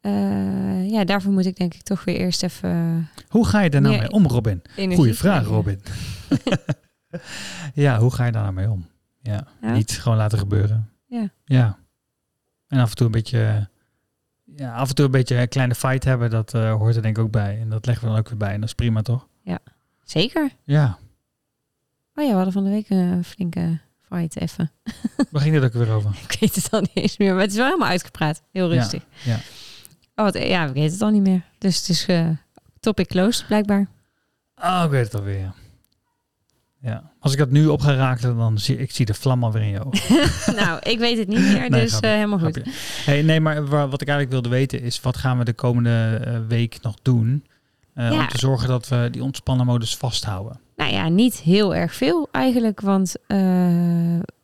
Eh, 0.00 0.90
ja, 0.90 1.04
daarvoor 1.04 1.32
moet 1.32 1.46
ik 1.46 1.56
denk 1.56 1.74
ik 1.74 1.82
toch 1.82 2.04
weer 2.04 2.16
eerst 2.16 2.42
even... 2.42 3.08
Hoe 3.28 3.46
ga 3.46 3.60
je 3.60 3.70
daar 3.70 3.80
nou 3.80 3.94
Ja, 3.94 4.00
mee 4.00 4.10
om, 4.10 4.26
Robin? 4.26 4.62
Goeie 4.94 5.14
vraag. 5.14 5.46
Robin. 5.46 5.80
ja, 7.74 7.98
hoe 7.98 8.12
ga 8.14 8.24
je 8.26 8.32
daar 8.32 8.42
nou 8.42 8.54
mee 8.54 8.70
om? 8.70 8.86
Ja, 9.22 9.46
Ja. 9.60 9.72
niet 9.72 9.90
gewoon 9.92 10.18
laten 10.18 10.38
gebeuren. 10.38 10.90
Ja. 11.06 11.28
Ja. 11.44 11.78
En 12.68 12.78
af 12.80 12.90
en 12.90 12.96
toe 12.96 13.06
een 13.06 13.12
beetje, 13.12 13.68
ja, 14.56 14.74
af 14.74 14.88
en 14.88 14.94
toe 14.94 15.04
een 15.04 15.10
beetje 15.10 15.36
een 15.36 15.48
kleine 15.48 15.74
fight 15.74 16.04
hebben, 16.04 16.30
dat 16.30 16.54
eh, 16.54 16.74
hoort 16.74 16.96
er 16.96 17.02
denk 17.02 17.16
ik 17.16 17.22
ook 17.24 17.30
bij. 17.30 17.60
En 17.60 17.68
dat 17.68 17.86
leggen 17.86 18.04
we 18.04 18.10
dan 18.10 18.18
ook 18.20 18.28
weer 18.28 18.38
bij. 18.38 18.52
En 18.52 18.60
dat 18.60 18.68
is 18.68 18.74
prima, 18.74 19.02
toch? 19.02 19.26
Zeker. 20.04 20.50
Ja. 20.64 20.98
Oh 22.14 22.24
ja, 22.24 22.28
we 22.30 22.34
hadden 22.34 22.52
van 22.52 22.64
de 22.64 22.70
week 22.70 22.90
een 22.90 23.24
flinke 23.24 23.80
fight 24.08 24.36
even. 24.40 24.70
Waar 25.30 25.42
ging 25.42 25.54
dit 25.54 25.64
ook 25.64 25.72
weer 25.72 25.90
over? 25.90 26.10
Ik 26.28 26.36
weet 26.40 26.54
het 26.54 26.70
al 26.70 26.80
niet 26.80 26.90
eens 26.94 27.16
meer, 27.18 27.32
maar 27.32 27.42
het 27.42 27.50
is 27.50 27.56
wel 27.56 27.66
helemaal 27.66 27.88
uitgepraat. 27.88 28.42
Heel 28.52 28.72
Ja, 28.72 28.80
rustig. 28.80 29.02
ja. 29.24 29.34
Oh, 30.14 30.24
wat, 30.24 30.34
ja, 30.38 30.66
ik 30.66 30.74
weet 30.74 30.92
het 30.92 31.00
al 31.02 31.10
niet 31.10 31.22
meer. 31.22 31.42
Dus 31.58 31.76
het 31.78 31.88
is 31.88 32.06
eh, 32.06 32.28
topic 32.80 33.06
closed, 33.06 33.46
blijkbaar. 33.46 33.86
Oh, 34.56 34.82
ik 34.84 34.90
weet 34.90 35.04
het 35.04 35.14
alweer. 35.14 35.38
ja. 35.38 35.54
Ja. 36.80 37.12
Als 37.20 37.32
ik 37.32 37.38
dat 37.38 37.50
nu 37.50 37.66
op 37.66 37.80
ga 37.80 38.14
dan 38.20 38.58
zie 38.58 38.76
ik 38.78 38.90
zie 38.92 39.06
de 39.06 39.14
vlam 39.14 39.44
alweer 39.44 39.62
in 39.62 39.68
je 39.68 39.84
ogen. 39.84 40.56
nou, 40.60 40.78
ik 40.82 40.98
weet 40.98 41.18
het 41.18 41.28
niet 41.28 41.38
meer, 41.52 41.70
Nee, 41.70 41.80
dus 41.80 42.00
eh, 42.00 42.10
helemaal 42.10 42.38
goed. 42.38 42.60
Hey, 43.04 43.22
nee, 43.22 43.40
maar 43.40 43.66
wa- 43.66 43.88
wat 43.88 44.00
ik 44.00 44.08
eigenlijk 44.08 44.30
wilde 44.30 44.48
weten 44.56 44.80
is, 44.80 45.00
wat 45.00 45.16
gaan 45.16 45.38
we 45.38 45.44
de 45.44 45.52
komende 45.52 46.20
eh, 46.24 46.38
week 46.48 46.78
nog 46.82 46.94
doen? 47.02 47.44
Ja. 47.94 48.12
Om 48.12 48.28
te 48.28 48.38
zorgen 48.38 48.68
dat 48.68 48.88
we 48.88 49.08
die 49.10 49.22
ontspannen 49.22 49.66
modus 49.66 49.96
vasthouden. 49.96 50.60
Nou 50.76 50.92
ja, 50.92 51.08
niet 51.08 51.40
heel 51.40 51.74
erg 51.74 51.94
veel 51.94 52.28
eigenlijk, 52.30 52.80
want 52.80 53.16
eh, 53.26 53.38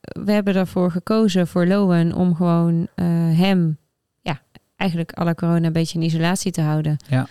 we 0.03 0.33
hebben 0.33 0.55
ervoor 0.55 0.91
gekozen 0.91 1.47
voor 1.47 1.67
Lowen 1.67 2.13
om 2.13 2.35
gewoon 2.35 2.89
eh, 2.95 3.07
hem 3.39 3.79
ja, 4.21 4.41
eigenlijk 4.77 5.13
alle 5.13 5.35
corona 5.35 5.67
een 5.67 5.73
beetje 5.73 5.99
in 5.99 6.05
isolatie 6.05 6.53
te 6.53 6.61
houden. 6.61 6.97
Ja. 7.09 7.27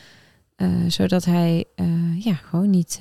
Eh, 0.56 0.68
zodat 0.88 1.26
hij 1.26 1.66
ja, 2.20 2.34
gewoon 2.34 2.70
niet 2.70 3.00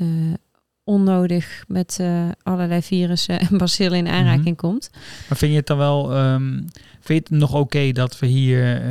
onnodig 0.84 1.64
met 1.68 2.00
allerlei 2.42 2.82
virussen 2.82 3.40
en 3.40 3.58
bacillen 3.58 3.98
in 3.98 4.08
aanraking 4.08 4.44
Mhm. 4.44 4.54
komt. 4.54 4.90
Maar 5.28 5.38
vind 5.38 5.50
je 5.50 5.58
het 5.58 5.66
dan 5.66 5.78
wel, 5.78 6.14
ehm, 6.14 6.52
vind 7.00 7.06
je 7.06 7.14
het 7.14 7.30
nog 7.30 7.54
oké 7.54 7.92
dat 7.92 8.18
we 8.18 8.26
hier, 8.26 8.90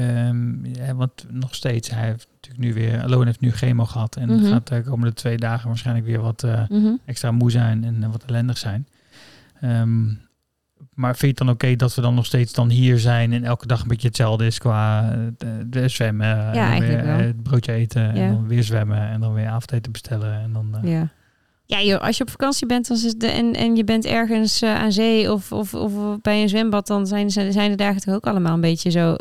ja, 0.74 0.96
want 0.96 1.26
nog 1.30 1.56
steeds, 1.56 1.90
hij 1.90 2.06
heeft 2.06 2.28
natuurlijk 2.48 2.76
nu 2.76 2.82
weer, 2.84 3.02
Alone 3.04 3.26
heeft 3.26 3.40
nu 3.40 3.52
chemo 3.52 3.86
gehad 3.86 4.16
en 4.16 4.36
Mhm. 4.36 4.46
gaat 4.46 4.68
de 4.68 4.82
komende 4.82 5.14
twee 5.14 5.38
dagen 5.38 5.68
waarschijnlijk 5.68 6.06
weer 6.06 6.20
wat 6.22 6.44
eh, 6.44 6.62
Mhm. 6.70 6.92
extra 7.06 7.32
moe 7.32 7.52
zijn 7.52 7.84
en 7.84 8.04
eh, 8.04 8.12
wat 8.12 8.24
ellendig 8.26 8.58
zijn. 8.58 8.88
Ehm, 9.62 10.06
maar 10.94 11.10
vind 11.16 11.22
je 11.22 11.28
het 11.28 11.38
dan 11.38 11.50
oké 11.50 11.76
dat 11.76 11.96
we 11.96 12.02
dan 12.02 12.16
nog 12.16 12.26
steeds 12.26 12.54
dan 12.54 12.70
hier 12.70 13.00
zijn 13.00 13.34
en 13.34 13.44
elke 13.44 13.68
dag 13.68 13.82
een 13.82 13.88
beetje 13.88 14.08
hetzelfde 14.08 14.46
is 14.46 14.58
qua 14.60 15.12
eh, 15.12 15.18
de, 15.38 15.70
de 15.70 15.88
zwemmen, 15.88 16.52
en 16.54 16.80
weer, 16.80 17.06
het 17.08 17.44
broodje 17.44 17.72
eten 17.72 18.02
Ja. 18.02 18.10
en 18.14 18.32
dan 18.34 18.48
weer 18.48 18.64
zwemmen 18.64 19.00
en 19.10 19.20
dan 19.20 19.34
weer 19.34 19.48
avondeten 19.48 19.92
bestellen 19.92 20.34
en 20.42 20.54
dan... 20.54 20.78
Ja. 20.84 21.08
Ja, 21.66 21.82
joh, 21.82 22.02
als 22.02 22.18
je 22.18 22.24
op 22.24 22.30
vakantie 22.30 22.68
bent 22.68 22.88
dan 22.88 22.98
is 22.98 23.16
de, 23.16 23.28
en, 23.28 23.54
en 23.54 23.76
je 23.76 23.84
bent 23.84 24.06
ergens 24.06 24.64
aan 24.64 24.92
zee 24.92 25.32
of, 25.32 25.52
of, 25.52 25.74
of 25.74 26.22
bij 26.22 26.42
een 26.42 26.50
zwembad, 26.50 26.88
dan 26.88 27.08
zijn, 27.08 27.30
ze- 27.32 27.52
zijn 27.52 27.70
de 27.72 27.78
dagen 27.78 28.02
toch 28.02 28.14
ook 28.16 28.28
allemaal 28.28 28.54
een 28.54 28.62
beetje 28.62 28.90
zo. 28.92 29.16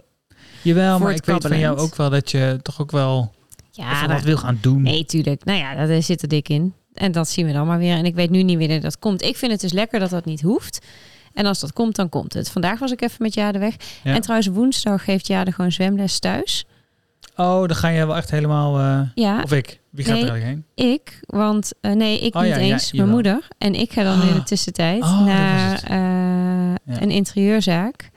Jawel, 0.66 0.98
maar 0.98 1.14
ik 1.14 1.24
weet 1.24 1.46
van 1.46 1.58
jou 1.58 1.78
ook 1.78 1.96
wel 1.96 2.10
dat 2.10 2.30
je 2.30 2.58
toch 2.62 2.80
ook 2.80 2.90
wel 2.90 3.34
Ja, 3.70 4.00
daar- 4.06 4.08
wat 4.16 4.22
wil 4.24 4.36
gaan 4.36 4.58
doen. 4.60 4.82
nee, 4.82 5.04
tuurlijk. 5.04 5.44
Nou 5.44 5.58
ja, 5.58 5.86
dat 5.86 6.04
zit 6.04 6.22
er 6.22 6.28
dik 6.28 6.48
in. 6.48 6.74
En 6.94 7.12
dat 7.12 7.28
zien 7.28 7.46
we 7.46 7.52
dan 7.52 7.66
maar 7.66 7.78
weer. 7.78 7.96
En 7.96 8.04
ik 8.04 8.14
weet 8.14 8.30
nu 8.30 8.42
niet 8.42 8.58
wanneer 8.58 8.80
dat 8.80 8.98
komt. 8.98 9.22
Ik 9.22 9.36
vind 9.36 9.52
het 9.52 9.60
dus 9.60 9.72
lekker 9.72 9.98
dat 10.00 10.10
dat 10.10 10.24
niet 10.24 10.40
hoeft. 10.42 10.86
En 11.34 11.46
als 11.46 11.60
dat 11.60 11.72
komt, 11.72 11.96
dan 11.96 12.08
komt 12.08 12.32
het. 12.32 12.50
Vandaag 12.50 12.78
was 12.78 12.92
ik 12.92 13.00
even 13.02 13.16
met 13.18 13.34
Jade 13.34 13.58
weg. 13.58 13.74
Ja. 14.04 14.14
En 14.14 14.20
trouwens, 14.20 14.48
woensdag 14.48 15.04
geeft 15.04 15.26
Jade 15.26 15.52
gewoon 15.52 15.72
zwemles 15.72 16.18
thuis. 16.18 16.64
Oh, 17.36 17.58
dan 17.66 17.76
ga 17.76 17.88
je 17.88 18.06
wel 18.06 18.16
echt 18.16 18.30
helemaal... 18.30 18.78
eh, 18.78 19.00
Ja, 19.14 19.42
Of 19.42 19.52
ik? 19.52 19.80
Wie 19.90 20.04
gaat 20.04 20.14
Nee. 20.14 20.24
er 20.24 20.30
eigenlijk 20.30 20.64
heen? 20.76 20.90
ik. 20.92 21.20
Want 21.26 21.72
eh, 21.80 21.92
nee, 21.92 22.18
ik 22.20 22.34
Oh, 22.34 22.42
niet 22.42 22.50
ja, 22.50 22.56
ja, 22.58 22.72
eens. 22.72 22.92
Mijn 22.92 23.08
moeder. 23.08 23.48
En 23.58 23.74
ik 23.74 23.92
ga 23.92 24.02
dan 24.02 24.20
in 24.22 24.32
de 24.34 24.38
Ah. 24.40 24.44
tussentijd 24.44 25.02
Oh, 25.02 25.24
naar 25.26 25.82
eh, 25.82 25.96
Ja. 26.94 27.02
een 27.02 27.10
interieurzaak. 27.10 28.10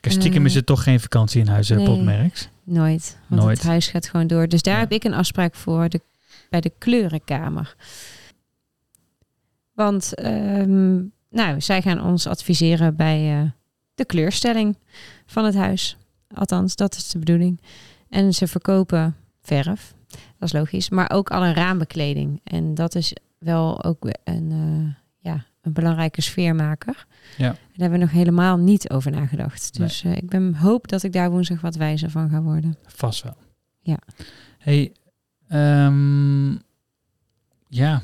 Kijk, 0.00 0.14
Stiekem 0.14 0.46
is 0.46 0.54
het 0.54 0.66
toch 0.66 0.82
geen 0.82 1.00
vakantie 1.00 1.40
in 1.40 1.46
huis, 1.48 1.68
nee. 1.68 1.84
Potmerks. 1.84 2.48
Nooit. 2.64 3.18
Want 3.26 3.42
Nooit. 3.42 3.56
het 3.58 3.66
huis 3.66 3.88
gaat 3.88 4.08
gewoon 4.08 4.26
door. 4.26 4.48
Dus 4.48 4.62
daar 4.62 4.74
Ja. 4.74 4.80
heb 4.80 4.92
ik 4.92 5.04
een 5.04 5.14
afspraak 5.14 5.54
voor 5.54 5.88
de, 5.88 6.00
bij 6.50 6.60
de 6.60 6.72
kleurenkamer. 6.78 7.74
Want 9.72 10.14
ehm, 10.14 10.96
nou, 11.30 11.60
zij 11.60 11.82
gaan 11.82 12.02
ons 12.04 12.26
adviseren 12.26 12.96
bij 12.96 13.40
eh, 13.40 13.50
de 13.94 14.04
kleurstelling 14.04 14.76
van 15.26 15.44
het 15.44 15.54
huis. 15.54 15.96
Althans, 16.34 16.76
dat 16.76 16.94
is 16.94 17.08
de 17.08 17.18
bedoeling. 17.18 17.60
En 18.08 18.34
ze 18.34 18.46
verkopen 18.46 19.16
verf. 19.42 19.94
Dat 20.08 20.48
is 20.48 20.52
logisch. 20.52 20.88
Maar 20.88 21.10
ook 21.10 21.30
alle 21.30 21.52
raambekleding. 21.52 22.40
En 22.44 22.74
dat 22.74 22.94
is 22.94 23.12
wel 23.38 23.84
ook 23.84 24.08
een, 24.24 24.50
eh, 24.52 24.99
een 25.60 25.72
belangrijke 25.72 26.20
sfeermaker. 26.20 27.06
Ja. 27.36 27.48
Daar 27.48 27.58
hebben 27.72 27.98
we 27.98 28.04
nog 28.04 28.14
helemaal 28.14 28.56
niet 28.56 28.90
over 28.90 29.10
nagedacht. 29.10 29.76
Dus 29.76 30.04
eh, 30.04 30.16
ik 30.16 30.28
ben 30.28 30.54
hoop 30.54 30.88
dat 30.88 31.02
ik 31.02 31.12
daar 31.12 31.30
woensdag 31.30 31.60
wat 31.60 31.74
wijzer 31.74 32.10
van 32.10 32.28
ga 32.30 32.42
worden. 32.42 32.76
Vast 32.86 33.22
wel. 33.22 33.36
Ja. 33.80 33.98
Hey, 34.58 34.92
ehm, 35.48 36.50
ja. 37.68 38.02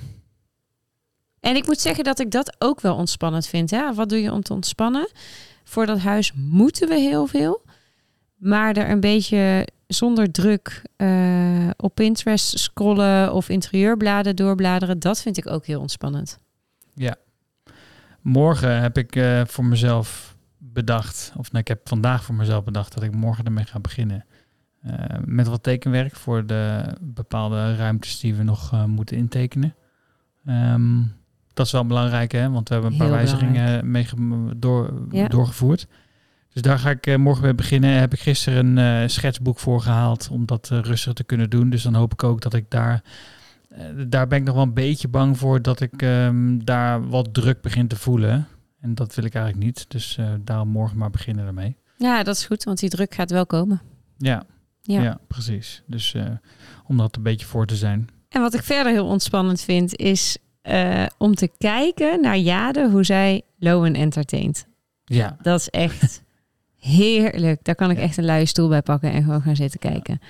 En 1.41 1.57
ik 1.57 1.67
moet 1.67 1.81
zeggen 1.81 2.05
dat 2.05 2.19
ik 2.19 2.31
dat 2.31 2.57
ook 2.59 2.81
wel 2.81 2.95
ontspannend 2.95 3.47
vind. 3.47 3.71
Hè? 3.71 3.95
Wat 3.95 4.09
doe 4.09 4.23
je 4.23 4.33
om 4.33 4.43
te 4.43 4.53
ontspannen? 4.53 5.11
Voor 5.65 5.87
dat 5.87 5.99
huis 5.99 6.33
moeten 6.35 6.89
we 6.89 6.95
heel 6.95 7.27
veel. 7.27 7.63
Maar 8.37 8.77
er 8.77 8.91
een 8.91 9.01
beetje 9.01 9.67
zonder 9.87 10.31
druk 10.31 10.83
eh, 10.97 11.71
op 11.77 11.95
Pinterest 11.95 12.59
scrollen 12.59 13.33
of 13.33 13.49
interieurbladen 13.49 14.37
doorbladeren, 14.37 14.99
dat 14.99 15.23
vind 15.23 15.37
ik 15.37 15.51
ook 15.51 15.67
heel 15.67 15.81
ontspannend. 15.81 16.39
Morgen 18.27 18.81
heb 18.81 18.99
ik 18.99 19.16
eh, 19.16 19.41
voor 19.47 19.64
mezelf 19.64 20.37
bedacht, 20.59 21.33
of 21.37 21.51
nou, 21.51 21.59
ik 21.59 21.68
heb 21.68 21.89
vandaag 21.89 22.24
voor 22.24 22.35
mezelf 22.35 22.64
bedacht 22.64 22.95
dat 22.95 23.03
ik 23.03 23.14
morgen 23.14 23.45
ermee 23.45 23.64
ga 23.64 23.81
beginnen. 23.81 24.24
Eh, 24.83 24.93
met 25.24 25.47
wat 25.47 25.62
tekenwerk 25.62 26.16
voor 26.16 26.47
de 26.47 26.83
bepaalde 27.01 27.77
ruimtes 27.77 28.20
die 28.20 28.35
we 28.35 28.43
nog 28.43 28.72
eh, 28.72 28.85
moeten 28.85 29.16
intekenen. 29.16 29.74
Ehm, 30.47 31.03
dat 31.55 31.66
is 31.66 31.72
wel 31.72 31.87
belangrijk, 31.87 32.33
hè? 32.33 32.51
want 32.51 32.68
we 32.68 32.74
hebben 32.74 32.93
een 32.93 32.99
paar 32.99 33.07
Heel 33.07 33.16
wijzigingen 33.16 33.91
mee 33.91 34.07
door, 34.57 35.03
Ja. 35.11 35.29
doorgevoerd. 35.29 35.87
Dus 36.53 36.62
daar 36.62 36.79
ga 36.79 36.91
ik 36.91 37.16
morgen 37.16 37.43
mee 37.43 37.55
beginnen. 37.55 37.91
Heb 37.91 38.12
ik 38.12 38.20
gisteren 38.20 38.77
een 38.77 39.11
schetsboek 39.11 39.59
voor 39.59 39.81
gehaald 39.81 40.29
om 40.31 40.47
dat 40.47 40.68
rustig 40.68 41.12
te 41.12 41.24
kunnen 41.24 41.51
doen. 41.51 41.70
Dus 41.70 41.83
dan 41.83 41.95
hoop 41.95 42.12
ik 42.12 42.24
ook 42.24 42.41
dat 42.41 42.55
ik 42.55 42.70
daar 42.70 43.03
daar 44.09 44.27
ben 44.27 44.39
ik 44.39 44.45
nog 44.45 44.55
wel 44.55 44.62
een 44.64 44.75
beetje 44.75 45.09
bang 45.09 45.39
voor 45.39 45.62
dat 45.62 45.81
ik 45.81 46.03
ehm, 46.03 46.59
daar 46.64 47.09
wat 47.09 47.35
druk 47.35 47.61
begin 47.61 47.89
te 47.89 47.97
voelen. 47.97 48.47
En 48.81 48.95
dat 48.95 49.14
wil 49.14 49.25
ik 49.25 49.35
eigenlijk 49.35 49.64
niet. 49.67 49.85
Dus 49.91 50.17
eh, 50.19 50.29
daarom 50.41 50.69
morgen 50.69 50.99
maar 50.99 51.11
beginnen 51.11 51.47
ermee. 51.47 51.77
Ja, 51.99 52.23
dat 52.23 52.37
is 52.37 52.47
goed, 52.47 52.64
want 52.64 52.79
die 52.79 52.89
druk 52.91 53.14
gaat 53.14 53.31
wel 53.31 53.47
komen. 53.47 53.81
Ja, 54.17 54.43
Ja. 54.83 55.03
ja. 55.03 55.19
precies. 55.29 55.83
Dus 55.87 56.14
eh, 56.14 56.25
om 56.87 56.97
dat 56.97 57.17
een 57.17 57.23
beetje 57.23 57.47
voor 57.47 57.67
te 57.67 57.77
zijn. 57.77 58.09
En 58.29 58.41
wat 58.41 58.55
ik 58.55 58.62
verder 58.62 58.93
heel 58.93 59.07
ontspannend 59.07 59.61
vind, 59.61 59.97
is 59.97 60.37
eh, 60.62 61.07
om 61.19 61.35
te 61.35 61.51
kijken 61.59 62.21
naar 62.21 62.39
Jade, 62.39 62.91
hoe 62.91 63.05
zij 63.05 63.43
Lowen 63.59 63.95
entertaint. 63.95 64.67
Ja, 65.05 65.37
Dat 65.43 65.61
is 65.61 65.69
echt 65.71 66.23
heerlijk. 66.79 67.64
Daar 67.64 67.75
kan 67.75 67.91
ik 67.91 67.97
Ja. 67.97 68.03
echt 68.03 68.17
een 68.17 68.25
luie 68.25 68.47
stoel 68.47 68.69
bij 68.69 68.83
pakken 68.83 69.12
en 69.12 69.23
gewoon 69.23 69.43
gaan 69.43 69.57
zitten 69.57 69.81
kijken. 69.81 70.21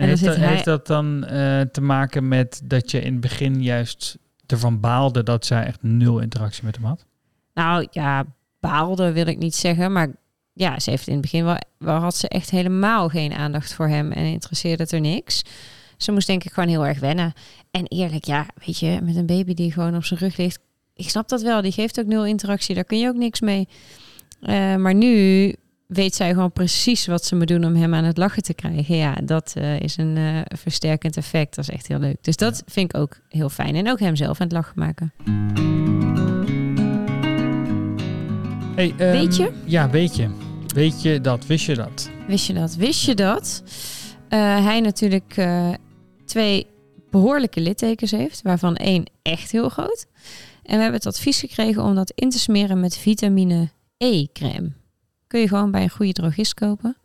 En, 0.00 0.08
dan 0.08 0.18
heeft, 0.18 0.18
zit 0.20 0.28
dat, 0.28 0.36
hij- 0.36 0.48
heeft 0.48 0.64
dat 0.64 0.86
dan 0.86 1.24
eh, 1.24 1.60
te 1.60 1.80
maken 1.80 2.28
met 2.28 2.60
dat 2.64 2.90
je 2.90 3.00
in 3.00 3.12
het 3.12 3.20
begin 3.20 3.62
juist 3.62 4.18
ervan 4.46 4.80
baalde 4.80 5.22
dat 5.22 5.46
zij 5.46 5.64
echt 5.64 5.82
nul 5.82 6.18
interactie 6.18 6.64
met 6.64 6.76
hem 6.76 6.84
had? 6.84 7.04
Nou 7.54 7.86
ja, 7.90 8.24
baalde 8.60 9.12
wil 9.12 9.26
ik 9.26 9.38
niet 9.38 9.54
zeggen, 9.54 9.92
maar 9.92 10.08
ja, 10.52 10.78
ze 10.78 10.90
heeft 10.90 11.06
in 11.06 11.12
het 11.12 11.22
begin 11.22 11.44
wel, 11.44 11.56
wel 11.78 11.96
had 11.98 12.16
ze 12.16 12.28
echt 12.28 12.50
helemaal 12.50 13.08
geen 13.08 13.32
aandacht 13.32 13.74
voor 13.74 13.88
hem 13.88 14.12
en 14.12 14.24
interesseerde 14.24 14.82
het 14.82 14.92
er 14.92 15.00
niks. 15.00 15.42
Ze 15.96 16.12
moest 16.12 16.26
denk 16.26 16.44
ik 16.44 16.52
gewoon 16.52 16.68
heel 16.68 16.86
erg 16.86 16.98
wennen. 17.00 17.32
En 17.70 17.86
eerlijk, 17.86 18.24
ja, 18.24 18.46
weet 18.66 18.78
je, 18.78 18.98
met 19.02 19.16
een 19.16 19.26
baby 19.26 19.54
die 19.54 19.72
gewoon 19.72 19.96
op 19.96 20.04
zijn 20.04 20.20
rug 20.20 20.36
ligt, 20.36 20.58
ik 20.94 21.08
snap 21.08 21.28
dat 21.28 21.42
wel. 21.42 21.62
Die 21.62 21.72
geeft 21.72 22.00
ook 22.00 22.06
nul 22.06 22.24
interactie, 22.26 22.74
daar 22.74 22.84
kun 22.84 22.98
je 22.98 23.08
ook 23.08 23.16
niks 23.16 23.40
mee. 23.40 23.68
Eh, 24.40 24.76
maar 24.76 24.94
nu 24.94 25.54
weet 25.92 26.14
zij 26.14 26.30
gewoon 26.32 26.52
precies 26.52 27.06
wat 27.06 27.24
ze 27.24 27.36
moet 27.36 27.48
doen 27.48 27.64
om 27.64 27.74
hem 27.74 27.94
aan 27.94 28.04
het 28.04 28.16
lachen 28.16 28.42
te 28.42 28.54
krijgen. 28.54 28.96
Ja, 28.96 29.14
dat 29.24 29.52
eh, 29.56 29.80
is 29.80 29.96
een 29.96 30.16
eh, 30.16 30.40
versterkend 30.58 31.16
effect. 31.16 31.54
Dat 31.54 31.68
is 31.68 31.74
echt 31.74 31.86
heel 31.88 31.98
leuk. 31.98 32.16
Dus 32.20 32.36
dat 32.36 32.62
vind 32.66 32.94
ik 32.94 33.00
ook 33.00 33.20
heel 33.28 33.48
fijn. 33.48 33.74
En 33.74 33.90
ook 33.90 34.00
hemzelf 34.00 34.40
aan 34.40 34.46
het 34.46 34.56
lachen 34.56 34.78
maken. 34.78 35.12
Hey, 38.74 38.94
ehm, 38.96 39.10
Weet 39.10 39.36
je? 39.36 39.50
Ja, 39.64 39.90
weet 39.90 40.16
je. 40.16 40.28
Weet 40.74 41.02
je 41.02 41.20
dat? 41.20 41.46
Wist 41.46 41.66
je 41.66 41.74
dat? 41.74 42.10
Wist 42.26 42.46
je 42.46 42.52
dat? 42.52 42.74
Wist 42.76 43.04
je 43.04 43.14
dat? 43.14 43.62
eh, 44.28 44.64
hij 44.64 44.80
natuurlijk 44.80 45.48
twee 46.24 46.66
behoorlijke 47.10 47.60
littekens 47.60 48.10
heeft, 48.10 48.42
waarvan 48.42 48.76
één 48.76 49.10
echt 49.22 49.50
heel 49.50 49.68
groot. 49.68 50.06
En 50.62 50.76
we 50.76 50.82
hebben 50.82 51.00
het 51.00 51.06
advies 51.06 51.40
gekregen 51.40 51.82
om 51.82 51.94
dat 51.94 52.12
in 52.14 52.30
te 52.30 52.38
smeren 52.38 52.80
met 52.80 52.96
vitamine 52.96 53.70
E-crème. 53.96 54.72
Kun 55.30 55.40
je 55.40 55.48
gewoon 55.48 55.70
bij 55.70 55.82
een 55.82 55.90
goede 55.90 56.12
drogist 56.12 56.54
kopen. 56.54 56.96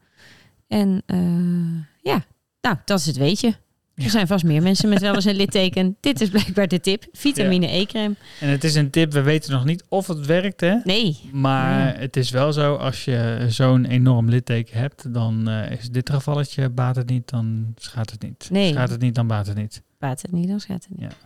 En 0.68 1.04
eh, 1.06 2.12
ja, 2.12 2.26
nou, 2.62 2.78
dat 2.86 3.00
is 3.00 3.06
het 3.06 3.18
weetje. 3.18 3.56
Ja. 3.96 4.04
Er 4.04 4.10
zijn 4.10 4.28
vast 4.28 4.44
meer 4.44 4.62
mensen 4.62 4.90
met 4.90 5.02
wel 5.02 5.16
eens 5.16 5.26
een 5.26 5.36
litteken. 5.36 5.96
Dit 6.02 6.22
is 6.22 6.30
blijkbaar 6.30 6.68
de 6.68 6.80
tip. 6.80 7.06
Vitamine 7.12 7.68
E-crème. 7.68 8.16
En 8.40 8.50
het 8.50 8.64
is 8.64 8.76
een 8.76 8.90
tip, 8.90 9.12
we 9.12 9.22
weten 9.22 9.52
nog 9.52 9.66
niet 9.66 9.84
of 9.90 10.08
het 10.08 10.26
werkt, 10.26 10.62
hè? 10.62 10.76
Nee. 10.84 11.20
Maar 11.32 11.84
Nee. 11.86 11.94
het 11.94 12.18
is 12.18 12.30
wel 12.30 12.54
zo, 12.54 12.76
als 12.76 13.06
je 13.06 13.46
zo'n 13.50 13.86
enorm 13.86 14.30
litteken 14.30 14.78
hebt, 14.80 15.14
dan 15.14 15.48
eh, 15.50 15.72
is 15.72 15.90
dit 15.90 16.10
gevalletje, 16.10 16.70
baat 16.70 16.96
het 16.96 17.10
niet, 17.10 17.30
dan 17.30 17.74
schaadt 17.76 18.12
het 18.12 18.22
niet. 18.22 18.48
Nee. 18.52 18.72
Schaadt 18.72 18.92
het 18.92 19.02
niet, 19.02 19.16
dan 19.16 19.28
baat 19.28 19.48
het 19.48 19.58
niet. 19.58 19.82
Baat 20.00 20.22
het 20.22 20.32
niet, 20.32 20.48
dan 20.48 20.60
gaat 20.60 20.88
het 20.90 21.00
niet. 21.00 21.12
Ja. 21.12 21.18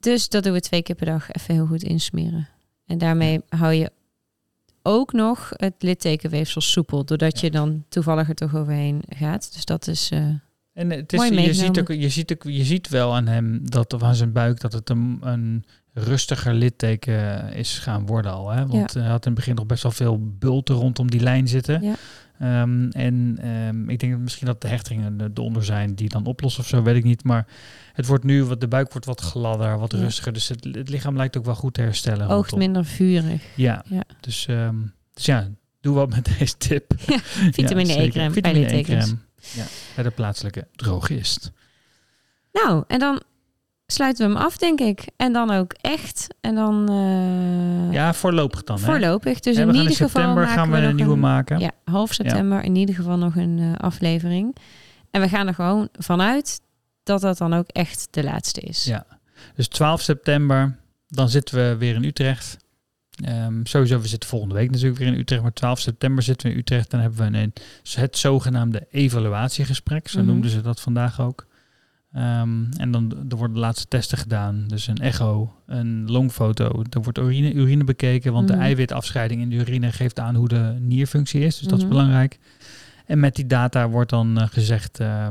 Dus 0.00 0.28
dat 0.28 0.42
doen 0.44 0.52
we 0.52 0.60
twee 0.60 0.82
keer 0.82 0.94
per 0.96 1.06
dag 1.06 1.30
even 1.30 1.54
heel 1.54 1.66
goed 1.66 1.82
insmeren. 1.82 2.48
En 2.86 2.98
daarmee 2.98 3.40
hou 3.48 3.72
je 3.72 3.90
ook 4.82 5.12
nog 5.12 5.50
het 5.50 5.74
littekenweefsel 5.78 6.60
soepel, 6.60 7.04
doordat 7.04 7.40
Ja. 7.40 7.46
je 7.46 7.50
dan 7.50 7.84
toevallig 7.88 8.28
er 8.28 8.34
toch 8.34 8.56
overheen 8.56 9.02
gaat. 9.08 9.52
Dus 9.52 9.64
dat 9.64 9.86
is. 9.86 10.10
eh, 10.10 10.18
En 10.72 10.90
het 10.90 11.12
is, 11.12 11.18
Mooi 11.18 11.40
je, 11.40 11.54
ziet 11.54 11.80
ook, 11.80 11.88
je, 11.88 12.08
ziet 12.08 12.32
ook, 12.32 12.42
je 12.42 12.64
ziet 12.64 12.88
wel 12.88 13.14
aan 13.14 13.26
hem, 13.26 13.60
dat 13.70 13.92
of 13.92 14.02
aan 14.02 14.14
zijn 14.14 14.32
buik, 14.32 14.60
dat 14.60 14.72
het 14.72 14.90
een, 14.90 15.18
een 15.20 15.64
rustiger 15.92 16.54
litteken 16.54 17.52
is 17.52 17.78
gaan 17.78 18.06
worden 18.06 18.32
al. 18.32 18.50
Hè? 18.50 18.66
Want 18.66 18.94
hij 18.94 19.02
had 19.08 19.24
in 19.26 19.30
het 19.30 19.34
begin 19.40 19.54
nog 19.54 19.66
best 19.66 19.82
wel 19.82 19.92
veel 19.92 20.18
bulten 20.38 20.74
rondom 20.74 21.10
die 21.10 21.20
lijn 21.20 21.48
zitten. 21.48 21.82
Ja. 21.82 21.94
Ehm, 22.40 22.88
en 22.88 23.38
ehm, 23.40 23.88
ik 23.88 23.98
denk 23.98 24.18
misschien 24.18 24.46
dat 24.46 24.60
de 24.60 24.68
hechtingen 24.68 25.30
eronder 25.34 25.64
zijn 25.64 25.94
die 25.94 26.08
dan 26.08 26.24
oplossen 26.26 26.62
of 26.62 26.68
zo, 26.68 26.82
weet 26.82 26.96
ik 26.96 27.04
niet. 27.04 27.24
Maar 27.24 27.46
het 27.92 28.06
wordt 28.06 28.24
nu, 28.24 28.44
wat 28.44 28.60
de 28.60 28.68
buik 28.68 28.90
wordt 28.92 29.06
wat 29.06 29.20
gladder, 29.20 29.78
wat 29.78 29.92
Ja. 29.92 29.98
rustiger. 29.98 30.32
Dus 30.32 30.48
het, 30.48 30.64
het 30.64 30.88
lichaam 30.88 31.16
lijkt 31.16 31.36
ook 31.36 31.44
wel 31.44 31.54
goed 31.54 31.74
te 31.74 31.80
herstellen. 31.80 32.28
oogt 32.28 32.56
minder 32.56 32.84
vurig. 32.84 33.42
Ja, 33.56 33.84
Ja. 33.88 34.02
Dus, 34.20 34.46
ehm, 34.46 34.76
dus 35.14 35.24
ja, 35.24 35.48
doe 35.80 35.94
wat 35.94 36.08
met 36.10 36.30
deze 36.38 36.56
tip. 36.56 36.92
Vitamine 37.58 37.92
Ja. 37.92 38.00
E-crème 38.00 38.12
bij 38.12 38.32
Vitamine. 38.32 38.66
E-crème. 38.76 39.16
Ja, 39.54 39.64
bij 39.94 40.04
de 40.04 40.10
plaatselijke 40.10 40.68
drogist. 40.76 41.52
Nou, 42.52 42.84
en 42.86 42.98
dan 42.98 43.22
sluiten 43.90 44.26
we 44.28 44.32
hem 44.34 44.42
af, 44.42 44.56
denk 44.56 44.80
ik. 44.80 45.06
En 45.16 45.32
dan 45.32 45.50
ook 45.50 45.72
echt. 45.80 46.26
En 46.40 46.54
dan 46.54 46.88
eh, 46.88 47.92
Ja, 47.92 48.14
voorlopig 48.14 48.64
dan. 48.64 48.78
Hè? 48.78 48.84
voorlopig. 48.84 49.40
Dus 49.40 49.56
in 49.56 49.66
ieder 49.66 49.90
geval 49.90 50.08
september 50.08 50.46
gaan 50.46 50.70
we 50.70 50.76
een 50.76 50.96
nieuwe 50.96 51.16
maken. 51.16 51.58
Ja, 51.58 51.70
half 51.84 52.12
september 52.12 52.62
in 52.62 52.76
ieder 52.76 52.94
geval 52.94 53.16
nog 53.18 53.36
een 53.36 53.58
eh, 53.58 53.72
aflevering. 53.74 54.56
En 55.10 55.20
we 55.20 55.28
gaan 55.28 55.46
er 55.46 55.54
gewoon 55.54 55.88
vanuit 55.92 56.60
dat 57.02 57.20
dat 57.20 57.38
dan 57.38 57.54
ook 57.54 57.68
echt 57.68 58.08
de 58.10 58.22
laatste 58.24 58.60
is. 58.60 58.84
Ja. 58.84 59.06
Dus 59.54 59.68
12 59.68 60.00
september, 60.00 60.76
dan 61.08 61.28
zitten 61.28 61.54
we 61.56 61.76
weer 61.76 61.94
in 61.94 62.04
Utrecht. 62.04 62.56
Ehm, 63.24 63.60
sowieso, 63.64 64.00
we 64.00 64.08
zitten 64.08 64.28
volgende 64.28 64.54
week 64.54 64.70
natuurlijk 64.70 64.98
weer 64.98 65.08
in 65.08 65.18
Utrecht. 65.18 65.42
Maar 65.42 65.52
12 65.52 65.78
september 65.80 66.22
zitten 66.22 66.46
we 66.46 66.52
in 66.52 66.58
Utrecht. 66.58 66.90
Dan 66.90 67.00
hebben 67.00 67.32
we 67.32 67.38
een, 67.38 67.52
het 67.94 68.18
zogenaamde 68.18 68.86
evaluatiegesprek. 68.90 70.08
Zo 70.08 70.18
Mhm. 70.18 70.28
noemden 70.28 70.50
ze 70.50 70.60
dat 70.60 70.80
vandaag 70.80 71.20
ook. 71.20 71.46
Ehm, 72.12 72.64
en 72.76 72.90
dan 72.90 73.12
er 73.28 73.36
worden 73.36 73.54
de 73.54 73.60
laatste 73.60 73.88
testen 73.88 74.18
gedaan. 74.18 74.64
Dus 74.66 74.86
een 74.86 74.96
echo, 74.98 75.52
een 75.66 76.10
longfoto. 76.10 76.82
Er 76.90 77.02
wordt 77.02 77.18
urine, 77.18 77.52
urine 77.52 77.84
bekeken. 77.84 78.32
Want 78.32 78.48
Mhm. 78.48 78.56
de 78.56 78.62
eiwitafscheiding 78.64 79.40
in 79.40 79.50
de 79.50 79.56
urine 79.56 79.92
geeft 79.92 80.18
aan 80.18 80.34
hoe 80.34 80.48
de 80.48 80.76
nierfunctie 80.80 81.40
is. 81.40 81.58
Dus 81.58 81.66
dat 81.68 81.78
is 81.78 81.84
Mhm. 81.84 81.92
belangrijk. 81.92 82.38
En 83.06 83.20
met 83.20 83.34
die 83.36 83.46
data 83.46 83.88
wordt 83.88 84.10
dan 84.10 84.38
eh, 84.40 84.46
gezegd 84.48 85.00
eh, 85.00 85.28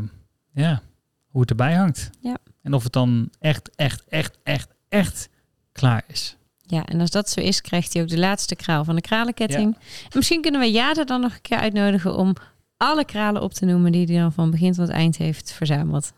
ja, 0.53 0.81
hoe 1.27 1.41
het 1.41 1.49
erbij 1.49 1.73
hangt. 1.75 2.09
Ja. 2.21 2.37
En 2.61 2.73
of 2.73 2.83
het 2.83 2.93
dan 2.93 3.29
echt, 3.39 3.75
echt, 3.75 4.03
echt, 4.07 4.37
echt, 4.43 4.69
echt 4.89 5.29
klaar 5.71 6.03
is. 6.07 6.35
Ja, 6.61 6.85
en 6.85 6.99
als 6.99 7.09
dat 7.09 7.29
zo 7.29 7.39
is, 7.41 7.61
krijgt 7.61 7.93
hij 7.93 8.01
ook 8.01 8.07
de 8.09 8.17
laatste 8.19 8.55
kraal 8.55 8.83
van 8.83 8.95
de 8.95 9.01
kralenketting. 9.01 9.75
En 9.75 9.81
misschien 10.13 10.41
kunnen 10.41 10.61
we 10.61 10.71
Jade 10.71 11.05
dan 11.05 11.21
nog 11.21 11.33
een 11.33 11.41
keer 11.41 11.57
uitnodigen 11.57 12.15
om 12.17 12.35
alle 12.77 13.05
kralen 13.05 13.41
op 13.41 13.53
te 13.53 13.65
noemen 13.65 13.91
die 13.91 14.05
hij 14.05 14.17
dan 14.17 14.31
van 14.33 14.51
begin 14.51 14.73
tot 14.73 14.89
eind 14.89 15.17
heeft 15.17 15.51
verzameld. 15.51 16.13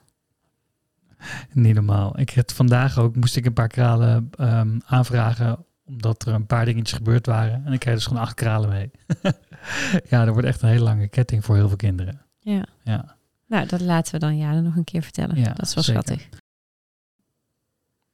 Niet 1.51 1.76
normaal. 1.76 2.19
Ik 2.19 2.34
had 2.34 2.53
vandaag 2.53 2.97
ook, 2.97 3.15
moest 3.15 3.36
ik 3.36 3.45
een 3.45 3.53
paar 3.53 3.67
kralen 3.67 4.30
ehm, 4.38 4.80
aanvragen, 4.86 5.65
omdat 5.86 6.26
er 6.26 6.34
een 6.34 6.45
paar 6.45 6.65
dingetjes 6.65 6.97
gebeurd 6.97 7.26
waren. 7.26 7.65
En 7.65 7.74
ik 7.74 7.80
krijg 7.80 7.95
dus 7.95 8.05
gewoon 8.05 8.22
acht 8.22 8.34
kralen 8.34 8.69
mee. 8.69 8.91
ja, 10.09 10.26
dat 10.26 10.34
wordt 10.34 10.47
echt 10.47 10.61
een 10.61 10.69
hele 10.69 10.84
lange 10.84 11.07
ketting 11.07 11.45
voor 11.45 11.55
heel 11.55 11.67
veel 11.67 11.78
kinderen. 11.78 12.22
Ja. 12.39 12.65
Ja. 12.84 13.15
Nou, 13.47 13.67
dat 13.67 13.82
laten 13.82 14.13
we 14.13 14.19
dan 14.19 14.38
Jade 14.38 14.61
nog 14.61 14.76
een 14.76 14.84
keer 14.84 15.01
vertellen. 15.03 15.38
Ja, 15.38 15.53
dat 15.53 15.67
is 15.67 15.74
wel 15.74 15.84
zeker. 15.84 16.01
schattig. 16.01 16.30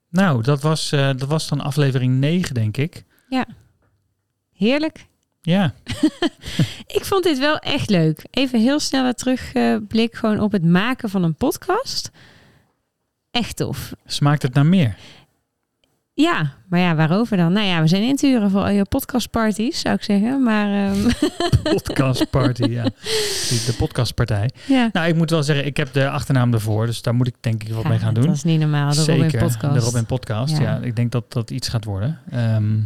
Nou, 0.09 0.43
dat 0.43 0.61
was, 0.61 0.91
eh, 0.91 1.07
dat 1.07 1.27
was 1.27 1.47
dan 1.47 1.61
aflevering 1.61 2.19
9, 2.19 2.53
denk 2.53 2.77
ik. 2.77 3.05
Heerlijk. 4.53 5.07
Ja, 5.41 5.73
Ik 6.97 7.05
vond 7.05 7.23
dit 7.23 7.39
wel 7.39 7.57
echt 7.57 7.89
leuk. 7.89 8.25
Even 8.31 8.59
heel 8.59 8.79
snel 8.79 9.13
terugblik 9.13 10.15
gewoon 10.15 10.39
op 10.39 10.51
het 10.51 10.65
maken 10.65 11.09
van 11.09 11.23
een 11.23 11.35
podcast. 11.35 12.11
Echt 13.31 13.55
tof. 13.55 13.93
smaakt 14.05 14.41
het 14.41 14.53
naar 14.53 14.65
meer? 14.65 14.95
Ja, 16.13 16.53
maar 16.69 16.79
ja, 16.79 16.95
waarover 16.95 17.37
dan? 17.37 17.53
Nou 17.53 17.65
ja, 17.67 17.81
we 17.81 17.87
zijn 17.87 18.03
in 18.03 18.15
te 18.15 18.27
huren 18.27 18.51
voor 18.51 18.61
al 18.61 18.69
je 18.69 18.83
podcastparties, 18.85 19.79
zou 19.79 19.95
ik 19.95 20.03
zeggen. 20.03 20.43
Maar 20.43 20.91
ehm, 20.91 21.09
Podcast 21.75 22.29
party, 22.29 22.63
ja. 22.63 22.83
De 22.83 23.75
podcastpartij. 23.77 24.49
ja. 24.67 24.89
Nou, 24.91 25.07
ik 25.07 25.15
moet 25.15 25.29
wel 25.29 25.43
zeggen, 25.43 25.65
ik 25.65 25.77
heb 25.77 25.93
de 25.93 26.09
achternaam 26.09 26.53
ervoor, 26.53 26.85
dus 26.85 27.01
daar 27.01 27.15
moet 27.15 27.27
ik 27.27 27.35
denk 27.39 27.63
ik 27.63 27.73
wat 27.73 27.87
mee 27.87 27.99
gaan 27.99 28.13
doen. 28.13 28.25
Dat 28.25 28.35
is 28.35 28.43
niet 28.43 28.59
normaal, 28.59 28.93
de 28.93 28.99
Robin 29.05 29.31
podcast. 29.39 29.61
de 29.73 29.79
Robin 29.79 30.05
Podcast. 30.05 30.57
Ja. 30.57 30.63
Ja. 30.63 30.77
ik 30.81 30.95
denk 30.95 31.11
dat 31.11 31.33
dat 31.33 31.49
iets 31.51 31.67
gaat 31.67 31.83
worden. 31.85 32.19
Ehm, 32.31 32.79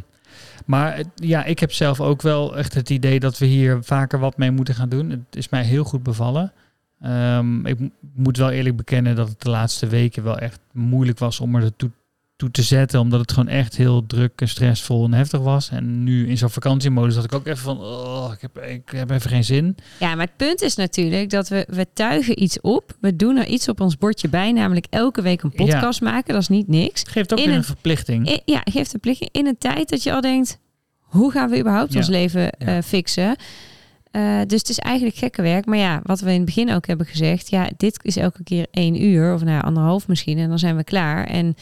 maar 0.65 0.95
het- 0.95 1.07
ja, 1.15 1.43
ik 1.43 1.59
heb 1.59 1.73
zelf 1.73 1.99
ook 2.01 2.21
wel 2.21 2.57
echt 2.57 2.73
het 2.73 2.89
idee 2.89 3.19
dat 3.19 3.37
we 3.37 3.45
hier 3.45 3.79
vaker 3.83 4.19
wat 4.19 4.37
mee 4.37 4.51
moeten 4.51 4.75
gaan 4.75 4.89
doen. 4.89 5.09
Het 5.09 5.35
is 5.35 5.49
mij 5.49 5.63
heel 5.63 5.83
goed 5.83 6.03
bevallen. 6.03 6.51
Ehm, 7.02 7.66
ik 7.66 7.80
mo- 7.80 7.89
moet 8.16 8.38
wel 8.38 8.49
eerlijk 8.49 8.76
bekennen 8.76 9.16
dat 9.16 9.30
het 9.30 9.41
de 9.41 9.49
laatste 9.49 9.88
weken 9.88 10.24
wel 10.24 10.38
echt 10.38 10.60
moeilijk 10.74 11.20
was 11.20 11.39
om 11.39 11.56
er 11.56 11.76
toe, 11.76 11.89
toe 12.36 12.52
te 12.52 12.62
zetten. 12.62 12.99
Omdat 12.99 13.20
het 13.20 13.32
gewoon 13.32 13.47
echt 13.47 13.78
heel 13.78 14.06
druk 14.06 14.32
en 14.41 14.47
stressvol 14.49 15.06
en 15.06 15.14
heftig 15.14 15.39
was. 15.39 15.70
En 15.70 16.04
nu 16.04 16.28
in 16.28 16.38
zo'n 16.38 16.49
vakantiemodus 16.49 17.16
had 17.16 17.24
ik 17.24 17.34
ook 17.34 17.45
even 17.47 17.58
van, 17.64 17.80
oh, 17.82 18.32
ik 18.34 18.41
heb, 18.41 18.58
ik 18.58 18.89
heb 18.89 19.10
even 19.10 19.30
geen 19.30 19.43
zin. 19.43 19.76
Ja, 19.99 20.16
maar 20.16 20.26
het 20.26 20.36
punt 20.38 20.62
is 20.62 20.76
natuurlijk 20.76 21.30
dat 21.30 21.47
we, 21.49 21.66
we 21.70 21.88
tuigen 21.93 22.43
iets 22.43 22.62
op. 22.62 22.95
We 22.99 23.16
doen 23.16 23.38
er 23.38 23.47
iets 23.47 23.68
op 23.70 23.80
ons 23.82 23.97
bordje 23.97 24.30
bij, 24.30 24.52
namelijk 24.52 24.86
elke 24.89 25.22
week 25.22 25.41
een 25.41 25.52
podcast 25.52 26.02
maken. 26.02 26.34
Dat 26.34 26.41
is 26.41 26.47
niet 26.47 26.68
niks. 26.68 26.99
Het 26.99 27.10
geeft 27.10 27.32
ook 27.32 27.38
In 27.39 27.43
weer 27.45 27.54
een 27.54 27.60
een- 27.60 27.66
verplichting. 27.66 28.41
Ja, 28.45 28.62
geeft 28.64 28.93
een 28.93 28.99
plicht 28.99 29.30
in 29.32 29.47
een 29.47 29.58
tijd 29.58 29.89
dat 29.89 30.04
je 30.04 30.14
al 30.14 30.22
denkt, 30.22 30.60
hoe 30.99 31.32
gaan 31.32 31.49
we 31.49 31.60
überhaupt 31.60 31.91
Ja. 31.93 31.99
ons 31.99 32.08
leven 32.08 32.41
Ja. 32.41 32.52
eh, 32.58 32.78
fixen? 32.84 33.36
Eh, 34.12 34.39
dus 34.47 34.59
het 34.59 34.70
is 34.70 34.80
eigenlijk 34.80 35.18
gekke 35.18 35.41
werk. 35.41 35.66
Maar 35.66 35.78
ja, 35.78 35.99
wat 36.03 36.20
we 36.20 36.30
in 36.30 36.36
het 36.36 36.45
begin 36.45 36.72
ook 36.72 36.88
hebben 36.88 37.05
gezegd, 37.05 37.49
ja, 37.49 37.70
dit 37.78 37.99
is 38.03 38.16
elke 38.16 38.43
keer 38.43 38.68
één 38.72 39.03
uur 39.03 39.34
of 39.34 39.43
nou 39.43 39.64
anderhalf 39.64 40.07
misschien 40.07 40.38
en 40.38 40.49
dan 40.49 40.59
zijn 40.59 40.76
we 40.76 40.84
klaar. 40.84 41.26
En 41.26 41.55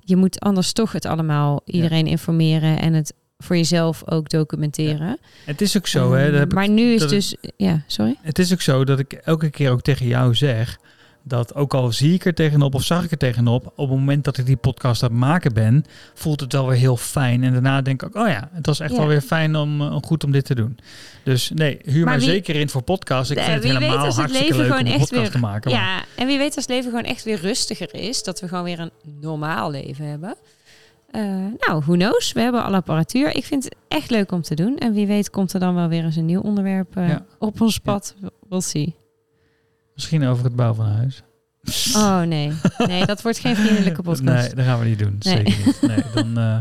je 0.00 0.16
moet 0.16 0.40
anders 0.40 0.72
toch 0.72 0.92
het 0.92 1.04
allemaal 1.04 1.60
iedereen 1.64 2.06
informeren 2.06 2.80
en 2.80 2.92
het 2.92 3.14
voor 3.38 3.56
jezelf 3.56 4.02
ook 4.10 4.28
documenteren. 4.28 5.18
Het 5.44 5.60
is 5.60 5.76
ook 5.76 5.86
zo, 5.86 6.12
hè. 6.12 6.26
Ehm, 6.26 6.34
heb 6.34 6.48
ik 6.48 6.54
maar 6.54 6.68
nu 6.68 6.92
is 6.92 7.08
dus, 7.08 7.36
ja, 7.56 7.82
sorry. 7.86 8.16
Het 8.20 8.38
is 8.38 8.52
ook 8.52 8.60
zo 8.60 8.84
dat 8.84 8.98
ik 8.98 9.12
elke 9.12 9.50
keer 9.50 9.70
ook 9.70 9.82
tegen 9.82 10.06
jou 10.06 10.34
zeg 10.34 10.78
dat 11.24 11.54
ook 11.54 11.74
al 11.74 11.92
zie 11.92 12.14
ik 12.14 12.24
er 12.24 12.34
tegenop 12.34 12.74
of 12.74 12.82
zag 12.84 13.04
ik 13.04 13.10
er 13.10 13.16
tegenop, 13.18 13.66
op 13.66 13.88
het 13.88 13.98
moment 13.98 14.24
dat 14.24 14.38
ik 14.38 14.46
die 14.46 14.56
podcast 14.56 15.02
aan 15.02 15.08
het 15.10 15.18
maken 15.18 15.52
ben, 15.54 15.84
voelt 16.14 16.40
het 16.40 16.52
wel 16.52 16.66
weer 16.68 16.78
heel 16.78 16.96
fijn. 16.96 17.44
En 17.44 17.52
daarna 17.52 17.82
denk 17.82 18.02
ik 18.02 18.08
ook, 18.16 18.22
oh 18.24 18.28
ja, 18.30 18.48
het 18.52 18.66
was 18.66 18.80
echt 18.80 18.90
Ja. 18.92 18.96
wel 18.98 19.06
weer 19.06 19.20
fijn 19.20 19.56
om, 19.56 19.80
eh, 19.80 19.94
om 19.94 20.04
goed 20.04 20.24
om 20.24 20.32
dit 20.32 20.44
te 20.44 20.54
doen. 20.54 20.78
Dus 21.24 21.50
nee, 21.54 21.78
huur 21.84 21.94
Maar 21.94 22.04
maar, 22.04 22.18
wie- 22.18 22.28
zeker 22.28 22.54
in 22.56 22.68
voor 22.68 22.82
podcast. 22.82 23.30
Ik 23.30 23.36
Eh, 23.36 23.42
vind 23.44 23.54
het 23.54 23.64
helemaal 23.72 24.04
het 24.04 24.14
hartstikke 24.16 24.52
leuk 24.52 24.60
om 24.60 24.64
gewoon 24.64 24.78
een 24.80 24.86
echt 24.86 24.98
podcast 24.98 25.20
weer- 25.20 25.30
te 25.30 25.38
maken. 25.38 25.70
maar- 25.72 25.80
Ja, 25.80 26.02
en 26.16 26.26
wie 26.26 26.38
weet 26.38 26.56
als 26.56 26.64
het 26.64 26.74
leven 26.74 26.90
gewoon 26.90 27.04
echt 27.04 27.24
weer 27.24 27.40
rustiger 27.40 27.94
is, 27.94 28.22
dat 28.22 28.40
we 28.40 28.48
gewoon 28.48 28.64
weer 28.64 28.80
een 28.80 28.90
normaal 29.20 29.70
leven 29.70 30.04
hebben. 30.06 30.34
Eh, 31.10 31.22
nou, 31.58 31.82
who 31.84 31.92
knows? 31.94 32.32
We 32.32 32.40
hebben 32.40 32.64
alle 32.64 32.76
apparatuur. 32.76 33.36
Ik 33.36 33.44
vind 33.44 33.64
het 33.64 33.74
echt 33.88 34.10
leuk 34.10 34.32
om 34.32 34.42
te 34.42 34.54
doen. 34.54 34.78
En 34.78 34.92
wie 34.92 35.06
weet 35.06 35.30
komt 35.30 35.52
er 35.52 35.60
dan 35.60 35.74
wel 35.74 35.88
weer 35.88 36.04
eens 36.04 36.16
een 36.16 36.24
nieuw 36.24 36.40
onderwerp 36.40 36.94
Ja. 36.94 37.24
op 37.38 37.60
ons 37.60 37.78
pad. 37.78 38.14
We'll 38.48 38.60
see. 38.60 38.94
Misschien 39.94 40.26
over 40.26 40.44
het 40.44 40.56
bouwen 40.56 40.76
van 40.76 40.86
een 40.86 40.96
huis. 40.96 41.22
Oh 41.96 42.20
nee. 42.20 42.52
Nee, 42.86 43.06
dat 43.06 43.22
wordt 43.22 43.38
geen 43.38 43.56
vriendelijke 43.56 44.02
podcast. 44.02 44.46
Nee, 44.46 44.54
dat 44.54 44.64
gaan 44.64 44.78
we 44.78 44.84
niet 44.84 44.98
doen. 44.98 45.16
Nee. 45.18 45.36
Zeker 45.36 45.66
niet. 45.66 45.82
Nee, 45.82 46.02
dan, 46.14 46.38
eh, 46.44 46.56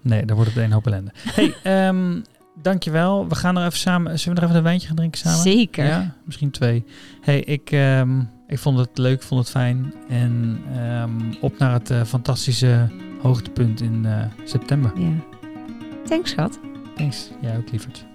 nee, 0.00 0.24
dan 0.24 0.36
wordt 0.36 0.54
het 0.54 0.64
een 0.64 0.72
hoop 0.72 0.86
ellende. 0.86 1.10
Hey, 1.14 1.54
ehm, 1.62 2.20
dankjewel. 2.62 3.28
We 3.28 3.34
gaan 3.34 3.56
er 3.56 3.66
even 3.66 3.78
samen. 3.78 4.18
Zullen 4.18 4.34
we 4.34 4.40
nog 4.40 4.50
even 4.50 4.56
een 4.56 4.68
wijntje 4.68 4.86
gaan 4.86 4.96
drinken 4.96 5.20
samen? 5.20 5.38
Zeker. 5.38 5.84
Ja, 5.84 6.14
misschien 6.24 6.50
twee. 6.50 6.84
Hey, 7.20 7.40
ik, 7.40 7.70
ehm, 7.70 8.20
ik 8.46 8.58
vond 8.58 8.78
het 8.78 8.98
leuk, 8.98 9.22
vond 9.22 9.40
het 9.40 9.50
fijn. 9.50 9.94
En 10.08 10.60
ehm, 10.76 11.10
op 11.40 11.58
naar 11.58 11.72
het 11.72 11.90
eh, 11.90 12.04
fantastische 12.04 12.88
hoogtepunt 13.22 13.80
in 13.80 14.06
eh, 14.06 14.24
september. 14.44 14.92
Ja. 14.98 15.12
Thanks, 16.04 16.30
schat. 16.30 16.58
Thanks. 16.96 17.30
Jij 17.40 17.56
ook, 17.56 17.70
lieverd. 17.70 18.08